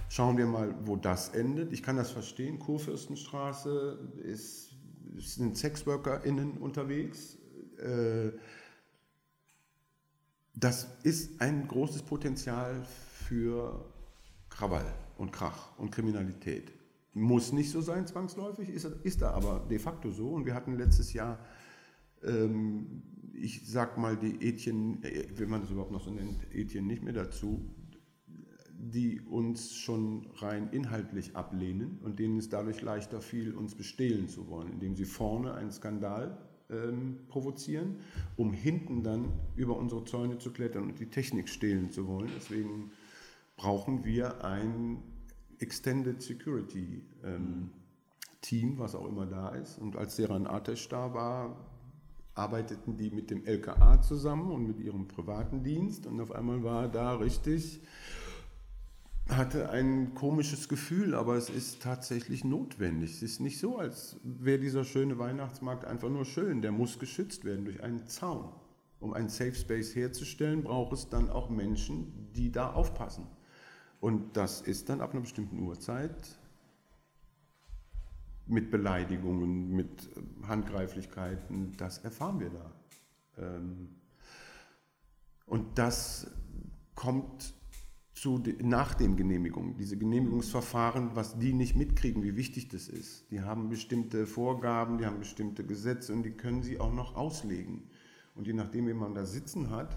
Schauen 0.09 0.37
wir 0.39 0.47
mal, 0.47 0.75
wo 0.87 0.97
das 0.97 1.29
endet. 1.29 1.73
Ich 1.73 1.83
kann 1.83 1.97
das 1.97 2.11
verstehen. 2.11 2.59
Kurfürstenstraße 2.59 3.99
ist, 4.23 4.75
sind 5.19 5.57
SexworkerInnen 5.57 6.59
unterwegs. 6.59 7.37
Äh, 7.79 8.33
das 10.55 10.89
ist 11.03 11.41
ein 11.41 11.69
großes 11.69 12.03
Potenzial 12.03 12.85
für 13.27 13.85
Krawall 14.49 14.87
und 15.19 15.33
Krach 15.33 15.77
und 15.79 15.91
Kriminalität. 15.91 16.73
Muss 17.13 17.53
nicht 17.53 17.71
so 17.71 17.81
sein 17.81 18.07
zwangsläufig, 18.07 18.69
ist, 18.69 18.85
ist 19.03 19.23
da 19.23 19.33
aber 19.33 19.67
de 19.69 19.79
facto 19.79 20.11
so. 20.11 20.31
Und 20.31 20.47
wir 20.47 20.55
hatten 20.55 20.77
letztes 20.77 21.13
Jahr, 21.13 21.39
ähm, 22.23 23.03
ich 23.37 23.67
sag 23.67 23.99
mal, 23.99 24.17
die 24.17 24.47
Etienne, 24.47 25.05
äh, 25.05 25.27
wenn 25.37 25.51
man 25.51 25.61
das 25.61 25.71
überhaupt 25.71 25.93
noch 25.93 26.05
so 26.05 26.11
nennt, 26.11 26.37
Etienne 26.53 26.87
nicht 26.87 27.03
mehr 27.03 27.13
dazu, 27.13 27.61
die 28.77 29.21
uns 29.21 29.75
schon 29.75 30.27
rein 30.37 30.69
inhaltlich 30.71 31.35
ablehnen 31.35 31.99
und 32.03 32.19
denen 32.19 32.39
es 32.39 32.49
dadurch 32.49 32.83
leichter 32.83 33.21
fiel, 33.21 33.55
uns 33.55 33.75
bestehlen 33.75 34.29
zu 34.29 34.49
wollen, 34.49 34.73
indem 34.73 34.95
sie 34.95 35.07
vorne 35.07 35.55
einen 35.55 35.73
Skandal 35.73 36.37
ähm, 36.71 37.19
provozieren, 37.29 37.97
um 38.37 38.53
hinten 38.53 39.03
dann 39.03 39.33
über 39.57 39.77
unsere 39.77 40.05
Zäune 40.05 40.39
zu 40.39 40.53
klettern 40.53 40.85
und 40.85 41.01
die 41.01 41.07
Technik 41.07 41.49
stehlen 41.49 41.91
zu 41.91 42.07
wollen. 42.07 42.31
Deswegen 42.37 42.91
brauchen 43.57 44.05
wir 44.05 44.45
ein 44.45 45.03
Extended 45.59 46.21
Security 46.21 47.03
ähm, 47.23 47.71
Team, 48.43 48.79
was 48.79 48.95
auch 48.95 49.09
immer 49.09 49.27
da 49.27 49.51
ist. 49.51 49.79
Und 49.79 49.97
als 49.97 50.17
Seran 50.17 50.47
Atesh 50.47 50.89
da 50.89 51.15
war, 51.15 51.74
arbeiteten 52.35 52.97
die 52.97 53.11
mit 53.11 53.31
dem 53.31 53.45
LKA 53.45 54.03
zusammen 54.03 54.51
und 54.51 54.67
mit 54.67 54.81
ihrem 54.81 55.07
privaten 55.07 55.63
Dienst. 55.63 56.07
Und 56.07 56.21
auf 56.21 56.33
einmal 56.33 56.63
war 56.65 56.89
da 56.89 57.15
richtig, 57.15 57.81
hatte 59.29 59.71
ein 59.71 60.15
komisches 60.15 60.69
Gefühl, 60.69 61.15
aber 61.15 61.37
es 61.37 61.49
ist 61.49 61.83
tatsächlich 61.83 62.45
notwendig. 62.45 63.13
Es 63.13 63.23
ist 63.23 63.41
nicht 63.41 63.59
so, 63.59 63.79
als 63.79 64.19
wäre 64.23 64.59
dieser 64.59 64.85
schöne 64.85 65.19
Weihnachtsmarkt 65.19 65.85
einfach 65.85 66.11
nur 66.11 66.25
schön. 66.25 66.61
Der 66.61 66.73
muss 66.73 66.99
geschützt 66.99 67.45
werden 67.45 67.65
durch 67.65 67.83
einen 67.83 68.07
Zaun. 68.07 68.53
Um 69.01 69.13
einen 69.13 69.29
Safe 69.29 69.55
Space 69.55 69.95
herzustellen, 69.95 70.63
braucht 70.63 70.93
es 70.93 71.09
dann 71.09 71.31
auch 71.31 71.51
Menschen, 71.51 72.31
die 72.35 72.51
da 72.51 72.73
aufpassen. 72.73 73.27
Und 74.01 74.37
das 74.37 74.61
ist 74.61 74.89
dann 74.89 75.01
ab 75.01 75.13
einer 75.13 75.21
bestimmten 75.21 75.61
Uhrzeit 75.61 76.39
mit 78.47 78.71
Beleidigungen, 78.71 79.71
mit 79.71 80.11
Handgreiflichkeiten, 80.47 81.73
das 81.77 81.99
erfahren 81.99 82.41
wir 82.41 82.51
da. 82.51 82.73
Ähm, 83.39 83.89
und 85.47 85.79
das 85.79 86.31
kommt 86.95 87.55
zu, 88.15 88.43
nach 88.63 88.95
den 88.95 89.17
Genehmigungen, 89.17 89.77
diese 89.77 89.97
Genehmigungsverfahren, 89.99 91.17
was 91.17 91.39
die 91.39 91.53
nicht 91.53 91.77
mitkriegen, 91.77 92.23
wie 92.23 92.37
wichtig 92.37 92.69
das 92.69 92.89
ist. 92.89 93.31
Die 93.31 93.41
haben 93.41 93.69
bestimmte 93.69 94.27
Vorgaben, 94.27 94.99
die 94.99 95.07
haben 95.07 95.19
bestimmte 95.19 95.65
Gesetze 95.65 96.13
und 96.13 96.23
die 96.23 96.31
können 96.31 96.63
sie 96.63 96.81
auch 96.81 96.93
noch 96.93 97.17
auslegen. 97.17 97.91
Und 98.35 98.47
je 98.47 98.53
nachdem, 98.53 98.87
wie 98.87 98.95
man 98.95 99.15
da 99.15 99.27
sitzen 99.27 99.71
hat, 99.71 99.97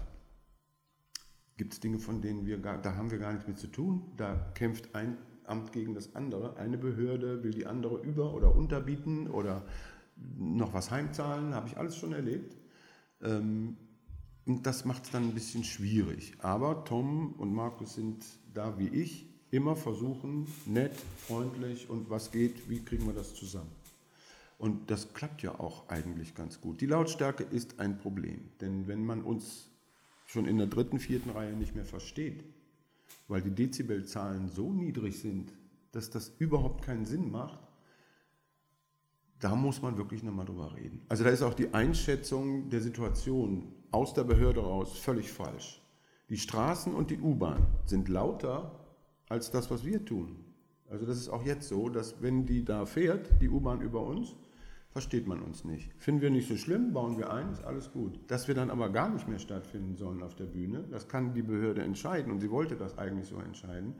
gibt 1.56 1.72
es 1.72 1.80
Dinge, 1.80 1.98
von 1.98 2.20
denen 2.20 2.46
wir 2.46 2.58
gar, 2.58 2.80
da 2.80 2.94
haben 2.96 3.10
wir 3.10 3.18
gar 3.18 3.32
nichts 3.32 3.48
mit 3.48 3.58
zu 3.58 3.68
tun. 3.68 4.12
Da 4.16 4.52
kämpft 4.54 4.94
ein 4.94 5.18
Amt 5.48 5.72
gegen 5.72 5.94
das 5.94 6.14
andere. 6.14 6.56
Eine 6.56 6.78
Behörde 6.78 7.42
will 7.42 7.52
die 7.52 7.66
andere 7.66 8.00
über- 8.02 8.34
oder 8.34 8.54
unterbieten 8.54 9.28
oder 9.28 9.64
noch 10.36 10.74
was 10.74 10.90
heimzahlen, 10.90 11.54
habe 11.54 11.68
ich 11.68 11.76
alles 11.76 11.96
schon 11.96 12.12
erlebt. 12.12 12.56
Ähm, 13.22 13.76
und 14.46 14.66
das 14.66 14.84
macht 14.84 15.04
es 15.04 15.10
dann 15.10 15.24
ein 15.24 15.34
bisschen 15.34 15.64
schwierig. 15.64 16.34
Aber 16.38 16.84
Tom 16.84 17.34
und 17.34 17.52
Markus 17.52 17.94
sind 17.94 18.24
da 18.54 18.78
wie 18.78 18.88
ich, 18.88 19.26
immer 19.50 19.76
versuchen, 19.76 20.46
nett, 20.66 20.94
freundlich 21.26 21.88
und 21.88 22.10
was 22.10 22.30
geht, 22.30 22.68
wie 22.68 22.80
kriegen 22.80 23.06
wir 23.06 23.14
das 23.14 23.34
zusammen. 23.34 23.70
Und 24.58 24.90
das 24.90 25.14
klappt 25.14 25.42
ja 25.42 25.58
auch 25.58 25.88
eigentlich 25.88 26.34
ganz 26.34 26.60
gut. 26.60 26.80
Die 26.80 26.86
Lautstärke 26.86 27.44
ist 27.44 27.78
ein 27.78 27.98
Problem, 27.98 28.40
denn 28.60 28.88
wenn 28.88 29.06
man 29.06 29.22
uns 29.22 29.70
schon 30.26 30.46
in 30.46 30.58
der 30.58 30.66
dritten, 30.66 30.98
vierten 30.98 31.30
Reihe 31.30 31.52
nicht 31.52 31.74
mehr 31.74 31.84
versteht, 31.84 32.42
weil 33.28 33.42
die 33.42 33.54
Dezibelzahlen 33.54 34.48
so 34.48 34.72
niedrig 34.72 35.20
sind, 35.20 35.52
dass 35.92 36.10
das 36.10 36.30
überhaupt 36.38 36.82
keinen 36.82 37.04
Sinn 37.04 37.30
macht, 37.30 37.60
da 39.38 39.54
muss 39.54 39.80
man 39.82 39.96
wirklich 39.96 40.22
nochmal 40.22 40.46
drüber 40.46 40.74
reden. 40.74 41.02
Also 41.08 41.22
da 41.22 41.30
ist 41.30 41.42
auch 41.42 41.54
die 41.54 41.72
Einschätzung 41.72 42.70
der 42.70 42.80
Situation 42.80 43.72
aus 43.90 44.14
der 44.14 44.24
Behörde 44.24 44.60
raus 44.60 44.98
völlig 44.98 45.30
falsch. 45.30 45.80
Die 46.28 46.38
Straßen 46.38 46.92
und 46.92 47.10
die 47.10 47.18
U-Bahn 47.18 47.66
sind 47.86 48.08
lauter 48.08 48.84
als 49.28 49.50
das, 49.50 49.70
was 49.70 49.84
wir 49.84 50.04
tun. 50.04 50.44
Also 50.90 51.06
das 51.06 51.18
ist 51.18 51.28
auch 51.28 51.44
jetzt 51.44 51.68
so, 51.68 51.88
dass 51.88 52.20
wenn 52.20 52.46
die 52.46 52.64
da 52.64 52.86
fährt, 52.86 53.40
die 53.40 53.48
U-Bahn 53.48 53.80
über 53.80 54.02
uns, 54.02 54.34
versteht 54.90 55.26
man 55.26 55.42
uns 55.42 55.64
nicht. 55.64 55.92
Finden 55.98 56.22
wir 56.22 56.30
nicht 56.30 56.48
so 56.48 56.56
schlimm, 56.56 56.92
bauen 56.92 57.18
wir 57.18 57.32
ein, 57.32 57.52
ist 57.52 57.64
alles 57.64 57.92
gut. 57.92 58.18
Dass 58.30 58.48
wir 58.48 58.54
dann 58.54 58.70
aber 58.70 58.90
gar 58.90 59.08
nicht 59.08 59.28
mehr 59.28 59.38
stattfinden 59.38 59.96
sollen 59.96 60.22
auf 60.22 60.34
der 60.34 60.46
Bühne, 60.46 60.84
das 60.90 61.08
kann 61.08 61.34
die 61.34 61.42
Behörde 61.42 61.82
entscheiden 61.82 62.32
und 62.32 62.40
sie 62.40 62.50
wollte 62.50 62.76
das 62.76 62.96
eigentlich 62.98 63.28
so 63.28 63.38
entscheiden. 63.38 63.94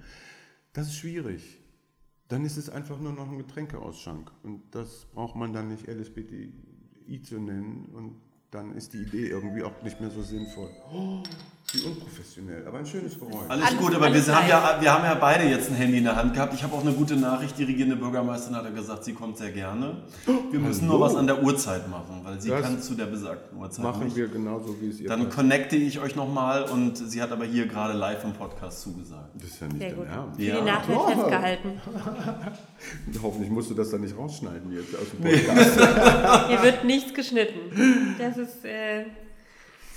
Das 0.72 0.88
ist 0.88 0.96
schwierig. 0.96 1.60
Dann 2.28 2.44
ist 2.44 2.56
es 2.56 2.68
einfach 2.68 3.00
nur 3.00 3.12
noch 3.12 3.30
ein 3.30 3.38
Getränkeausschank 3.38 4.30
und 4.42 4.62
das 4.74 5.06
braucht 5.06 5.36
man 5.36 5.52
dann 5.52 5.68
nicht 5.68 5.86
LSBTI 5.86 7.22
zu 7.22 7.38
nennen 7.38 7.86
und 7.94 8.16
dann 8.50 8.74
ist 8.74 8.92
die 8.94 8.98
Idee 8.98 9.28
irgendwie 9.28 9.62
auch 9.62 9.82
nicht 9.82 10.00
mehr 10.00 10.10
so 10.10 10.22
sinnvoll. 10.22 10.70
Oh, 10.92 11.22
wie 11.72 11.82
unprofessionell, 11.82 12.66
aber 12.66 12.78
ein 12.78 12.86
schönes 12.86 13.18
Geräusch. 13.18 13.44
Alles, 13.46 13.66
alles 13.66 13.78
gut, 13.78 13.94
aber 13.94 14.06
alles 14.06 14.26
wir, 14.26 14.34
haben 14.34 14.48
ja, 14.48 14.78
wir 14.80 14.92
haben 14.92 15.04
ja 15.04 15.14
beide 15.14 15.44
jetzt 15.44 15.70
ein 15.70 15.74
Handy 15.74 15.98
in 15.98 16.04
der 16.04 16.16
Hand 16.16 16.32
gehabt. 16.32 16.54
Ich 16.54 16.62
habe 16.62 16.74
auch 16.74 16.80
eine 16.80 16.92
gute 16.92 17.14
Nachricht. 17.14 17.58
Die 17.58 17.64
regierende 17.64 17.96
Bürgermeisterin 17.96 18.56
hat 18.56 18.74
gesagt, 18.74 19.04
sie 19.04 19.12
kommt 19.12 19.36
sehr 19.36 19.50
gerne. 19.50 19.96
Wir 20.50 20.60
müssen 20.60 20.88
Hallo. 20.88 20.98
nur 20.98 21.00
was 21.06 21.14
an 21.14 21.26
der 21.26 21.42
Uhrzeit 21.42 21.86
machen, 21.90 22.20
weil 22.22 22.40
sie 22.40 22.48
das 22.48 22.62
kann 22.62 22.80
zu 22.80 22.94
der 22.94 23.04
besagten 23.06 23.58
Uhrzeit 23.58 23.84
Machen 23.84 24.04
nicht. 24.04 24.16
wir 24.16 24.28
genauso, 24.28 24.80
wie 24.80 24.88
es 24.88 25.00
ihr 25.00 25.10
Dann 25.10 25.28
connecte 25.28 25.76
ich 25.76 26.00
euch 26.00 26.16
nochmal 26.16 26.64
und 26.64 26.96
sie 26.96 27.20
hat 27.20 27.32
aber 27.32 27.44
hier 27.44 27.66
gerade 27.66 27.92
live 27.92 28.24
im 28.24 28.32
Podcast 28.32 28.80
zugesagt. 28.80 29.28
Das 29.34 29.50
ist 29.50 29.60
ja 29.60 29.66
nicht 29.66 29.78
sehr 29.78 29.92
gut. 29.92 30.06
Ernst. 30.06 30.36
Für 30.40 30.42
ja. 30.42 30.60
die 30.60 30.64
Nachricht 30.64 30.98
oh. 30.98 31.08
festgehalten. 31.08 31.80
Hoffentlich 33.22 33.50
musst 33.50 33.68
du 33.68 33.74
das 33.74 33.90
dann 33.90 34.00
nicht 34.00 34.16
rausschneiden 34.16 34.72
jetzt 34.72 34.94
aus 34.96 35.10
dem 35.10 35.20
Podcast. 35.20 36.48
hier 36.48 36.62
wird 36.62 36.84
nichts 36.84 37.12
geschnitten. 37.12 38.16
Das 38.18 38.38
ist... 38.38 38.64
Äh 38.64 39.04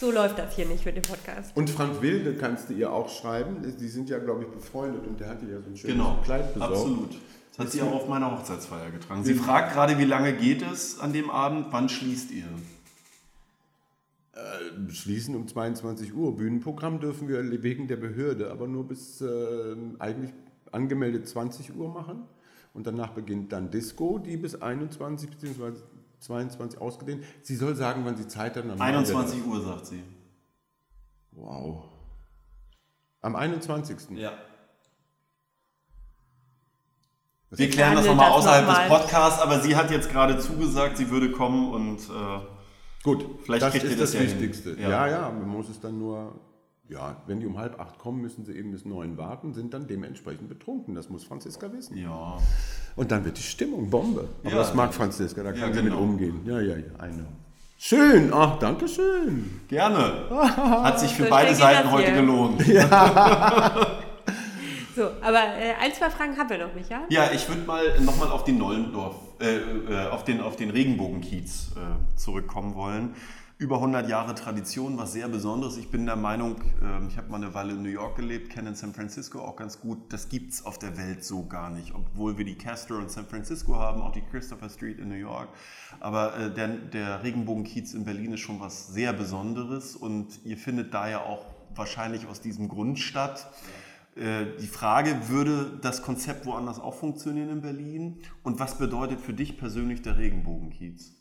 so 0.02 0.12
läuft 0.12 0.40
das 0.40 0.56
hier 0.56 0.66
nicht 0.66 0.84
mit 0.84 0.96
dem 0.96 1.04
Podcast. 1.04 1.56
Und 1.56 1.70
Frank 1.70 2.02
Wilde 2.02 2.34
kannst 2.34 2.70
du 2.70 2.74
ihr 2.74 2.92
auch 2.92 3.08
schreiben. 3.08 3.58
Die 3.80 3.88
sind 3.88 4.10
ja, 4.10 4.18
glaube 4.18 4.44
ich, 4.44 4.50
befreundet 4.50 5.06
und 5.06 5.20
der 5.20 5.30
hat 5.30 5.42
dir 5.44 5.50
ja 5.50 5.62
so 5.62 5.70
ein 5.70 5.78
schönes 5.78 5.96
genau, 5.96 6.20
Kleid 6.24 6.54
besorgt. 6.56 6.74
Absolut. 6.74 7.18
Das 7.52 7.60
hat 7.60 7.72
sie 7.72 7.82
auch 7.84 7.94
auf 7.94 8.08
meiner 8.10 8.32
Hochzeitsfeier 8.32 8.90
getragen. 8.90 9.24
Sie 9.24 9.36
fragt 9.36 9.74
gerade, 9.74 10.00
wie 10.00 10.06
lange 10.06 10.34
geht 10.34 10.64
es 10.64 11.00
an 11.00 11.14
dem 11.14 11.30
Abend? 11.30 11.68
Wann 11.70 11.88
schließt 11.88 12.32
ihr? 12.32 12.46
Äh, 14.34 14.92
schließen 14.92 15.36
um 15.36 15.48
22 15.48 16.16
Uhr. 16.16 16.36
Bühnenprogramm 16.36 17.00
dürfen 17.00 17.28
wir 17.28 17.62
wegen 17.62 17.88
der 17.88 17.98
Behörde 17.98 18.50
aber 18.50 18.68
nur 18.68 18.88
bis 18.88 19.22
äh, 19.22 19.76
eigentlich 20.00 20.32
angemeldet 20.72 21.28
20 21.28 21.76
Uhr 21.76 21.90
machen. 21.90 22.24
Und 22.74 22.88
danach 22.88 23.12
beginnt 23.12 23.52
dann 23.52 23.70
Disco, 23.70 24.18
die 24.18 24.38
bis 24.38 24.60
21 24.60 25.30
bzw. 25.30 25.74
22 26.22 26.80
ausgedehnt. 26.80 27.24
Sie 27.42 27.56
soll 27.56 27.76
sagen, 27.76 28.04
wann 28.06 28.16
sie 28.16 28.28
Zeit 28.28 28.56
hat. 28.56 28.64
21 28.80 29.46
Uhr, 29.46 29.62
sagt 29.62 29.88
sie. 29.88 30.04
Wow. 31.32 31.84
Am 33.22 33.36
21. 33.36 34.18
Ja. 34.18 34.34
Wir 37.52 37.70
klären 37.70 37.96
das 37.96 38.06
nochmal 38.06 38.30
das 38.30 38.38
außerhalb 38.38 38.66
noch 38.66 38.74
mal. 38.74 38.90
des 38.90 38.98
Podcasts, 38.98 39.42
aber 39.42 39.60
sie 39.60 39.76
hat 39.76 39.92
jetzt 39.92 40.10
gerade 40.10 40.40
zugesagt, 40.40 40.98
sie 40.98 41.10
würde 41.10 41.32
kommen 41.32 41.72
und 41.74 42.00
äh, 42.00 42.40
Gut, 43.04 43.26
Vielleicht 43.44 43.64
das 43.64 43.72
kriegt 43.72 43.86
ihr 43.86 43.92
ist 43.92 44.00
das 44.00 44.12
das, 44.12 44.22
ja 44.22 44.28
hin. 44.28 44.40
Wichtigste. 44.40 44.80
Ja. 44.80 44.90
Ja. 44.90 45.08
ja, 45.08 45.22
man 45.32 45.48
muss 45.48 45.70
es 45.70 45.80
dann 45.80 45.98
nur, 45.98 46.40
ja, 46.92 47.16
wenn 47.26 47.40
die 47.40 47.46
um 47.48 47.58
halb 47.58 47.80
acht 47.80 47.98
kommen, 47.98 48.22
müssen 48.22 48.46
sie 48.46 48.54
eben 48.54 48.72
bis 48.72 48.86
neun 48.86 49.18
warten, 49.18 49.54
sind 49.54 49.74
dann 49.74 49.88
dementsprechend 49.88 50.50
betrunken. 50.50 50.94
Das 50.94 51.10
muss 51.10 51.24
Franziska 51.24 51.72
wissen. 51.74 51.98
ja. 51.98 52.38
Und 52.96 53.10
dann 53.12 53.24
wird 53.24 53.38
die 53.38 53.44
Stimmung 53.44 53.90
Bombe. 53.90 54.28
Aber 54.44 54.52
Ja. 54.52 54.58
das 54.58 54.74
mag 54.74 54.94
Franziska, 54.94 55.42
da 55.44 55.52
Ja, 55.52 55.60
kann 55.62 55.74
sie 55.74 55.82
genau. 55.82 55.96
mit 55.96 56.04
umgehen. 56.10 56.42
Ja, 56.46 56.60
ja, 56.60 56.76
ja, 56.76 57.06
I 57.08 57.12
know. 57.14 57.26
Schön, 57.78 58.32
ach, 58.34 58.60
danke 58.60 58.88
schön. 58.88 59.62
Gerne. 59.68 60.26
Hat 60.30 61.00
sich 61.00 61.16
für 61.16 61.24
So 61.24 61.30
beide 61.30 61.56
Seiten 61.56 61.90
heute 61.92 62.12
hier. 62.12 62.22
gelohnt. 62.22 62.62
So, 64.94 65.04
aber 65.22 65.38
äh, 65.58 65.74
ein, 65.82 65.94
zwei 65.94 66.10
Fragen 66.10 66.38
haben 66.38 66.50
wir 66.50 66.58
noch, 66.58 66.74
Micha. 66.76 67.04
Ja, 67.10 67.32
ich 67.34 67.48
würde 67.48 67.62
mal 67.66 67.82
nochmal 68.02 68.28
auf 68.30 68.44
den 68.44 68.58
Nollendorf, 68.58 69.16
äh, 69.40 69.56
äh, 69.56 70.08
auf 70.10 70.26
den, 70.26 70.42
auf 70.42 70.58
den 70.58 70.70
Regenbogenkiez 70.70 71.72
äh, 71.78 72.18
zurückkommen 72.18 72.76
wollen. 72.76 73.16
Über 73.62 73.76
100 73.76 74.10
Jahre 74.10 74.34
Tradition, 74.34 74.98
was 74.98 75.14
sehr 75.14 75.28
Besonderes. 75.28 75.78
Ich 75.78 75.92
bin 75.92 76.08
der 76.08 76.16
Meinung, 76.16 76.56
ähm, 76.82 77.10
ich 77.10 77.18
habe 77.18 77.30
mal 77.30 77.36
eine 77.36 77.54
Weile 77.54 77.74
in 77.74 77.84
New 77.84 77.90
York 77.90 78.16
gelebt, 78.16 78.50
kenne 78.50 78.74
San 78.74 78.92
Francisco 78.92 79.40
auch 79.40 79.56
ganz 79.56 79.80
gut. 79.80 80.12
Das 80.12 80.30
gibt 80.30 80.54
es 80.54 80.66
auf 80.66 80.80
der 80.80 80.98
Welt 80.98 81.24
so 81.24 81.46
gar 81.46 81.70
nicht. 81.70 81.94
Obwohl 81.94 82.40
wir 82.40 82.44
die 82.44 82.56
Castro 82.56 82.98
in 82.98 83.08
San 83.08 83.28
Francisco 83.28 83.76
haben, 83.76 84.02
auch 84.02 84.14
die 84.14 84.24
Christopher 84.24 84.68
Street 84.68 84.98
in 84.98 85.10
New 85.10 85.14
York. 85.14 85.48
Aber 86.00 86.36
äh, 86.36 86.52
der, 86.52 86.70
der 86.70 87.22
Regenbogenkiez 87.22 87.94
in 87.94 88.04
Berlin 88.04 88.34
ist 88.34 88.40
schon 88.40 88.60
was 88.60 88.88
sehr 88.88 89.14
Besonderes 89.14 89.96
und 89.96 90.44
ihr 90.44 90.58
findet 90.58 90.92
da 90.96 91.08
ja 91.08 91.22
auch 91.22 91.46
wahrscheinlich 91.76 92.26
aus 92.26 92.42
diesem 92.42 92.68
Grund 92.68 92.98
statt. 92.98 93.48
Äh, 94.16 94.58
Die 94.60 94.66
Frage, 94.66 95.30
würde 95.30 95.78
das 95.84 96.02
Konzept 96.02 96.48
woanders 96.48 96.80
auch 96.80 96.96
funktionieren 96.96 97.50
in 97.50 97.62
Berlin? 97.62 98.24
Und 98.42 98.60
was 98.60 98.80
bedeutet 98.80 99.22
für 99.22 99.34
dich 99.36 99.60
persönlich 99.60 100.02
der 100.02 100.18
Regenbogenkiez? 100.18 101.21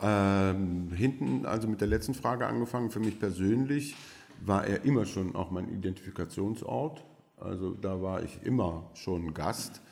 Ähm, 0.00 0.90
hinten, 0.92 1.44
also 1.44 1.66
mit 1.68 1.80
der 1.80 1.88
letzten 1.88 2.14
Frage 2.14 2.46
angefangen, 2.46 2.90
für 2.90 3.00
mich 3.00 3.18
persönlich 3.18 3.96
war 4.40 4.66
er 4.66 4.84
immer 4.84 5.06
schon 5.06 5.34
auch 5.34 5.50
mein 5.50 5.68
Identifikationsort. 5.68 7.04
Also 7.36 7.72
da 7.74 8.00
war 8.00 8.22
ich 8.22 8.42
immer 8.42 8.90
schon 8.94 9.34
Gast. 9.34 9.82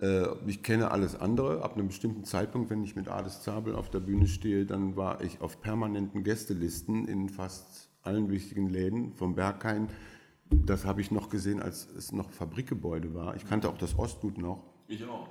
Äh, 0.00 0.26
ich 0.46 0.62
kenne 0.62 0.90
alles 0.90 1.18
andere. 1.18 1.62
Ab 1.62 1.74
einem 1.74 1.88
bestimmten 1.88 2.24
Zeitpunkt, 2.24 2.70
wenn 2.70 2.82
ich 2.82 2.96
mit 2.96 3.08
Ades 3.08 3.42
Zabel 3.42 3.74
auf 3.74 3.90
der 3.90 4.00
Bühne 4.00 4.26
stehe, 4.26 4.66
dann 4.66 4.96
war 4.96 5.22
ich 5.22 5.40
auf 5.40 5.60
permanenten 5.60 6.24
Gästelisten 6.24 7.06
in 7.06 7.28
fast 7.28 7.88
allen 8.02 8.30
wichtigen 8.30 8.68
Läden 8.68 9.14
vom 9.14 9.34
Berghain. 9.34 9.88
Das 10.50 10.84
habe 10.84 11.00
ich 11.00 11.10
noch 11.10 11.28
gesehen, 11.28 11.60
als 11.60 11.88
es 11.96 12.12
noch 12.12 12.30
Fabrikgebäude 12.30 13.14
war. 13.14 13.36
Ich 13.36 13.46
kannte 13.46 13.68
auch 13.68 13.78
das 13.78 13.98
Ostgut 13.98 14.38
noch. 14.38 14.62
Ich 14.86 15.04
auch. 15.04 15.28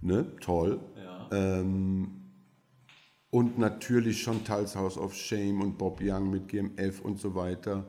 Ne? 0.00 0.36
Toll. 0.40 0.80
Ähm, 1.30 2.23
und 3.34 3.58
natürlich 3.58 4.22
schon 4.22 4.44
Tals 4.44 4.76
House 4.76 4.96
of 4.96 5.12
Shame 5.12 5.60
und 5.60 5.76
Bob 5.76 5.98
Young 6.00 6.30
mit 6.30 6.46
GMF 6.46 7.00
und 7.00 7.18
so 7.18 7.34
weiter. 7.34 7.84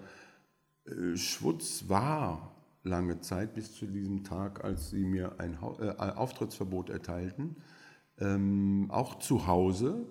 Äh, 0.86 1.16
Schwutz 1.16 1.88
war 1.88 2.56
lange 2.82 3.20
Zeit 3.20 3.54
bis 3.54 3.72
zu 3.76 3.86
diesem 3.86 4.24
Tag, 4.24 4.64
als 4.64 4.90
sie 4.90 5.06
mir 5.06 5.36
äh, 5.38 5.44
ein 5.44 6.18
Auftrittsverbot 6.18 6.90
erteilten, 6.90 7.58
ähm, 8.18 8.88
auch 8.90 9.20
zu 9.20 9.46
Hause. 9.46 10.08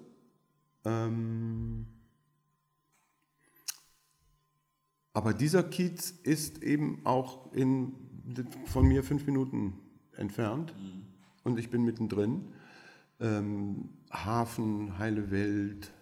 Ähm, 0.84 1.86
aber 5.14 5.34
dieser 5.34 5.64
Kiez 5.64 6.12
ist 6.22 6.62
eben 6.62 7.04
auch 7.04 7.52
in, 7.52 7.96
von 8.66 8.86
mir 8.86 9.02
fünf 9.02 9.26
Minuten 9.26 9.80
entfernt 10.16 10.72
und 11.42 11.58
ich 11.58 11.70
bin 11.70 11.82
mittendrin. 11.82 12.52
Ähm, 13.18 13.88
Hafen, 14.14 14.98
heile 14.98 15.30
Welt, 15.30 15.92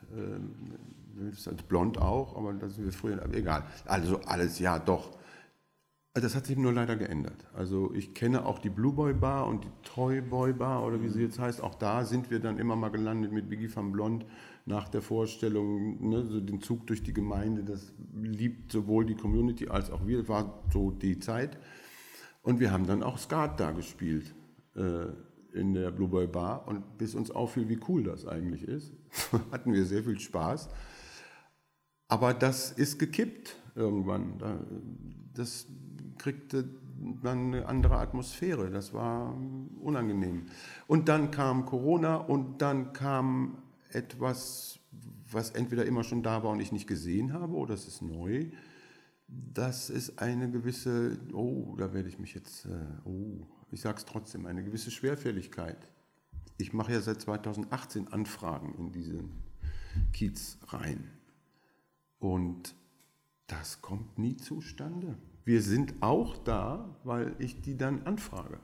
als 1.47 1.63
blond 1.63 1.99
auch, 1.99 2.37
aber 2.37 2.53
das 2.55 2.75
sind 2.75 2.85
wir 2.85 2.93
früher, 2.93 3.23
aber 3.23 3.35
egal. 3.35 3.65
Also 3.87 4.21
alles, 4.27 4.59
ja, 4.59 4.79
doch. 4.79 5.19
Das 6.15 6.35
hat 6.37 6.45
sich 6.45 6.59
nur 6.59 6.75
leider 6.75 6.97
geändert. 6.97 7.47
Also 7.55 7.95
ich 7.95 8.13
kenne 8.13 8.45
auch 8.45 8.59
die 8.59 8.69
Blue 8.69 8.93
Boy 8.93 9.15
Bar 9.15 9.47
und 9.47 9.65
die 9.65 9.71
Toy 9.83 10.21
Boy 10.21 10.53
Bar 10.53 10.85
oder 10.85 11.03
wie 11.03 11.09
sie 11.09 11.23
jetzt 11.23 11.39
heißt. 11.39 11.63
Auch 11.63 11.75
da 11.75 12.05
sind 12.05 12.31
wir 12.31 12.39
dann 12.39 12.59
immer 12.59 12.77
mal 12.77 12.91
gelandet 12.91 13.33
mit 13.33 13.49
Biggie 13.49 13.75
van 13.75 13.93
Blond 13.93 14.27
nach 14.67 14.89
der 14.89 15.01
Vorstellung, 15.01 16.07
ne, 16.11 16.23
so 16.25 16.41
den 16.41 16.61
Zug 16.61 16.87
durch 16.87 17.03
die 17.03 17.15
Gemeinde. 17.15 17.65
Das 17.65 17.95
liebt 18.13 18.73
sowohl 18.73 19.07
die 19.07 19.15
Community 19.15 19.69
als 19.69 19.91
auch 19.91 20.07
wir. 20.07 20.29
War 20.29 20.63
so 20.71 20.91
die 20.91 21.19
Zeit. 21.19 21.57
Und 22.43 22.61
wir 22.61 22.73
haben 22.73 22.87
dann 22.87 23.03
auch 23.03 23.17
Skat 23.17 23.59
da 23.59 23.71
gespielt 23.71 24.35
äh, 24.77 25.07
in 25.53 25.75
der 25.75 25.91
Blue 25.91 26.09
Boy 26.09 26.27
Bar. 26.27 26.67
Und 26.69 26.99
bis 26.99 27.15
uns 27.15 27.31
auffiel, 27.31 27.69
wie 27.69 27.81
cool 27.89 28.03
das 28.05 28.27
eigentlich 28.27 28.63
ist, 28.65 28.93
hatten 29.53 29.73
wir 29.73 29.85
sehr 29.85 30.03
viel 30.05 30.19
Spaß. 30.19 30.69
Aber 32.09 32.35
das 32.35 32.71
ist 32.73 32.99
gekippt 32.99 33.57
irgendwann. 33.75 34.39
Da- 34.39 34.61
Das 35.35 35.67
kriegte 36.19 36.65
dann 37.23 37.47
eine 37.55 37.67
andere 37.67 37.97
Atmosphäre. 37.97 38.71
Das 38.71 38.93
war 38.93 39.35
unangenehm. 39.81 40.47
Und 40.87 41.09
dann 41.09 41.31
kam 41.31 41.65
Corona 41.67 42.17
und 42.17 42.61
dann 42.63 42.93
kam 42.93 43.59
etwas, 43.91 44.79
was 45.31 45.51
entweder 45.51 45.87
immer 45.87 46.05
schon 46.05 46.23
da 46.23 46.43
war 46.45 46.51
und 46.51 46.61
ich 46.61 46.71
nicht 46.73 46.87
gesehen 46.87 47.33
habe, 47.33 47.55
oder 47.55 47.75
es 47.75 47.89
ist 47.89 48.03
neu. 48.03 48.47
Das 49.29 49.89
ist 49.89 50.19
eine 50.21 50.51
gewisse, 50.51 51.19
oh, 51.33 51.75
da 51.79 51.95
werde 51.95 52.09
ich 52.11 52.19
mich 52.19 52.35
jetzt, 52.35 52.67
äh, 52.67 52.69
oh, 53.07 53.47
ich 53.73 53.81
sage 53.81 53.99
es 53.99 54.05
trotzdem, 54.05 54.47
eine 54.47 54.63
gewisse 54.63 54.91
Schwerfälligkeit. 54.91 55.89
Ich 56.59 56.73
mache 56.73 56.93
ja 56.93 57.01
seit 57.01 57.21
2018 57.21 58.13
Anfragen 58.13 58.75
in 58.79 58.93
diesen 58.93 59.33
Kiez 60.13 60.59
rein. 60.69 61.11
Und 62.19 62.75
das 63.47 63.81
kommt 63.81 64.19
nie 64.19 64.37
zustande. 64.37 65.17
Wir 65.45 65.63
sind 65.63 65.95
auch 66.01 66.37
da, 66.39 66.97
weil 67.03 67.35
ich 67.39 67.63
die 67.63 67.77
dann 67.77 68.03
anfrage. 68.03 68.61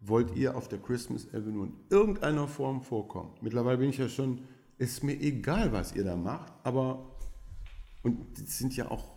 Wollt 0.00 0.36
ihr 0.36 0.56
auf 0.56 0.68
der 0.68 0.78
Christmas 0.78 1.26
Avenue 1.34 1.66
in 1.66 1.72
irgendeiner 1.90 2.46
Form 2.46 2.82
vorkommen? 2.82 3.32
Mittlerweile 3.40 3.78
bin 3.78 3.90
ich 3.90 3.98
ja 3.98 4.08
schon, 4.08 4.42
ist 4.78 5.02
mir 5.02 5.20
egal, 5.20 5.72
was 5.72 5.94
ihr 5.94 6.04
da 6.04 6.16
macht, 6.16 6.52
aber, 6.62 7.16
und 8.02 8.38
das 8.38 8.58
sind 8.58 8.76
ja 8.76 8.90
auch 8.90 9.16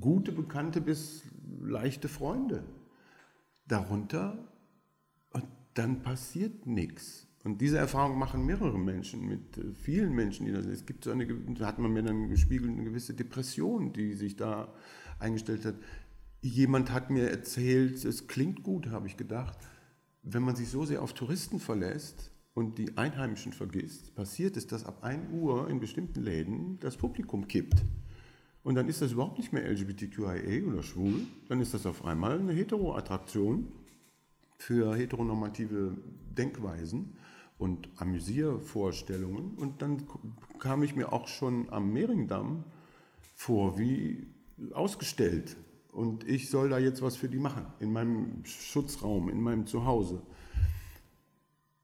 gute 0.00 0.32
Bekannte 0.32 0.80
bis 0.80 1.22
leichte 1.60 2.08
Freunde. 2.08 2.64
Darunter 3.68 4.38
und 5.30 5.44
dann 5.74 6.02
passiert 6.02 6.66
nichts. 6.66 7.26
Und 7.46 7.60
diese 7.60 7.78
Erfahrung 7.78 8.18
machen 8.18 8.44
mehrere 8.44 8.76
Menschen 8.76 9.24
mit 9.24 9.56
äh, 9.56 9.72
vielen 9.72 10.12
Menschen, 10.12 10.46
die 10.46 10.52
das. 10.52 10.66
Es 10.66 10.84
gibt 10.84 11.04
so 11.04 11.12
eine, 11.12 11.28
hat 11.60 11.78
man 11.78 11.92
mir 11.92 12.02
dann 12.02 12.28
gespiegelt, 12.28 12.72
eine 12.72 12.82
gewisse 12.82 13.14
Depression, 13.14 13.92
die 13.92 14.14
sich 14.14 14.36
da 14.36 14.74
eingestellt 15.20 15.64
hat. 15.64 15.76
Jemand 16.42 16.90
hat 16.90 17.10
mir 17.10 17.30
erzählt, 17.30 18.04
es 18.04 18.26
klingt 18.26 18.64
gut, 18.64 18.88
habe 18.88 19.06
ich 19.06 19.16
gedacht, 19.16 19.56
wenn 20.24 20.42
man 20.42 20.56
sich 20.56 20.68
so 20.68 20.84
sehr 20.84 21.02
auf 21.02 21.12
Touristen 21.12 21.60
verlässt 21.60 22.32
und 22.52 22.78
die 22.78 22.96
Einheimischen 22.96 23.52
vergisst, 23.52 24.14
passiert 24.16 24.56
es, 24.56 24.66
dass 24.66 24.84
ab 24.84 25.04
1 25.04 25.32
Uhr 25.32 25.70
in 25.70 25.78
bestimmten 25.78 26.22
Läden 26.22 26.80
das 26.80 26.96
Publikum 26.96 27.46
kippt. 27.46 27.84
Und 28.66 28.74
dann 28.74 28.88
ist 28.88 29.00
das 29.00 29.12
überhaupt 29.12 29.38
nicht 29.38 29.52
mehr 29.52 29.64
LGBTQIA 29.64 30.66
oder 30.66 30.82
schwul, 30.82 31.20
dann 31.48 31.60
ist 31.60 31.72
das 31.72 31.86
auf 31.86 32.04
einmal 32.04 32.40
eine 32.40 32.52
Hetero-Attraktion 32.52 33.68
für 34.58 34.96
heteronormative 34.96 35.96
Denkweisen 36.36 37.16
und 37.58 37.88
Amüsiervorstellungen. 37.94 39.54
Und 39.54 39.82
dann 39.82 40.02
kam 40.58 40.82
ich 40.82 40.96
mir 40.96 41.12
auch 41.12 41.28
schon 41.28 41.72
am 41.72 41.92
Mehringdamm 41.92 42.64
vor 43.36 43.78
wie 43.78 44.26
ausgestellt. 44.72 45.56
Und 45.92 46.28
ich 46.28 46.50
soll 46.50 46.68
da 46.68 46.78
jetzt 46.78 47.02
was 47.02 47.14
für 47.14 47.28
die 47.28 47.38
machen, 47.38 47.66
in 47.78 47.92
meinem 47.92 48.44
Schutzraum, 48.44 49.28
in 49.28 49.42
meinem 49.42 49.68
Zuhause. 49.68 50.22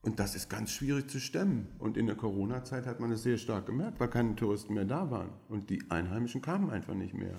Und 0.02 0.18
das 0.18 0.34
ist 0.34 0.50
ganz 0.50 0.72
schwierig 0.72 1.08
zu 1.08 1.20
stemmen. 1.20 1.68
Und 1.78 1.96
in 1.96 2.06
der 2.06 2.16
Corona-Zeit 2.16 2.86
hat 2.86 2.98
man 2.98 3.12
es 3.12 3.22
sehr 3.22 3.38
stark 3.38 3.66
gemerkt, 3.66 4.00
weil 4.00 4.08
keine 4.08 4.34
Touristen 4.34 4.74
mehr 4.74 4.84
da 4.84 5.10
waren. 5.12 5.30
Und 5.48 5.70
die 5.70 5.90
Einheimischen 5.90 6.42
kamen 6.42 6.70
einfach 6.70 6.94
nicht 6.94 7.14
mehr. 7.14 7.36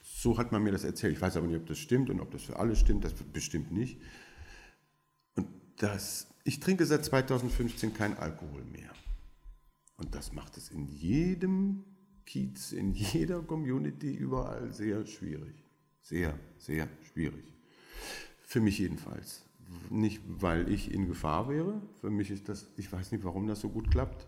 So 0.00 0.38
hat 0.38 0.52
man 0.52 0.62
mir 0.62 0.70
das 0.70 0.84
erzählt. 0.84 1.14
Ich 1.14 1.20
weiß 1.20 1.36
aber 1.36 1.48
nicht, 1.48 1.56
ob 1.56 1.66
das 1.66 1.78
stimmt 1.78 2.10
und 2.10 2.20
ob 2.20 2.30
das 2.30 2.42
für 2.42 2.56
alle 2.56 2.76
stimmt. 2.76 3.04
Das 3.04 3.14
bestimmt 3.14 3.72
nicht. 3.72 4.00
Und 5.34 5.48
das, 5.76 6.28
ich 6.44 6.60
trinke 6.60 6.86
seit 6.86 7.04
2015 7.04 7.94
kein 7.94 8.16
Alkohol 8.16 8.62
mehr. 8.64 8.90
Und 9.96 10.14
das 10.14 10.32
macht 10.32 10.56
es 10.56 10.70
in 10.70 10.86
jedem 10.86 11.84
Kiez, 12.26 12.72
in 12.72 12.92
jeder 12.92 13.42
Community, 13.42 14.14
überall 14.14 14.72
sehr 14.72 15.04
schwierig. 15.04 15.64
Sehr, 16.00 16.38
sehr 16.58 16.88
schwierig. 17.12 17.44
Für 18.46 18.60
mich 18.60 18.78
jedenfalls. 18.78 19.43
Nicht, 19.90 20.22
weil 20.26 20.70
ich 20.70 20.92
in 20.92 21.06
Gefahr 21.06 21.48
wäre. 21.48 21.80
Für 22.00 22.10
mich 22.10 22.30
ist 22.30 22.48
das, 22.48 22.68
ich 22.76 22.92
weiß 22.92 23.12
nicht, 23.12 23.24
warum 23.24 23.46
das 23.46 23.60
so 23.60 23.68
gut 23.68 23.90
klappt. 23.90 24.26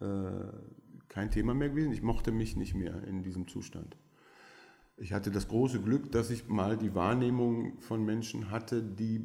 Äh, 0.00 0.52
kein 1.08 1.30
Thema 1.30 1.54
mehr 1.54 1.70
gewesen. 1.70 1.92
Ich 1.92 2.02
mochte 2.02 2.32
mich 2.32 2.56
nicht 2.56 2.74
mehr 2.74 3.02
in 3.04 3.22
diesem 3.22 3.48
Zustand. 3.48 3.96
Ich 4.96 5.12
hatte 5.12 5.30
das 5.30 5.48
große 5.48 5.80
Glück, 5.80 6.10
dass 6.10 6.30
ich 6.30 6.48
mal 6.48 6.76
die 6.76 6.94
Wahrnehmung 6.94 7.78
von 7.80 8.04
Menschen 8.04 8.50
hatte, 8.50 8.82
die 8.82 9.20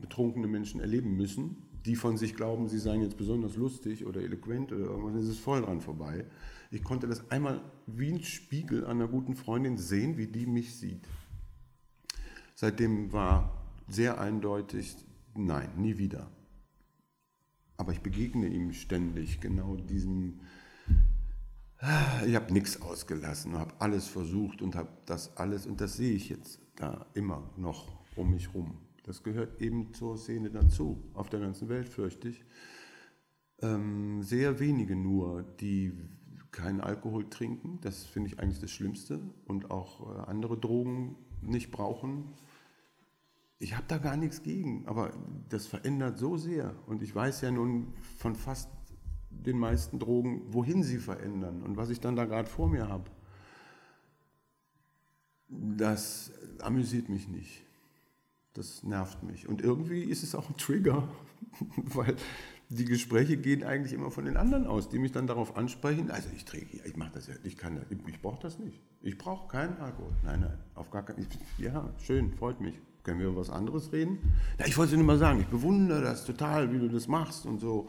betrunkene 0.00 0.46
Menschen 0.46 0.80
erleben 0.80 1.16
müssen, 1.16 1.56
die 1.84 1.96
von 1.96 2.16
sich 2.16 2.34
glauben, 2.34 2.66
sie 2.68 2.78
seien 2.78 3.02
jetzt 3.02 3.18
besonders 3.18 3.56
lustig 3.56 4.06
oder 4.06 4.22
eloquent 4.22 4.72
oder 4.72 4.86
irgendwas, 4.86 5.22
ist 5.22 5.28
es 5.28 5.38
voll 5.38 5.62
dran 5.62 5.80
vorbei. 5.80 6.24
Ich 6.70 6.82
konnte 6.82 7.06
das 7.06 7.30
einmal 7.30 7.60
wie 7.86 8.10
ein 8.10 8.22
Spiegel 8.22 8.86
einer 8.86 9.06
guten 9.06 9.36
Freundin 9.36 9.76
sehen, 9.76 10.16
wie 10.16 10.26
die 10.26 10.46
mich 10.46 10.74
sieht. 10.74 11.06
Seitdem 12.54 13.12
war 13.12 13.65
sehr 13.88 14.20
eindeutig, 14.20 14.96
nein, 15.34 15.70
nie 15.76 15.98
wieder. 15.98 16.30
Aber 17.76 17.92
ich 17.92 18.00
begegne 18.00 18.48
ihm 18.48 18.72
ständig 18.72 19.40
genau 19.40 19.76
diesem, 19.76 20.40
ich 22.26 22.34
habe 22.34 22.52
nichts 22.52 22.80
ausgelassen, 22.80 23.58
habe 23.58 23.74
alles 23.80 24.08
versucht 24.08 24.62
und 24.62 24.74
habe 24.74 24.88
das 25.04 25.36
alles, 25.36 25.66
und 25.66 25.80
das 25.80 25.96
sehe 25.96 26.14
ich 26.14 26.30
jetzt 26.30 26.60
da 26.76 27.06
immer 27.14 27.50
noch 27.56 28.04
um 28.16 28.30
mich 28.30 28.54
rum. 28.54 28.78
Das 29.04 29.22
gehört 29.22 29.60
eben 29.60 29.92
zur 29.94 30.16
Szene 30.16 30.50
dazu, 30.50 31.02
auf 31.14 31.28
der 31.28 31.40
ganzen 31.40 31.68
Welt 31.68 31.88
fürchte 31.88 32.28
ich. 32.28 32.44
Ähm, 33.60 34.22
sehr 34.22 34.58
wenige 34.58 34.96
nur, 34.96 35.42
die 35.60 35.92
keinen 36.50 36.80
Alkohol 36.80 37.28
trinken, 37.28 37.78
das 37.82 38.04
finde 38.04 38.30
ich 38.30 38.40
eigentlich 38.40 38.60
das 38.60 38.70
Schlimmste, 38.70 39.20
und 39.44 39.70
auch 39.70 40.16
äh, 40.16 40.30
andere 40.30 40.58
Drogen 40.58 41.16
nicht 41.42 41.70
brauchen. 41.70 42.32
Ich 43.58 43.74
habe 43.74 43.84
da 43.88 43.98
gar 43.98 44.16
nichts 44.16 44.42
gegen, 44.42 44.86
aber 44.86 45.12
das 45.48 45.66
verändert 45.66 46.18
so 46.18 46.36
sehr. 46.36 46.74
Und 46.86 47.02
ich 47.02 47.14
weiß 47.14 47.40
ja 47.40 47.50
nun 47.50 47.94
von 48.18 48.34
fast 48.34 48.68
den 49.30 49.58
meisten 49.58 49.98
Drogen, 49.98 50.42
wohin 50.52 50.82
sie 50.82 50.98
verändern 50.98 51.62
und 51.62 51.76
was 51.76 51.90
ich 51.90 52.00
dann 52.00 52.16
da 52.16 52.24
gerade 52.24 52.48
vor 52.48 52.68
mir 52.68 52.88
habe. 52.88 53.10
Das 55.48 56.32
amüsiert 56.60 57.08
mich 57.08 57.28
nicht. 57.28 57.62
Das 58.52 58.82
nervt 58.82 59.22
mich. 59.22 59.48
Und 59.48 59.62
irgendwie 59.62 60.02
ist 60.02 60.22
es 60.22 60.34
auch 60.34 60.48
ein 60.48 60.56
Trigger, 60.56 61.08
weil 61.76 62.16
die 62.68 62.84
Gespräche 62.84 63.36
gehen 63.36 63.62
eigentlich 63.62 63.92
immer 63.92 64.10
von 64.10 64.24
den 64.24 64.36
anderen 64.36 64.66
aus, 64.66 64.88
die 64.88 64.98
mich 64.98 65.12
dann 65.12 65.26
darauf 65.26 65.56
ansprechen. 65.56 66.10
Also 66.10 66.28
ich 66.34 66.44
trinke, 66.44 66.80
ich 66.84 66.96
mache 66.96 67.12
das 67.12 67.28
ja, 67.28 67.34
ich 67.44 67.56
kann, 67.56 67.84
ich, 67.90 67.98
ich 68.06 68.20
brauche 68.20 68.40
das 68.42 68.58
nicht. 68.58 68.80
Ich 69.02 69.16
brauche 69.16 69.48
keinen 69.48 69.78
Alkohol. 69.78 70.12
Nein, 70.24 70.40
nein, 70.40 70.58
auf 70.74 70.90
gar 70.90 71.04
keinen. 71.04 71.26
Ja, 71.58 71.94
schön, 71.98 72.32
freut 72.32 72.60
mich. 72.60 72.74
Können 73.06 73.20
wir 73.20 73.28
über 73.28 73.36
was 73.36 73.50
anderes 73.50 73.92
reden? 73.92 74.18
Ja, 74.58 74.66
ich 74.66 74.76
wollte 74.76 74.96
nur 74.96 75.04
mal 75.04 75.16
sagen, 75.16 75.38
ich 75.38 75.46
bewundere 75.46 76.02
das 76.02 76.24
total, 76.24 76.72
wie 76.72 76.80
du 76.80 76.88
das 76.88 77.06
machst 77.06 77.46
und 77.46 77.60
so. 77.60 77.88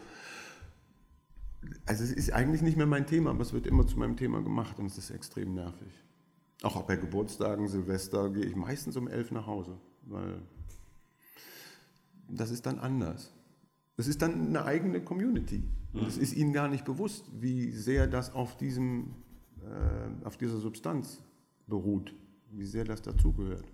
Also 1.87 2.03
es 2.03 2.11
ist 2.11 2.31
eigentlich 2.33 2.61
nicht 2.61 2.77
mehr 2.77 2.85
mein 2.85 3.07
Thema, 3.07 3.31
aber 3.31 3.41
es 3.41 3.51
wird 3.51 3.65
immer 3.65 3.87
zu 3.87 3.97
meinem 3.97 4.15
Thema 4.15 4.43
gemacht 4.43 4.77
und 4.77 4.85
es 4.85 4.99
ist 4.99 5.09
extrem 5.09 5.55
nervig. 5.55 5.91
Auch 6.61 6.83
bei 6.83 6.97
Geburtstagen, 6.97 7.67
Silvester 7.67 8.29
gehe 8.29 8.45
ich 8.45 8.55
meistens 8.55 8.95
um 8.95 9.07
elf 9.07 9.31
nach 9.31 9.47
Hause, 9.47 9.79
weil 10.03 10.39
das 12.29 12.51
ist 12.51 12.67
dann 12.67 12.77
anders. 12.77 13.33
Das 13.95 14.05
ist 14.05 14.21
dann 14.21 14.49
eine 14.49 14.65
eigene 14.65 15.01
Community. 15.01 15.63
Und 15.93 16.07
es 16.07 16.19
ist 16.19 16.35
ihnen 16.35 16.53
gar 16.53 16.67
nicht 16.67 16.85
bewusst, 16.85 17.25
wie 17.33 17.71
sehr 17.71 18.05
das 18.05 18.35
auf, 18.35 18.55
diesem, 18.55 19.15
äh, 19.63 20.27
auf 20.27 20.37
dieser 20.37 20.59
Substanz 20.59 21.23
beruht, 21.65 22.13
wie 22.51 22.67
sehr 22.67 22.83
das 22.83 23.01
dazugehört. 23.01 23.65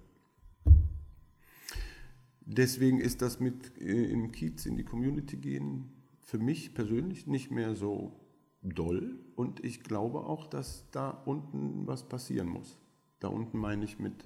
Deswegen 2.46 3.00
ist 3.00 3.22
das 3.22 3.39
mit 3.39 3.78
äh, 3.80 4.06
im 4.12 4.32
Kiez 4.32 4.66
in 4.66 4.76
die 4.76 4.84
Community 4.84 5.38
gehen 5.38 5.89
für 6.22 6.38
mich 6.38 6.74
persönlich 6.74 7.28
nicht 7.28 7.52
mehr 7.52 7.76
so 7.76 8.20
doll. 8.62 9.20
Und 9.36 9.64
ich 9.64 9.84
glaube 9.84 10.26
auch, 10.26 10.48
dass 10.48 10.89
da 10.91 11.10
unten 11.10 11.86
was 11.88 12.08
passieren 12.08 12.48
muss. 12.48 12.80
Da 13.20 13.28
unten 13.28 13.58
meine 13.58 13.86
ich 13.86 14.00
mit 14.00 14.26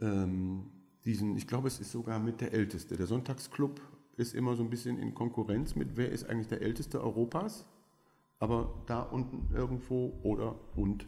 ähm, 0.00 0.70
diesen, 1.04 1.36
ich 1.36 1.46
glaube, 1.46 1.68
es 1.68 1.80
ist 1.80 1.92
sogar 1.92 2.18
mit 2.18 2.40
der 2.40 2.52
Älteste. 2.52 2.96
Der 2.96 3.06
Sonntagsclub 3.06 3.80
ist 4.16 4.34
immer 4.34 4.54
so 4.56 4.62
ein 4.62 4.70
bisschen 4.70 4.98
in 4.98 5.14
Konkurrenz 5.14 5.74
mit, 5.74 5.96
wer 5.96 6.10
ist 6.10 6.28
eigentlich 6.28 6.48
der 6.48 6.62
Älteste 6.62 7.02
Europas. 7.02 7.66
Aber 8.38 8.82
da 8.86 9.02
unten 9.02 9.54
irgendwo 9.54 10.18
oder 10.22 10.58
und 10.76 11.06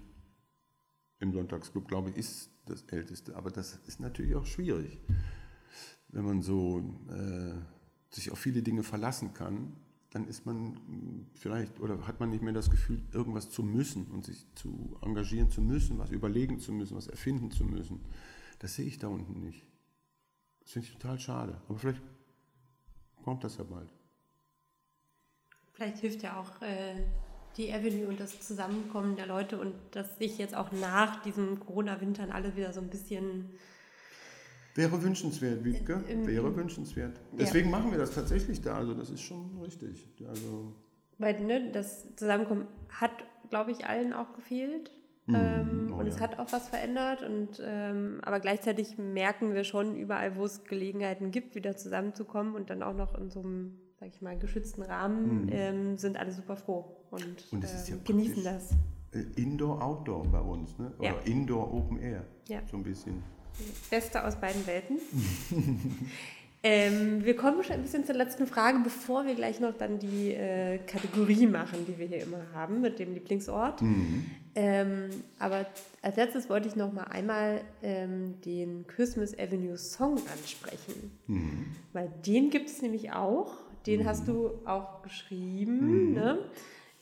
im 1.19 1.33
Sonntagsclub, 1.33 1.89
glaube 1.89 2.11
ich, 2.11 2.17
ist 2.17 2.51
das 2.67 2.83
Älteste. 2.85 3.37
Aber 3.37 3.51
das 3.51 3.81
ist 3.87 4.01
natürlich 4.01 4.35
auch 4.35 4.47
schwierig 4.47 4.99
wenn 6.15 6.25
man 6.25 6.43
so 6.43 6.79
äh, 7.11 7.55
sich 8.15 8.31
auf 8.31 8.39
viele 8.39 8.63
Dinge 8.63 8.85
verlassen 8.85 9.35
kann, 9.35 9.73
dann 10.11 10.29
ist 10.29 10.47
man 10.47 11.27
vielleicht 11.35 11.81
oder 11.81 12.07
hat 12.07 12.21
man 12.21 12.31
nicht 12.31 12.43
mehr 12.43 12.53
das 12.53 12.71
Gefühl, 12.71 13.03
irgendwas 13.13 13.51
zu 13.51 13.65
müssen 13.65 14.07
und 14.07 14.25
sich 14.25 14.47
zu 14.55 14.97
engagieren 15.03 15.51
zu 15.51 15.61
müssen, 15.61 15.99
was 15.99 16.11
überlegen 16.11 16.61
zu 16.61 16.73
müssen, 16.73 16.97
was 16.97 17.09
erfinden 17.09 17.51
zu 17.51 17.65
müssen. 17.65 18.01
Das 18.61 18.77
sehe 18.77 18.87
ich 18.87 18.99
da 18.99 19.09
unten 19.09 19.41
nicht. 19.41 19.67
Das 20.61 20.71
finde 20.71 20.87
ich 20.87 20.95
total 20.95 21.19
schade. 21.19 21.61
Aber 21.69 21.79
vielleicht 21.79 22.01
kommt 23.25 23.43
das 23.43 23.57
ja 23.57 23.65
bald. 23.65 23.91
Vielleicht 25.73 25.99
hilft 25.99 26.23
ja 26.23 26.39
auch 26.39 26.63
äh, 26.63 26.95
die 27.57 27.73
Avenue 27.73 28.07
und 28.07 28.21
das 28.21 28.41
Zusammenkommen 28.41 29.17
der 29.17 29.27
Leute 29.27 29.59
und 29.59 29.75
dass 29.91 30.17
sich 30.19 30.39
jetzt 30.39 30.55
auch 30.55 30.71
nach 30.71 31.23
diesen 31.23 31.59
Corona-Wintern 31.59 32.31
alle 32.31 32.55
wieder 32.55 32.73
so 32.73 32.81
ein 32.81 32.89
bisschen 32.89 33.51
Wäre 34.75 35.03
wünschenswert, 35.03 35.65
Wiebke. 35.65 36.03
Wäre 36.27 36.55
wünschenswert. 36.57 37.21
Deswegen 37.33 37.71
ja. 37.71 37.79
machen 37.79 37.93
wir 37.93 37.99
das 37.99 38.13
tatsächlich 38.13 38.61
da. 38.61 38.77
Also 38.77 38.95
das 38.95 39.09
ist 39.11 39.23
schon 39.23 39.61
richtig. 39.63 40.09
Also 40.29 40.73
Weil 41.19 41.41
ne, 41.41 41.71
das 41.71 42.15
Zusammenkommen 42.17 42.67
hat, 42.89 43.13
glaube 43.51 43.71
ich, 43.71 43.87
allen 43.87 44.13
auch 44.13 44.33
gefehlt. 44.35 44.91
Mm, 45.27 45.35
ähm, 45.35 45.91
oh, 45.93 46.01
und 46.01 46.07
ja. 46.07 46.13
es 46.13 46.21
hat 46.21 46.41
auch 46.41 46.53
was 46.53 46.69
verändert. 46.69 47.23
Und, 47.23 47.63
ähm, 47.65 48.21
aber 48.23 48.41
gleichzeitig 48.41 48.99
merken 48.99 49.55
wir 49.55 49.63
schon 49.63 49.97
überall, 49.97 50.37
wo 50.37 50.45
es 50.45 50.65
Gelegenheiten 50.65 51.31
gibt, 51.31 51.55
wieder 51.55 51.77
zusammenzukommen 51.77 52.57
und 52.57 52.69
dann 52.69 52.83
auch 52.83 52.95
noch 52.95 53.15
in 53.17 53.31
so 53.31 53.41
einem, 53.41 53.79
sag 54.01 54.09
ich 54.09 54.21
mal, 54.23 54.37
geschützten 54.37 54.83
Rahmen, 54.83 55.49
ähm, 55.53 55.99
sind 55.99 56.17
alle 56.17 56.33
super 56.33 56.57
froh 56.57 56.97
und, 57.11 57.53
und 57.53 57.63
ja 57.63 57.71
ähm, 57.95 58.01
genießen 58.05 58.43
das. 58.43 58.73
Äh, 59.13 59.41
Indoor-Outdoor 59.41 60.27
bei 60.27 60.41
uns, 60.41 60.77
ne? 60.79 60.93
oder 60.99 61.25
Indoor-Open 61.25 61.99
Air. 62.01 62.25
Ja. 62.49 62.61
So 62.69 62.77
ein 62.77 62.83
bisschen. 62.83 63.23
Beste 63.91 64.25
aus 64.25 64.37
beiden 64.37 64.67
Welten. 64.67 64.99
ähm, 66.63 67.25
wir 67.25 67.37
kommen 67.37 67.63
schon 67.63 67.77
ein 67.77 67.83
bisschen 67.83 68.05
zur 68.05 68.15
letzten 68.15 68.47
Frage, 68.47 68.79
bevor 68.83 69.27
wir 69.27 69.35
gleich 69.35 69.61
noch 69.61 69.75
dann 69.77 69.99
die 69.99 70.33
äh, 70.33 70.79
Kategorie 70.79 71.47
machen, 71.47 71.87
die 71.87 71.99
wir 71.99 72.07
hier 72.07 72.23
immer 72.23 72.41
haben 72.55 72.81
mit 72.81 72.99
dem 72.99 73.15
Lieblingsort. 73.15 73.83
Mhm. 73.83 74.27
Ähm, 74.57 75.11
aber 75.39 75.67
als 76.03 76.17
letztes 76.17 76.49
wollte 76.49 76.69
ich 76.69 76.77
noch 76.77 76.93
mal 76.93 77.05
einmal 77.05 77.61
ähm, 77.83 78.41
den 78.45 78.87
Christmas 78.87 79.37
Avenue 79.37 79.77
Song 79.77 80.19
ansprechen. 80.33 81.11
Mhm. 81.27 81.67
Weil 81.93 82.11
den 82.27 82.51
gibt 82.51 82.69
es 82.69 82.81
nämlich 82.81 83.13
auch. 83.13 83.55
Den 83.87 84.03
mhm. 84.03 84.07
hast 84.07 84.29
du 84.29 84.51
auch 84.65 85.03
geschrieben. 85.03 86.09
Mhm. 86.09 86.15
Ne? 86.15 86.39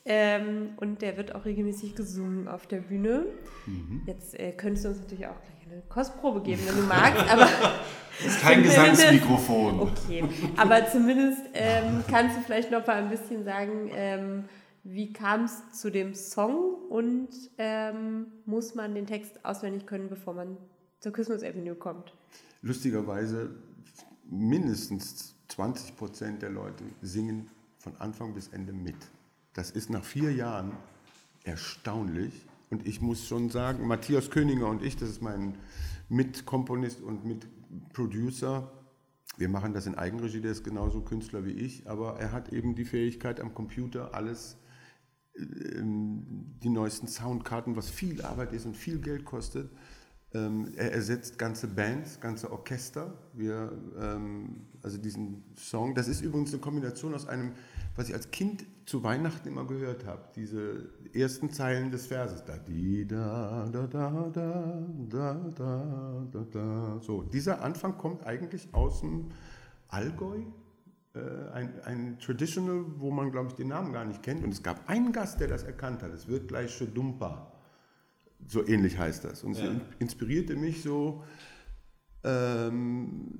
Ähm, 0.04 0.70
und 0.78 1.02
der 1.02 1.16
wird 1.16 1.34
auch 1.34 1.44
regelmäßig 1.44 1.94
gesungen 1.94 2.48
auf 2.48 2.66
der 2.66 2.80
Bühne. 2.80 3.26
Mhm. 3.66 4.02
Jetzt 4.06 4.38
äh, 4.38 4.52
könntest 4.52 4.84
du 4.84 4.88
uns 4.88 4.98
natürlich 5.00 5.26
auch 5.26 5.36
eine 5.72 5.82
Kostprobe 5.88 6.42
geben, 6.42 6.62
wenn 6.66 6.76
du 6.76 6.82
magst, 6.82 7.30
aber. 7.30 7.48
Das 8.18 8.26
ist 8.34 8.40
kein 8.40 8.62
Gesangsmikrofon. 8.62 9.80
Okay, 9.80 10.24
aber 10.56 10.86
zumindest 10.86 11.40
ähm, 11.54 12.04
kannst 12.08 12.36
du 12.36 12.42
vielleicht 12.42 12.70
noch 12.70 12.86
mal 12.86 12.96
ein 12.96 13.10
bisschen 13.10 13.44
sagen, 13.44 13.90
ähm, 13.94 14.44
wie 14.84 15.12
kam 15.12 15.44
es 15.44 15.72
zu 15.72 15.90
dem 15.90 16.14
Song 16.14 16.74
und 16.88 17.28
ähm, 17.58 18.26
muss 18.44 18.74
man 18.74 18.94
den 18.94 19.06
Text 19.06 19.44
auswendig 19.44 19.86
können, 19.86 20.08
bevor 20.08 20.34
man 20.34 20.56
zur 21.00 21.12
Christmas 21.12 21.42
Avenue 21.42 21.74
kommt? 21.74 22.12
Lustigerweise 22.62 23.50
mindestens 24.28 25.34
20 25.48 25.96
Prozent 25.96 26.42
der 26.42 26.50
Leute 26.50 26.84
singen 27.00 27.48
von 27.78 27.96
Anfang 27.98 28.34
bis 28.34 28.48
Ende 28.48 28.72
mit. 28.72 28.96
Das 29.54 29.70
ist 29.70 29.90
nach 29.90 30.04
vier 30.04 30.32
Jahren 30.32 30.72
erstaunlich. 31.44 32.32
Und 32.72 32.86
ich 32.86 33.02
muss 33.02 33.26
schon 33.26 33.50
sagen, 33.50 33.86
Matthias 33.86 34.30
Königer 34.30 34.66
und 34.66 34.82
ich, 34.82 34.96
das 34.96 35.10
ist 35.10 35.20
mein 35.20 35.58
Mitkomponist 36.08 37.02
und 37.02 37.22
Mitproducer, 37.22 38.72
wir 39.36 39.50
machen 39.50 39.74
das 39.74 39.86
in 39.86 39.94
Eigenregie, 39.94 40.40
der 40.40 40.52
ist 40.52 40.64
genauso 40.64 41.02
Künstler 41.02 41.44
wie 41.44 41.50
ich, 41.50 41.86
aber 41.86 42.18
er 42.18 42.32
hat 42.32 42.50
eben 42.50 42.74
die 42.74 42.86
Fähigkeit 42.86 43.40
am 43.40 43.52
Computer 43.52 44.14
alles, 44.14 44.56
ähm, 45.36 46.56
die 46.62 46.70
neuesten 46.70 47.08
Soundkarten, 47.08 47.76
was 47.76 47.90
viel 47.90 48.22
Arbeit 48.22 48.54
ist 48.54 48.64
und 48.64 48.74
viel 48.74 49.00
Geld 49.00 49.26
kostet. 49.26 49.70
Ähm, 50.34 50.72
er 50.76 50.92
ersetzt 50.92 51.38
ganze 51.38 51.66
Bands, 51.66 52.20
ganze 52.20 52.50
Orchester. 52.50 53.12
Wir, 53.34 53.72
ähm, 54.00 54.62
also 54.82 54.98
diesen 54.98 55.44
Song, 55.56 55.94
das 55.94 56.08
ist 56.08 56.22
übrigens 56.22 56.52
eine 56.52 56.60
Kombination 56.60 57.14
aus 57.14 57.26
einem 57.26 57.52
was 57.96 58.08
ich 58.08 58.14
als 58.14 58.30
Kind 58.30 58.64
zu 58.86 59.02
Weihnachten 59.02 59.48
immer 59.48 59.66
gehört 59.66 60.06
habe, 60.06 60.22
diese 60.34 60.88
ersten 61.12 61.50
Zeilen 61.50 61.90
des 61.90 62.06
Verses. 62.06 62.44
Da, 62.44 62.56
di, 62.56 63.06
da, 63.06 63.68
da, 63.70 63.86
da, 63.86 64.30
da, 64.32 64.82
da, 65.08 65.34
da, 65.54 66.26
da, 66.32 66.46
da. 66.50 67.00
So, 67.00 67.22
dieser 67.22 67.62
Anfang 67.62 67.98
kommt 67.98 68.26
eigentlich 68.26 68.68
aus 68.72 69.00
dem 69.00 69.30
Allgäu, 69.88 70.38
äh, 71.14 71.20
ein, 71.52 71.80
ein 71.84 72.18
Traditional, 72.18 72.84
wo 72.96 73.10
man, 73.10 73.30
glaube 73.30 73.48
ich, 73.48 73.54
den 73.54 73.68
Namen 73.68 73.92
gar 73.92 74.04
nicht 74.04 74.22
kennt. 74.22 74.42
Und 74.42 74.50
es 74.50 74.62
gab 74.62 74.88
einen 74.88 75.12
Gast, 75.12 75.40
der 75.40 75.48
das 75.48 75.62
erkannt 75.62 76.02
hat. 76.02 76.12
Es 76.12 76.28
wird 76.28 76.48
gleich 76.48 76.76
Dumpa. 76.94 77.51
So 78.46 78.66
ähnlich 78.66 78.98
heißt 78.98 79.24
das. 79.24 79.44
Und 79.44 79.52
es 79.52 79.60
Ja. 79.60 79.80
inspirierte 79.98 80.56
mich 80.56 80.82
so, 80.82 81.24
ähm, 82.24 83.38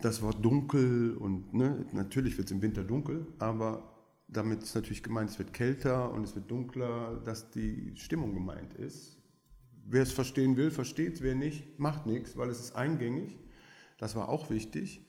das 0.00 0.22
Wort 0.22 0.44
dunkel 0.44 1.16
und 1.16 1.52
ne, 1.54 1.84
natürlich 1.92 2.36
wird 2.38 2.46
es 2.46 2.52
im 2.52 2.62
Winter 2.62 2.84
dunkel, 2.84 3.26
aber 3.38 3.94
damit 4.28 4.62
ist 4.62 4.74
natürlich 4.74 5.02
gemeint, 5.02 5.30
es 5.30 5.38
wird 5.38 5.52
kälter 5.52 6.12
und 6.12 6.24
es 6.24 6.34
wird 6.34 6.50
dunkler, 6.50 7.20
dass 7.24 7.50
die 7.50 7.92
Stimmung 7.96 8.34
gemeint 8.34 8.74
ist. 8.74 9.16
Wer 9.86 10.02
es 10.02 10.12
verstehen 10.12 10.56
will, 10.56 10.70
versteht 10.70 11.14
es, 11.14 11.22
wer 11.22 11.34
nicht, 11.34 11.78
macht 11.78 12.06
nichts, 12.06 12.36
weil 12.36 12.50
es 12.50 12.60
ist 12.60 12.76
eingängig. 12.76 13.38
Das 13.96 14.14
war 14.14 14.28
auch 14.28 14.50
wichtig. 14.50 15.06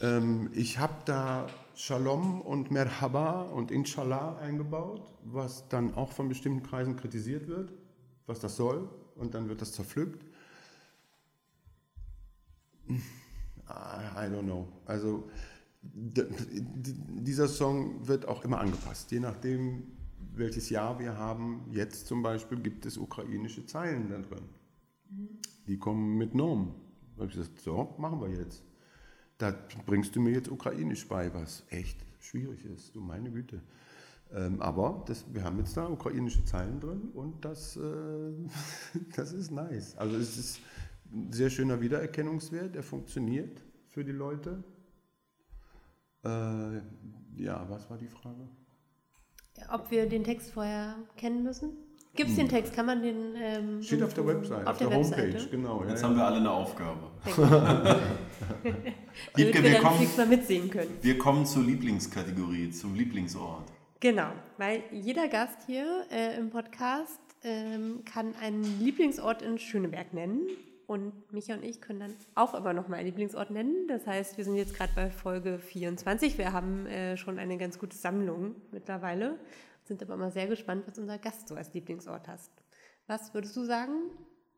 Ähm, 0.00 0.50
ich 0.52 0.78
habe 0.78 0.94
da 1.04 1.46
Shalom 1.80 2.40
und 2.40 2.72
Merhaba 2.72 3.42
und 3.42 3.70
Inshallah 3.70 4.36
eingebaut, 4.38 5.00
was 5.22 5.68
dann 5.68 5.94
auch 5.94 6.10
von 6.10 6.28
bestimmten 6.28 6.64
Kreisen 6.64 6.96
kritisiert 6.96 7.46
wird, 7.46 7.72
was 8.26 8.40
das 8.40 8.56
soll, 8.56 8.88
und 9.14 9.32
dann 9.34 9.48
wird 9.48 9.62
das 9.62 9.70
zerpflückt. 9.70 10.26
I 12.88 12.96
don't 13.68 14.42
know. 14.42 14.66
Also 14.86 15.30
dieser 15.80 17.46
Song 17.46 18.08
wird 18.08 18.26
auch 18.26 18.44
immer 18.44 18.58
angepasst, 18.58 19.12
je 19.12 19.20
nachdem, 19.20 19.84
welches 20.34 20.70
Jahr 20.70 20.98
wir 20.98 21.16
haben. 21.16 21.64
Jetzt 21.70 22.08
zum 22.08 22.24
Beispiel 22.24 22.58
gibt 22.58 22.86
es 22.86 22.98
ukrainische 22.98 23.66
Zeilen 23.66 24.08
da 24.08 24.18
drin. 24.18 24.48
Die 25.68 25.78
kommen 25.78 26.18
mit 26.18 26.34
Norm. 26.34 26.74
Da 27.14 27.22
habe 27.22 27.30
ich 27.30 27.38
gesagt, 27.38 27.60
so, 27.60 27.94
machen 27.98 28.20
wir 28.20 28.30
jetzt. 28.30 28.64
Da 29.38 29.54
bringst 29.86 30.16
du 30.16 30.20
mir 30.20 30.32
jetzt 30.32 30.50
ukrainisch 30.50 31.06
bei, 31.06 31.32
was 31.32 31.64
echt 31.70 32.04
schwierig 32.20 32.64
ist, 32.64 32.94
du 32.94 33.00
meine 33.00 33.30
Güte. 33.30 33.62
Ähm, 34.34 34.60
aber 34.60 35.04
das, 35.06 35.24
wir 35.32 35.42
haben 35.44 35.58
jetzt 35.58 35.76
da 35.76 35.88
ukrainische 35.88 36.44
Zeilen 36.44 36.80
drin 36.80 37.10
und 37.14 37.44
das, 37.44 37.76
äh, 37.76 37.80
das 39.16 39.32
ist 39.32 39.50
nice. 39.50 39.96
Also 39.96 40.16
es 40.16 40.36
ist 40.36 40.60
ein 41.12 41.32
sehr 41.32 41.50
schöner 41.50 41.80
Wiedererkennungswert, 41.80 42.74
der 42.74 42.82
funktioniert 42.82 43.62
für 43.86 44.04
die 44.04 44.12
Leute. 44.12 44.62
Äh, 46.24 46.80
ja, 47.36 47.64
was 47.70 47.88
war 47.88 47.96
die 47.96 48.08
Frage? 48.08 48.48
Ob 49.70 49.90
wir 49.90 50.08
den 50.08 50.24
Text 50.24 50.50
vorher 50.50 50.96
kennen 51.16 51.42
müssen? 51.42 51.87
Gibt 52.14 52.30
es 52.30 52.36
den 52.36 52.48
Text? 52.48 52.74
Kann 52.74 52.86
man 52.86 53.02
den. 53.02 53.34
Ähm, 53.36 53.82
Steht 53.82 54.02
auf 54.02 54.14
der 54.14 54.26
Website, 54.26 54.66
Auf, 54.66 54.78
der, 54.78 54.90
Homepage, 54.90 55.22
Webseite. 55.32 55.48
genau. 55.50 55.82
Ja, 55.84 55.90
Jetzt 55.90 56.02
ja. 56.02 56.08
haben 56.08 56.16
wir 56.16 56.24
alle 56.26 56.36
eine 56.38 56.50
Aufgabe. 56.50 57.10
Wiebke, 59.34 59.62
wir 59.62 59.78
kommen, 59.80 60.08
mal 60.16 60.26
mitsingen 60.26 60.70
können. 60.70 60.98
wir 61.00 61.18
kommen 61.18 61.46
zur 61.46 61.62
Lieblingskategorie, 61.62 62.70
zum 62.70 62.94
Lieblingsort. 62.94 63.64
Genau, 64.00 64.30
weil 64.58 64.82
jeder 64.92 65.28
Gast 65.28 65.58
hier 65.66 66.04
äh, 66.10 66.36
im 66.38 66.50
Podcast 66.50 67.20
ähm, 67.42 68.02
kann 68.04 68.34
einen 68.40 68.80
Lieblingsort 68.80 69.42
in 69.42 69.58
Schöneberg 69.58 70.12
nennen. 70.14 70.46
Und 70.86 71.12
Micha 71.32 71.52
und 71.54 71.62
ich 71.64 71.82
können 71.82 72.00
dann 72.00 72.14
auch 72.34 72.54
immer 72.54 72.72
noch 72.72 72.88
mal 72.88 72.96
einen 72.96 73.06
Lieblingsort 73.06 73.50
nennen. 73.50 73.86
Das 73.88 74.06
heißt, 74.06 74.38
wir 74.38 74.44
sind 74.44 74.56
jetzt 74.56 74.74
gerade 74.74 74.90
bei 74.94 75.10
Folge 75.10 75.58
24. 75.58 76.38
Wir 76.38 76.52
haben 76.52 76.86
äh, 76.86 77.18
schon 77.18 77.38
eine 77.38 77.58
ganz 77.58 77.78
gute 77.78 77.94
Sammlung 77.94 78.54
mittlerweile. 78.72 79.38
Sind 79.88 80.02
aber 80.02 80.14
immer 80.14 80.30
sehr 80.30 80.46
gespannt, 80.46 80.84
was 80.86 80.98
unser 80.98 81.16
Gast 81.16 81.48
so 81.48 81.54
als 81.54 81.72
Lieblingsort 81.72 82.28
hast. 82.28 82.52
Was 83.06 83.32
würdest 83.32 83.56
du 83.56 83.64
sagen? 83.64 83.92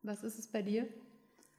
Was 0.02 0.24
ist 0.24 0.40
es 0.40 0.48
bei 0.48 0.60
dir? 0.60 0.88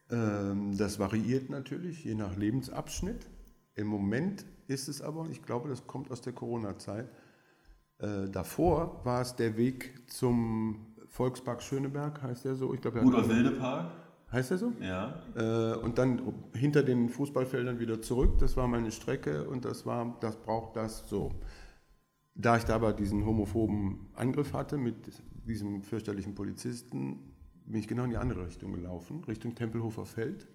Ähm, 0.10 0.76
das 0.78 1.00
variiert 1.00 1.50
natürlich, 1.50 2.04
je 2.04 2.16
nach 2.16 2.36
Lebensabschnitt. 2.36 3.28
Im 3.76 3.88
Moment 3.88 4.46
ist 4.68 4.90
es 4.90 5.02
aber, 5.02 5.22
und 5.22 5.32
ich 5.32 5.42
glaube, 5.42 5.70
das 5.70 5.88
kommt 5.88 6.12
aus 6.12 6.20
der 6.20 6.34
Corona-Zeit, 6.34 7.08
äh, 8.00 8.28
davor 8.30 9.00
war 9.06 9.22
es 9.22 9.38
der 9.38 9.56
Weg 9.56 10.04
zum 10.12 10.88
Volkspark 11.08 11.62
Schöneberg, 11.64 12.22
heißt 12.22 12.44
der 12.44 12.56
so? 12.56 12.74
Ich 12.74 12.82
glaube, 12.82 13.00
der 13.00 13.08
hat- 13.08 13.14
Rudolf 13.14 13.30
Wildepark? 13.30 13.92
Heißt 14.34 14.52
der 14.52 14.58
so? 14.58 14.74
Ja. 14.82 15.22
Äh, 15.36 15.76
und 15.78 15.98
dann 15.98 16.22
hinter 16.56 16.84
den 16.84 17.08
Fußballfeldern 17.08 17.80
wieder 17.80 18.02
zurück. 18.02 18.38
Das 18.40 18.58
war 18.58 18.68
meine 18.68 18.92
Strecke 18.92 19.48
und 19.48 19.64
das 19.64 19.86
war, 19.86 20.18
das 20.20 20.36
braucht 20.36 20.76
das 20.76 21.08
so. 21.08 21.32
Da 22.36 22.58
ich 22.58 22.64
da 22.64 22.76
aber 22.76 22.94
diesen 22.94 23.26
homophoben 23.26 24.08
Angriff 24.16 24.54
hatte 24.54 24.78
mit 24.78 24.96
diesem 25.46 25.84
fürchterlichen 25.84 26.36
Polizisten, 26.36 27.20
bin 27.66 27.80
ich 27.80 27.88
genau 27.88 28.04
in 28.04 28.12
die 28.12 28.18
andere 28.18 28.46
Richtung 28.48 28.74
gelaufen, 28.74 29.24
Richtung 29.26 29.56
Tempelhofer 29.56 30.06
Feld. 30.06 30.48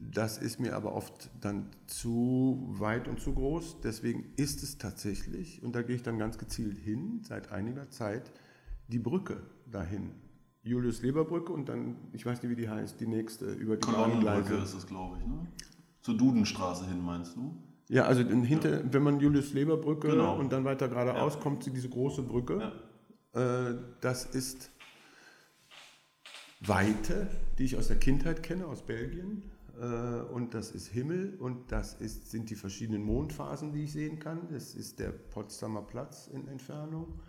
Das 0.00 0.38
ist 0.38 0.60
mir 0.60 0.76
aber 0.76 0.94
oft 0.94 1.30
dann 1.40 1.70
zu 1.86 2.64
weit 2.68 3.08
und 3.08 3.20
zu 3.20 3.34
groß. 3.34 3.80
Deswegen 3.82 4.32
ist 4.36 4.62
es 4.62 4.78
tatsächlich, 4.78 5.62
und 5.62 5.74
da 5.74 5.82
gehe 5.82 5.96
ich 5.96 6.02
dann 6.02 6.18
ganz 6.18 6.38
gezielt 6.38 6.78
hin, 6.78 7.20
seit 7.24 7.50
einiger 7.50 7.90
Zeit, 7.90 8.32
die 8.86 9.00
Brücke 9.00 9.42
dahin. 9.66 10.12
Julius-Leber-Brücke 10.62 11.52
und 11.52 11.68
dann, 11.68 11.96
ich 12.12 12.24
weiß 12.24 12.42
nicht, 12.42 12.50
wie 12.50 12.60
die 12.60 12.68
heißt, 12.68 13.00
die 13.00 13.06
nächste 13.06 13.52
über 13.52 13.76
die 13.76 13.90
Bahngleise. 13.90 14.54
ist 14.56 14.74
es, 14.74 14.86
glaube 14.86 15.18
ich, 15.18 15.26
ne? 15.26 15.46
Zur 16.02 16.16
Dudenstraße 16.16 16.86
hin, 16.86 17.02
meinst 17.02 17.36
du? 17.36 17.56
Ja, 17.88 18.04
also 18.04 18.20
in- 18.20 18.44
hinter, 18.44 18.92
wenn 18.92 19.02
man 19.02 19.18
Julius-Leber-Brücke 19.18 20.08
Genau. 20.08 20.38
und 20.38 20.52
dann 20.52 20.64
weiter 20.64 20.88
geradeaus 20.88 21.34
Ja. 21.34 21.40
kommt 21.40 21.64
sie 21.64 21.70
diese 21.72 21.88
große 21.88 22.22
Brücke. 22.22 22.72
Äh, 23.32 23.74
das 24.00 24.26
ist 24.26 24.70
Weite, 26.60 27.28
die 27.58 27.64
ich 27.64 27.76
aus 27.76 27.88
der 27.88 27.98
Kindheit 27.98 28.42
kenne, 28.42 28.66
aus 28.66 28.82
Belgien. 28.82 29.50
Äh, 29.80 30.20
und 30.32 30.54
das 30.54 30.72
ist 30.72 30.88
Himmel 30.88 31.36
und 31.38 31.70
das 31.70 31.94
ist, 31.94 32.30
sind 32.30 32.50
die 32.50 32.56
verschiedenen 32.56 33.02
Mondphasen, 33.04 33.72
die 33.72 33.84
ich 33.84 33.92
sehen 33.92 34.18
kann. 34.18 34.48
Das 34.50 34.74
ist 34.74 34.98
der 34.98 35.10
Potsdamer 35.12 35.82
Platz 35.82 36.26
in 36.26 36.48
Entfernung. 36.48 37.20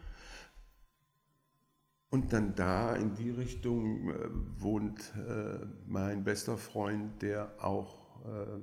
Und 2.09 2.33
dann 2.33 2.55
da 2.55 2.95
in 2.95 3.13
die 3.13 3.29
Richtung 3.29 4.09
äh, 4.09 4.29
wohnt 4.57 5.13
äh, 5.15 5.59
mein 5.85 6.23
bester 6.23 6.57
Freund, 6.57 7.21
der 7.21 7.53
auch 7.63 8.25
äh, 8.25 8.59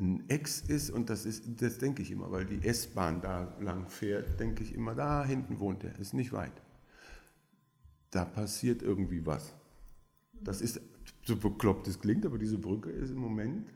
ein 0.00 0.28
Ex 0.28 0.60
ist. 0.60 0.90
Und 0.90 1.10
das 1.10 1.26
ist, 1.26 1.44
das 1.60 1.78
denke 1.78 2.02
ich 2.02 2.10
immer, 2.10 2.30
weil 2.30 2.46
die 2.46 2.66
S-Bahn 2.66 3.20
da 3.20 3.54
lang 3.60 3.88
fährt, 3.88 4.40
denke 4.40 4.62
ich 4.62 4.74
immer, 4.74 4.94
da 4.94 5.24
hinten 5.24 5.60
wohnt 5.60 5.84
er, 5.84 5.98
ist 5.98 6.14
nicht 6.14 6.32
weit. 6.32 6.52
Da 8.10 8.24
passiert 8.24 8.82
irgendwie 8.82 9.24
was. 9.24 9.54
Das 10.32 10.60
ist 10.60 10.80
so 11.22 11.36
bekloppt 11.36 11.86
es 11.88 12.00
klingt, 12.00 12.24
aber 12.26 12.38
diese 12.38 12.58
Brücke 12.58 12.90
ist 12.90 13.10
im 13.10 13.18
Moment 13.18 13.68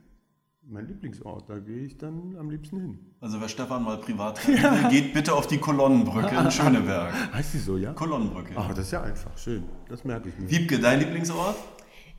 mein 0.67 0.87
Lieblingsort. 0.87 1.49
Da 1.49 1.59
gehe 1.59 1.85
ich 1.85 1.99
dann 1.99 2.37
am 2.39 2.51
liebsten 2.51 2.81
hin. 2.81 2.99
Also 3.21 3.41
wer 3.41 3.49
Stefan 3.49 3.85
mal 3.85 3.99
privat 3.99 4.39
treffen 4.43 4.83
will, 4.85 4.91
geht 4.91 5.15
bitte 5.15 5.35
auf 5.35 5.47
die 5.47 5.59
Kolonnenbrücke 5.59 6.35
in 6.35 6.51
Schöneberg. 6.51 7.13
Heißt 7.33 7.53
sie 7.53 7.59
so, 7.59 7.77
ja? 7.77 7.93
Kolonnenbrücke. 7.93 8.55
Ach, 8.57 8.69
das 8.69 8.81
ist 8.81 8.93
ja 8.93 9.03
einfach, 9.03 9.37
schön. 9.37 9.65
Das 9.89 10.05
merke 10.05 10.31
ich 10.31 10.39
mir. 10.39 10.51
Wiebke, 10.51 10.79
dein 10.79 11.01
Lieblingsort? 11.01 11.57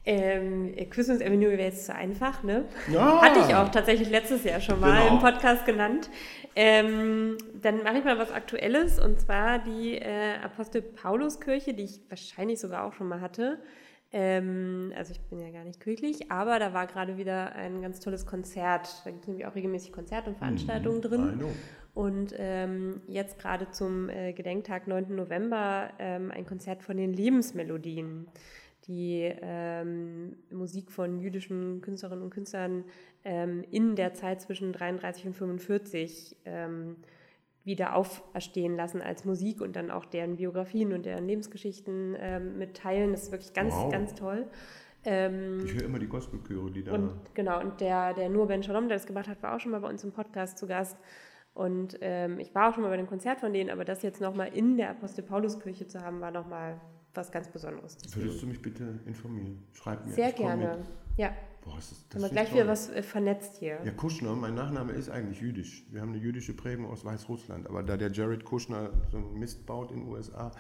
Ähm, 0.05 0.73
Christmas 0.91 1.19
Avenue 1.21 1.49
wäre 1.51 1.63
jetzt 1.63 1.85
zu 1.85 1.95
einfach, 1.95 2.43
ne? 2.43 2.65
Ja. 2.91 3.21
Hatte 3.21 3.39
ich 3.47 3.55
auch 3.55 3.69
tatsächlich 3.69 4.09
letztes 4.09 4.43
Jahr 4.43 4.59
schon 4.61 4.79
mal 4.79 5.01
Genau. 5.01 5.15
im 5.15 5.19
Podcast 5.19 5.65
genannt. 5.65 6.09
Ähm, 6.55 7.37
dann 7.61 7.83
mache 7.83 7.97
ich 7.97 8.03
mal 8.05 8.17
was 8.17 8.31
Aktuelles 8.31 8.99
und 8.99 9.19
zwar 9.19 9.59
die 9.59 9.95
äh, 9.97 10.35
Apostel 10.43 10.81
Pauluskirche, 10.81 11.73
die 11.73 11.83
ich 11.83 11.99
wahrscheinlich 12.09 12.59
sogar 12.59 12.85
auch 12.85 12.93
schon 12.93 13.07
mal 13.07 13.19
hatte. 13.19 13.59
Ähm, 14.13 14.93
also 14.95 15.11
ich 15.11 15.19
bin 15.21 15.39
ja 15.39 15.49
gar 15.49 15.63
nicht 15.65 15.81
kirchlich, 15.81 16.31
aber 16.31 16.59
da 16.59 16.73
war 16.73 16.87
gerade 16.87 17.17
wieder 17.17 17.53
ein 17.55 17.81
ganz 17.81 17.99
tolles 17.99 18.25
Konzert. 18.25 19.01
Da 19.03 19.09
gibt 19.09 19.23
es 19.23 19.27
nämlich 19.27 19.45
auch 19.45 19.55
regelmäßig 19.55 19.91
Konzerte 19.91 20.29
und 20.29 20.37
Veranstaltungen 20.37 20.99
I 20.99 21.01
drin. 21.01 21.43
Und 21.93 22.33
ähm, 22.37 23.01
jetzt 23.07 23.39
gerade 23.39 23.71
zum 23.71 24.09
äh, 24.09 24.33
Gedenktag 24.33 24.87
9. 24.87 25.15
November 25.15 25.89
ähm, 25.97 26.31
ein 26.31 26.45
Konzert 26.45 26.83
von 26.83 26.95
den 26.97 27.11
Lebensmelodien, 27.13 28.27
die 28.87 29.21
ähm, 29.41 30.35
Musik 30.51 30.91
von 30.91 31.19
jüdischen 31.19 31.81
Künstlerinnen 31.81 32.23
und 32.23 32.29
Künstlern 32.29 32.83
ähm, 33.23 33.63
in 33.71 33.95
der 33.95 34.13
Zeit 34.13 34.41
zwischen 34.41 34.73
33 34.73 35.27
und 35.27 35.33
45 35.33 36.37
ähm, 36.45 36.97
wieder 37.63 37.95
auferstehen 37.95 38.75
lassen 38.75 39.01
als 39.01 39.25
Musik 39.25 39.59
und 39.61 39.75
dann 39.75 39.89
auch 39.89 40.05
deren 40.05 40.35
Biografien 40.35 40.93
und 40.93 41.05
deren 41.05 41.25
Lebensgeschichten 41.27 42.15
ähm, 42.19 42.57
mitteilen. 42.59 43.11
Das 43.11 43.23
ist 43.23 43.31
wirklich 43.31 43.53
ganz, 43.53 43.73
Wow. 43.73 43.91
ganz 43.91 44.13
toll. 44.13 44.45
Ähm, 45.03 45.63
Ich 45.65 45.73
höre 45.73 45.83
immer 45.85 45.99
die 45.99 46.07
Gospelchöre, 46.07 46.69
die 46.71 46.83
da. 46.83 46.93
und 46.93 47.11
genau, 47.33 47.59
und 47.59 47.81
der, 47.81 48.13
der 48.13 48.29
Nur 48.29 48.47
Ben 48.47 48.61
Shalom, 48.63 48.87
der 48.87 48.97
das 48.97 49.05
gemacht 49.07 49.27
hat, 49.27 49.41
war 49.41 49.55
auch 49.55 49.59
schon 49.59 49.71
mal 49.71 49.81
bei 49.81 49.89
uns 49.89 50.03
im 50.03 50.11
Podcast 50.11 50.57
zu 50.59 50.67
Gast. 50.67 50.97
Und 51.55 51.97
ähm, 52.01 52.39
ich 52.39 52.53
war 52.53 52.69
auch 52.69 52.73
schon 52.73 52.83
mal 52.83 52.89
bei 52.89 52.97
dem 52.97 53.07
Konzert 53.07 53.39
von 53.39 53.53
denen, 53.53 53.69
aber 53.69 53.85
das 53.85 54.03
jetzt 54.03 54.19
nochmal 54.21 54.49
in 54.53 54.77
der 54.77 54.89
Apostel 54.91 55.23
Paulus-Kirche 55.23 55.87
zu 55.87 56.01
haben, 56.01 56.19
war 56.21 56.31
nochmal 56.31 56.81
was 57.15 57.31
ganz 57.31 57.47
Besonderes. 57.49 57.97
Würdest 58.15 58.41
du 58.41 58.47
mich 58.47 58.61
bitte 58.61 58.99
informieren? 59.05 59.63
Schreib 59.73 60.05
mir. 60.05 60.13
Sehr 60.13 60.29
ich 60.29 60.35
gerne. 60.35 60.77
mit. 60.77 60.87
Ja, 61.17 61.33
Boah, 61.65 61.75
das 61.77 61.91
ist, 61.91 62.05
das 62.09 62.15
haben 62.15 62.21
wir 62.21 62.25
ist 62.27 62.31
gleich 62.33 62.49
toll. 62.49 62.57
wieder 62.59 62.67
was 62.67 62.89
äh, 62.89 63.01
vernetzt 63.03 63.57
hier. 63.57 63.79
Ja, 63.83 63.91
Kuschner, 63.91 64.35
mein 64.35 64.53
Nachname 64.53 64.93
ist 64.93 65.09
eigentlich 65.09 65.41
jüdisch. 65.41 65.85
Wir 65.89 66.01
haben 66.01 66.09
eine 66.13 66.19
jüdische 66.21 66.53
Prägung 66.53 66.85
aus 66.89 67.03
Weißrussland. 67.03 67.67
Aber 67.67 67.81
da 67.81 67.97
der 67.97 68.11
Jared 68.11 68.45
Kuschner 68.45 68.91
so 69.11 69.17
einen 69.17 69.39
Mist 69.39 69.65
baut 69.65 69.91
in 69.91 70.01
den 70.01 70.09
USA, 70.09 70.51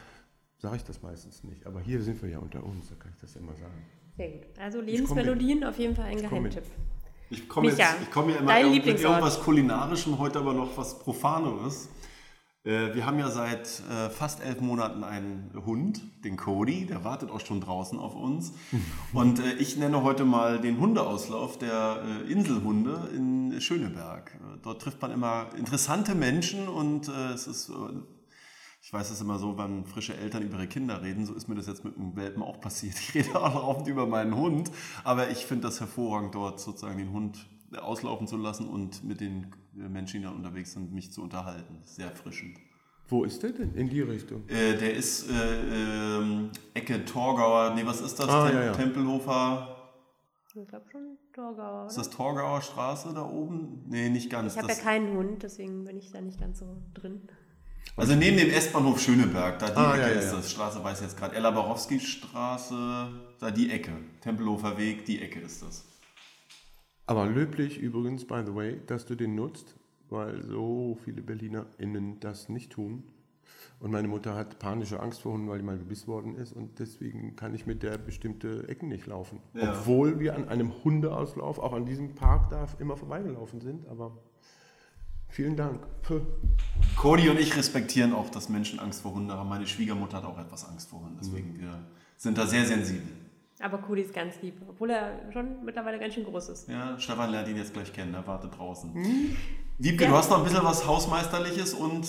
sage 0.57 0.77
ich 0.77 0.83
das 0.83 1.01
meistens 1.03 1.43
nicht. 1.43 1.67
Aber 1.67 1.79
hier 1.79 2.01
sind 2.01 2.21
wir 2.21 2.29
ja 2.29 2.39
unter 2.39 2.63
uns, 2.63 2.89
da 2.89 2.95
kann 2.95 3.11
ich 3.13 3.21
das 3.21 3.35
ja 3.35 3.41
immer 3.41 3.55
sagen. 3.55 3.85
Sehr 4.17 4.29
gut. 4.29 4.41
Also 4.59 4.81
Lebensmelodien 4.81 5.63
auf 5.63 5.77
jeden 5.77 5.95
Fall 5.95 6.05
ein 6.05 6.17
Ich 6.17 6.27
komm 6.27 6.43
mit. 6.43 6.53
Geheimtipp. 6.53 6.75
Ich 7.29 7.49
komme 7.49 7.71
komm 8.11 8.29
ja 8.29 8.37
immer 8.37 8.69
mit 8.69 8.85
irgendwas 8.85 9.41
Kulinarischem, 9.41 10.17
heute 10.19 10.39
aber 10.39 10.53
noch 10.53 10.77
was 10.77 10.99
Profaneres. 10.99 11.89
Äh, 12.65 12.95
Wir 12.95 13.05
haben 13.05 13.19
ja 13.19 13.29
seit 13.29 13.81
äh, 13.89 14.09
fast 14.09 14.43
elf 14.43 14.59
Monaten 14.59 15.03
einen 15.03 15.51
Hund, 15.65 16.01
den 16.23 16.35
Cody, 16.35 16.87
der 16.87 17.03
wartet 17.03 17.29
auch 17.29 17.39
schon 17.39 17.61
draußen 17.61 17.99
auf 17.99 18.15
uns. 18.15 18.53
Und 19.13 19.39
äh, 19.39 19.53
ich 19.53 19.77
nenne 19.77 20.01
heute 20.03 20.25
mal 20.25 20.59
den 20.59 20.79
Hundeauslauf 20.79 21.57
der 21.59 22.01
Inselhunde 22.27 23.09
in 23.15 23.61
Schöneberg. 23.61 24.37
Dort 24.63 24.81
trifft 24.81 25.01
man 25.01 25.11
immer 25.11 25.47
interessante 25.57 26.15
Menschen 26.15 26.67
und 26.67 27.07
es 27.07 27.47
ist, 27.47 27.71
ich 28.81 28.91
weiß 28.91 29.11
es 29.11 29.21
immer 29.21 29.37
so, 29.39 29.57
wenn 29.57 29.85
frische 29.85 30.17
Eltern 30.17 30.43
über 30.43 30.57
ihre 30.57 30.67
Kinder 30.67 31.01
reden, 31.01 31.25
so 31.25 31.33
ist 31.33 31.47
mir 31.47 31.55
das 31.55 31.67
jetzt 31.67 31.85
mit 31.85 31.95
dem 31.95 32.15
Welpen 32.15 32.43
auch 32.43 32.59
passiert. 32.59 32.95
Ich 32.99 33.13
rede 33.13 33.39
auch 33.39 33.53
laufend 33.53 33.87
über 33.87 34.07
meinen 34.07 34.35
Hund, 34.35 34.71
aber 35.03 35.29
ich 35.29 35.45
finde 35.45 35.67
das 35.67 35.79
hervorragend, 35.79 36.35
dort 36.35 36.59
sozusagen 36.59 36.97
den 36.97 37.11
Hund 37.11 37.47
auslaufen 37.77 38.27
zu 38.27 38.37
lassen 38.37 38.67
und 38.67 39.03
mit 39.03 39.21
den 39.21 39.51
Menschen, 39.75 40.21
die 40.21 40.25
da 40.25 40.31
unterwegs 40.31 40.73
sind, 40.73 40.91
mich 40.93 41.11
zu 41.11 41.21
unterhalten. 41.21 41.77
Sehr 41.83 42.07
erfrischend. 42.07 42.57
Wo 43.07 43.23
ist 43.23 43.43
der 43.43 43.51
denn? 43.51 43.73
In 43.75 43.87
die 43.89 44.01
Richtung. 44.01 44.47
Äh, 44.49 44.77
der 44.77 44.95
ist 44.95 45.29
äh, 45.29 45.33
ähm, 46.19 46.49
Ecke 46.73 47.05
Torgauer, 47.05 47.75
nee, 47.75 47.85
was 47.85 48.01
ist 48.01 48.17
das? 48.19 48.27
Ah, 48.27 48.47
Tem 48.49 48.57
ja, 48.57 48.63
ja. 48.65 48.71
Tempelhofer, 48.73 49.93
Ich 50.55 50.67
glaube 50.67 50.85
schon 50.91 51.17
Torgauer. 51.33 51.85
ist 51.85 51.93
Oder? 51.93 52.03
das 52.03 52.09
Torgauer 52.09 52.61
Straße 52.61 53.13
da 53.13 53.23
oben? 53.29 53.83
Nee, 53.89 54.09
nicht 54.09 54.29
ganz. 54.31 54.53
Ich 54.55 54.59
habe 54.61 54.71
ja 54.71 54.79
keinen 54.79 55.15
Hund, 55.15 55.43
deswegen 55.43 55.83
bin 55.85 55.97
ich 55.99 56.11
da 56.11 56.19
nicht 56.21 56.39
ganz 56.39 56.59
so 56.59 56.77
drin. 56.95 57.21
Also 57.97 58.15
neben 58.15 58.37
dem 58.37 58.49
S-Bahnhof 58.49 58.99
Schöneberg, 58.99 59.59
da 59.59 59.67
die 59.69 59.75
Ah, 59.77 59.91
Ecke 59.93 60.01
ja, 60.01 60.07
ja, 60.07 60.19
ist 60.19 60.31
das. 60.33 60.51
Straße 60.51 60.83
weiß 60.83 60.97
ich 60.99 61.05
jetzt 61.05 61.17
gerade. 61.17 61.35
Ella 61.35 61.51
Barowski 61.51 61.99
Straße, 61.99 63.07
da 63.39 63.51
die 63.51 63.69
Ecke. 63.69 63.91
Tempelhofer 64.21 64.77
Weg, 64.79 65.05
die 65.05 65.21
Ecke 65.21 65.41
ist 65.41 65.61
das. 65.61 65.85
Aber 67.07 67.27
löblich 67.27 67.77
übrigens, 67.77 68.25
by 68.25 68.43
the 68.45 68.55
way, 68.55 68.81
dass 68.87 69.05
du 69.05 69.15
den 69.15 69.35
nutzt, 69.35 69.75
weil 70.09 70.43
so 70.43 70.97
viele 71.03 71.21
BerlinerInnen 71.21 72.19
das 72.19 72.49
nicht 72.49 72.71
tun. 72.71 73.03
Und 73.79 73.91
meine 73.91 74.07
Mutter 74.07 74.35
hat 74.35 74.57
panische 74.57 74.99
Angst 74.99 75.21
vor 75.21 75.33
Hunden, 75.33 75.49
weil 75.49 75.59
die 75.59 75.65
mal 75.65 75.77
gebissen 75.77 76.07
worden 76.07 76.35
ist. 76.35 76.53
Und 76.53 76.79
deswegen 76.79 77.35
kann 77.35 77.53
ich 77.53 77.65
mit 77.65 77.83
der 77.83 77.97
bestimmte 77.97 78.67
Ecken 78.67 78.87
nicht 78.87 79.05
laufen. 79.05 79.41
Ja. 79.53 79.71
Obwohl 79.73 80.19
wir 80.19 80.35
an 80.35 80.47
einem 80.47 80.71
Hundeauslauf, 80.83 81.59
auch 81.59 81.73
an 81.73 81.85
diesem 81.85 82.15
Park 82.15 82.49
da 82.49 82.67
immer 82.79 82.95
vorbeigelaufen 82.95 83.59
sind. 83.61 83.87
Aber 83.87 84.17
vielen 85.27 85.57
Dank. 85.57 85.81
Puh. 86.03 86.21
Cody 86.95 87.29
und 87.29 87.39
ich 87.39 87.55
respektieren 87.55 88.13
auch, 88.13 88.29
dass 88.29 88.49
Menschen 88.49 88.79
Angst 88.79 89.01
vor 89.01 89.13
Hunden 89.13 89.31
haben. 89.31 89.49
Meine 89.49 89.67
Schwiegermutter 89.67 90.17
hat 90.17 90.25
auch 90.25 90.39
etwas 90.39 90.67
Angst 90.67 90.89
vor 90.89 91.01
Hunden. 91.01 91.17
Deswegen 91.19 91.59
wir 91.59 91.85
sind 92.17 92.37
da 92.37 92.47
sehr 92.47 92.65
sensibel. 92.65 93.11
Aber 93.61 93.77
Cody 93.77 94.01
ist 94.01 94.13
ganz 94.13 94.35
lieb, 94.41 94.55
obwohl 94.67 94.89
er 94.89 95.31
schon 95.31 95.63
mittlerweile 95.63 95.97
ganz 95.99 96.13
schön 96.13 96.25
groß 96.25 96.49
ist. 96.49 96.67
Ja, 96.69 96.99
Stefan 96.99 97.31
lernt 97.31 97.47
ihn 97.47 97.55
jetzt 97.57 97.73
gleich 97.73 97.91
kennen, 97.93 98.13
er 98.13 98.25
wartet 98.27 98.57
draußen. 98.57 98.93
Hm? 98.93 99.35
Wiebke, 99.77 100.03
Ja. 100.03 100.09
du 100.09 100.15
hast 100.17 100.29
noch 100.29 100.39
ein 100.39 100.43
bisschen 100.43 100.63
was 100.63 100.85
Hausmeisterliches 100.85 101.73
und 101.73 102.05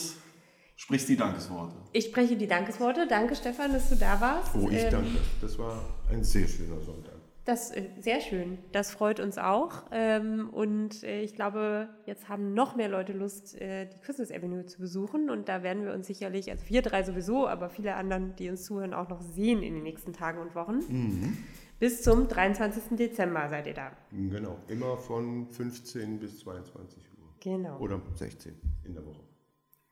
sprichst 0.77 1.09
die 1.09 1.17
Dankesworte. 1.17 1.75
Ich 1.93 2.07
spreche 2.07 2.37
die 2.37 2.47
Dankesworte. 2.47 3.07
Danke, 3.09 3.35
Stefan, 3.37 3.73
dass 3.73 3.89
du 3.89 3.97
da 3.97 4.21
warst. 4.21 4.51
Oh, 4.55 4.69
ich 4.71 4.83
Ähm, 4.85 4.91
danke. 4.91 5.19
Das 5.41 5.59
war 5.59 5.81
ein 6.11 6.23
sehr 6.25 6.47
schöner 6.49 6.81
Sonntag. 6.81 7.15
Das 7.47 7.71
äh, 7.71 7.85
sehr 8.01 8.21
schön. 8.21 8.59
Das 8.73 8.91
freut 8.91 9.21
uns 9.21 9.39
auch. 9.39 9.85
Ähm, 9.93 10.51
und 10.51 11.05
äh, 11.05 11.23
ich 11.23 11.35
glaube, 11.35 11.89
jetzt 12.05 12.29
haben 12.29 12.55
noch 12.55 12.75
mehr 12.75 12.89
Leute 12.89 13.13
Lust, 13.13 13.59
äh, 13.61 13.87
die 13.87 14.01
Christmas 14.01 14.33
Avenue 14.33 14.67
zu 14.67 14.81
besuchen. 14.81 15.31
Und 15.31 15.49
da 15.49 15.63
werden 15.63 15.85
wir 15.85 15.93
uns 15.93 16.09
sicherlich, 16.09 16.51
also 16.51 16.65
wir 16.69 16.83
drei 16.83 17.05
sowieso, 17.05 17.47
aber 17.47 17.71
viele 17.71 17.95
anderen, 17.95 18.35
die 18.37 18.51
uns 18.51 18.65
zuhören, 18.65 18.93
auch 18.93 19.09
noch 19.09 19.23
sehen 19.23 19.63
in 19.63 19.75
den 19.75 19.85
nächsten 19.85 20.13
Tagen 20.13 20.41
und 20.41 20.57
Wochen. 20.57 20.81
Bis 21.79 22.03
zum 22.03 22.27
23. 22.27 22.97
Dezember 22.97 23.49
seid 23.49 23.69
ihr 23.69 23.75
da. 23.75 23.93
Genau. 24.11 24.59
Immer 24.67 24.97
von 24.97 25.47
15 25.47 26.19
bis 26.19 26.41
22 26.41 26.99
Uhr. 26.99 27.29
Genau. 27.41 27.79
Oder 27.79 28.01
16 28.17 28.55
in 28.85 28.95
der 28.95 29.07
Woche. 29.07 29.26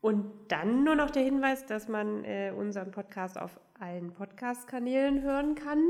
Und 0.05 0.31
dann 0.49 0.83
nur 0.83 0.93
noch 0.93 1.09
der 1.09 1.23
Hinweis, 1.23 1.65
dass 1.65 1.87
man 1.87 2.23
äh, 2.25 2.53
unseren 2.55 2.91
Podcast 2.91 3.39
auf 3.39 3.59
allen 3.79 4.13
Podcast-Kanälen 4.13 5.23
hören 5.23 5.55
kann, 5.55 5.83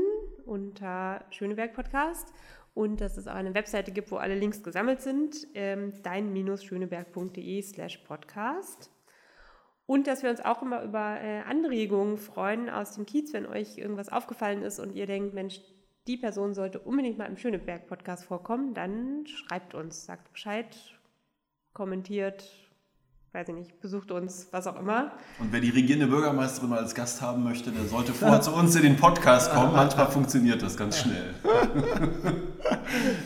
unter 0.46 1.22
Schöneberg 1.28 1.74
Podcast. 1.74 2.32
Und 2.72 3.02
dass 3.02 3.18
es 3.18 3.28
auch 3.28 3.34
eine 3.34 3.52
Webseite 3.52 3.92
gibt, 3.92 4.10
wo 4.10 4.16
alle 4.16 4.34
Links 4.34 4.62
gesammelt 4.62 5.02
sind, 5.02 5.46
ähm, 5.52 5.92
dein-schöneberg.de 6.02 7.60
slash 7.60 7.98
podcast. 8.06 8.90
Und 9.84 10.06
dass 10.06 10.22
wir 10.22 10.30
uns 10.30 10.42
auch 10.42 10.62
immer 10.62 10.82
über 10.82 11.20
äh, 11.20 11.40
Anregungen 11.40 12.16
freuen 12.16 12.70
aus 12.70 12.94
dem 12.94 13.04
Kiez, 13.04 13.34
wenn 13.34 13.44
euch 13.44 13.76
irgendwas 13.76 14.08
aufgefallen 14.08 14.62
ist 14.62 14.80
und 14.80 14.94
ihr 14.94 15.06
denkt, 15.06 15.34
Mensch, 15.34 15.60
die 16.06 16.16
Person 16.16 16.54
sollte 16.54 16.78
unbedingt 16.78 17.18
mal 17.18 17.26
im 17.26 17.36
Schöneberg-Podcast 17.36 18.24
vorkommen, 18.24 18.72
dann 18.72 19.26
schreibt 19.26 19.74
uns, 19.74 20.06
sagt 20.06 20.32
Bescheid, 20.32 20.74
kommentiert, 21.74 22.65
weiß 23.36 23.48
ich 23.50 23.54
nicht, 23.54 23.80
besucht 23.82 24.10
uns, 24.10 24.48
was 24.50 24.66
auch 24.66 24.80
immer. 24.80 25.12
Und 25.38 25.52
wer 25.52 25.60
die 25.60 25.68
regierende 25.68 26.06
Bürgermeisterin 26.06 26.70
mal 26.70 26.78
als 26.78 26.94
Gast 26.94 27.20
haben 27.20 27.44
möchte, 27.44 27.70
der 27.70 27.84
sollte 27.84 28.14
vorher 28.14 28.40
zu 28.40 28.50
uns 28.54 28.74
in 28.76 28.82
den 28.82 28.96
Podcast 28.96 29.52
kommen. 29.52 29.74
Manchmal 29.74 30.10
funktioniert 30.10 30.62
das 30.62 30.76
ganz 30.76 30.98
schnell. 30.98 31.34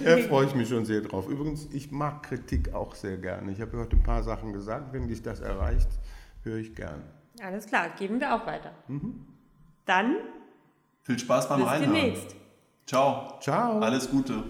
Da 0.04 0.16
freue 0.16 0.46
ich 0.46 0.54
mich 0.54 0.68
schon 0.68 0.84
sehr 0.84 1.02
drauf. 1.02 1.28
Übrigens, 1.28 1.68
ich 1.72 1.90
mag 1.90 2.22
Kritik 2.22 2.74
auch 2.74 2.94
sehr 2.94 3.18
gerne. 3.18 3.52
Ich 3.52 3.60
habe 3.60 3.78
heute 3.78 3.96
ein 3.96 4.02
paar 4.02 4.22
Sachen 4.22 4.52
gesagt. 4.52 4.92
Wenn 4.92 5.08
dich 5.08 5.22
das 5.22 5.40
erreicht, 5.40 5.88
höre 6.42 6.56
ich 6.56 6.74
gern. 6.74 7.02
Alles 7.42 7.66
klar, 7.66 7.90
geben 7.98 8.20
wir 8.20 8.34
auch 8.34 8.46
weiter. 8.46 8.72
Dann 9.84 10.16
Viel 11.02 11.18
Spaß 11.18 11.48
beim 11.48 11.60
bis 11.60 11.68
Reinhören. 11.68 11.94
demnächst. 11.94 12.36
Ciao. 12.86 13.38
Ciao. 13.40 13.80
Alles 13.80 14.10
Gute. 14.10 14.42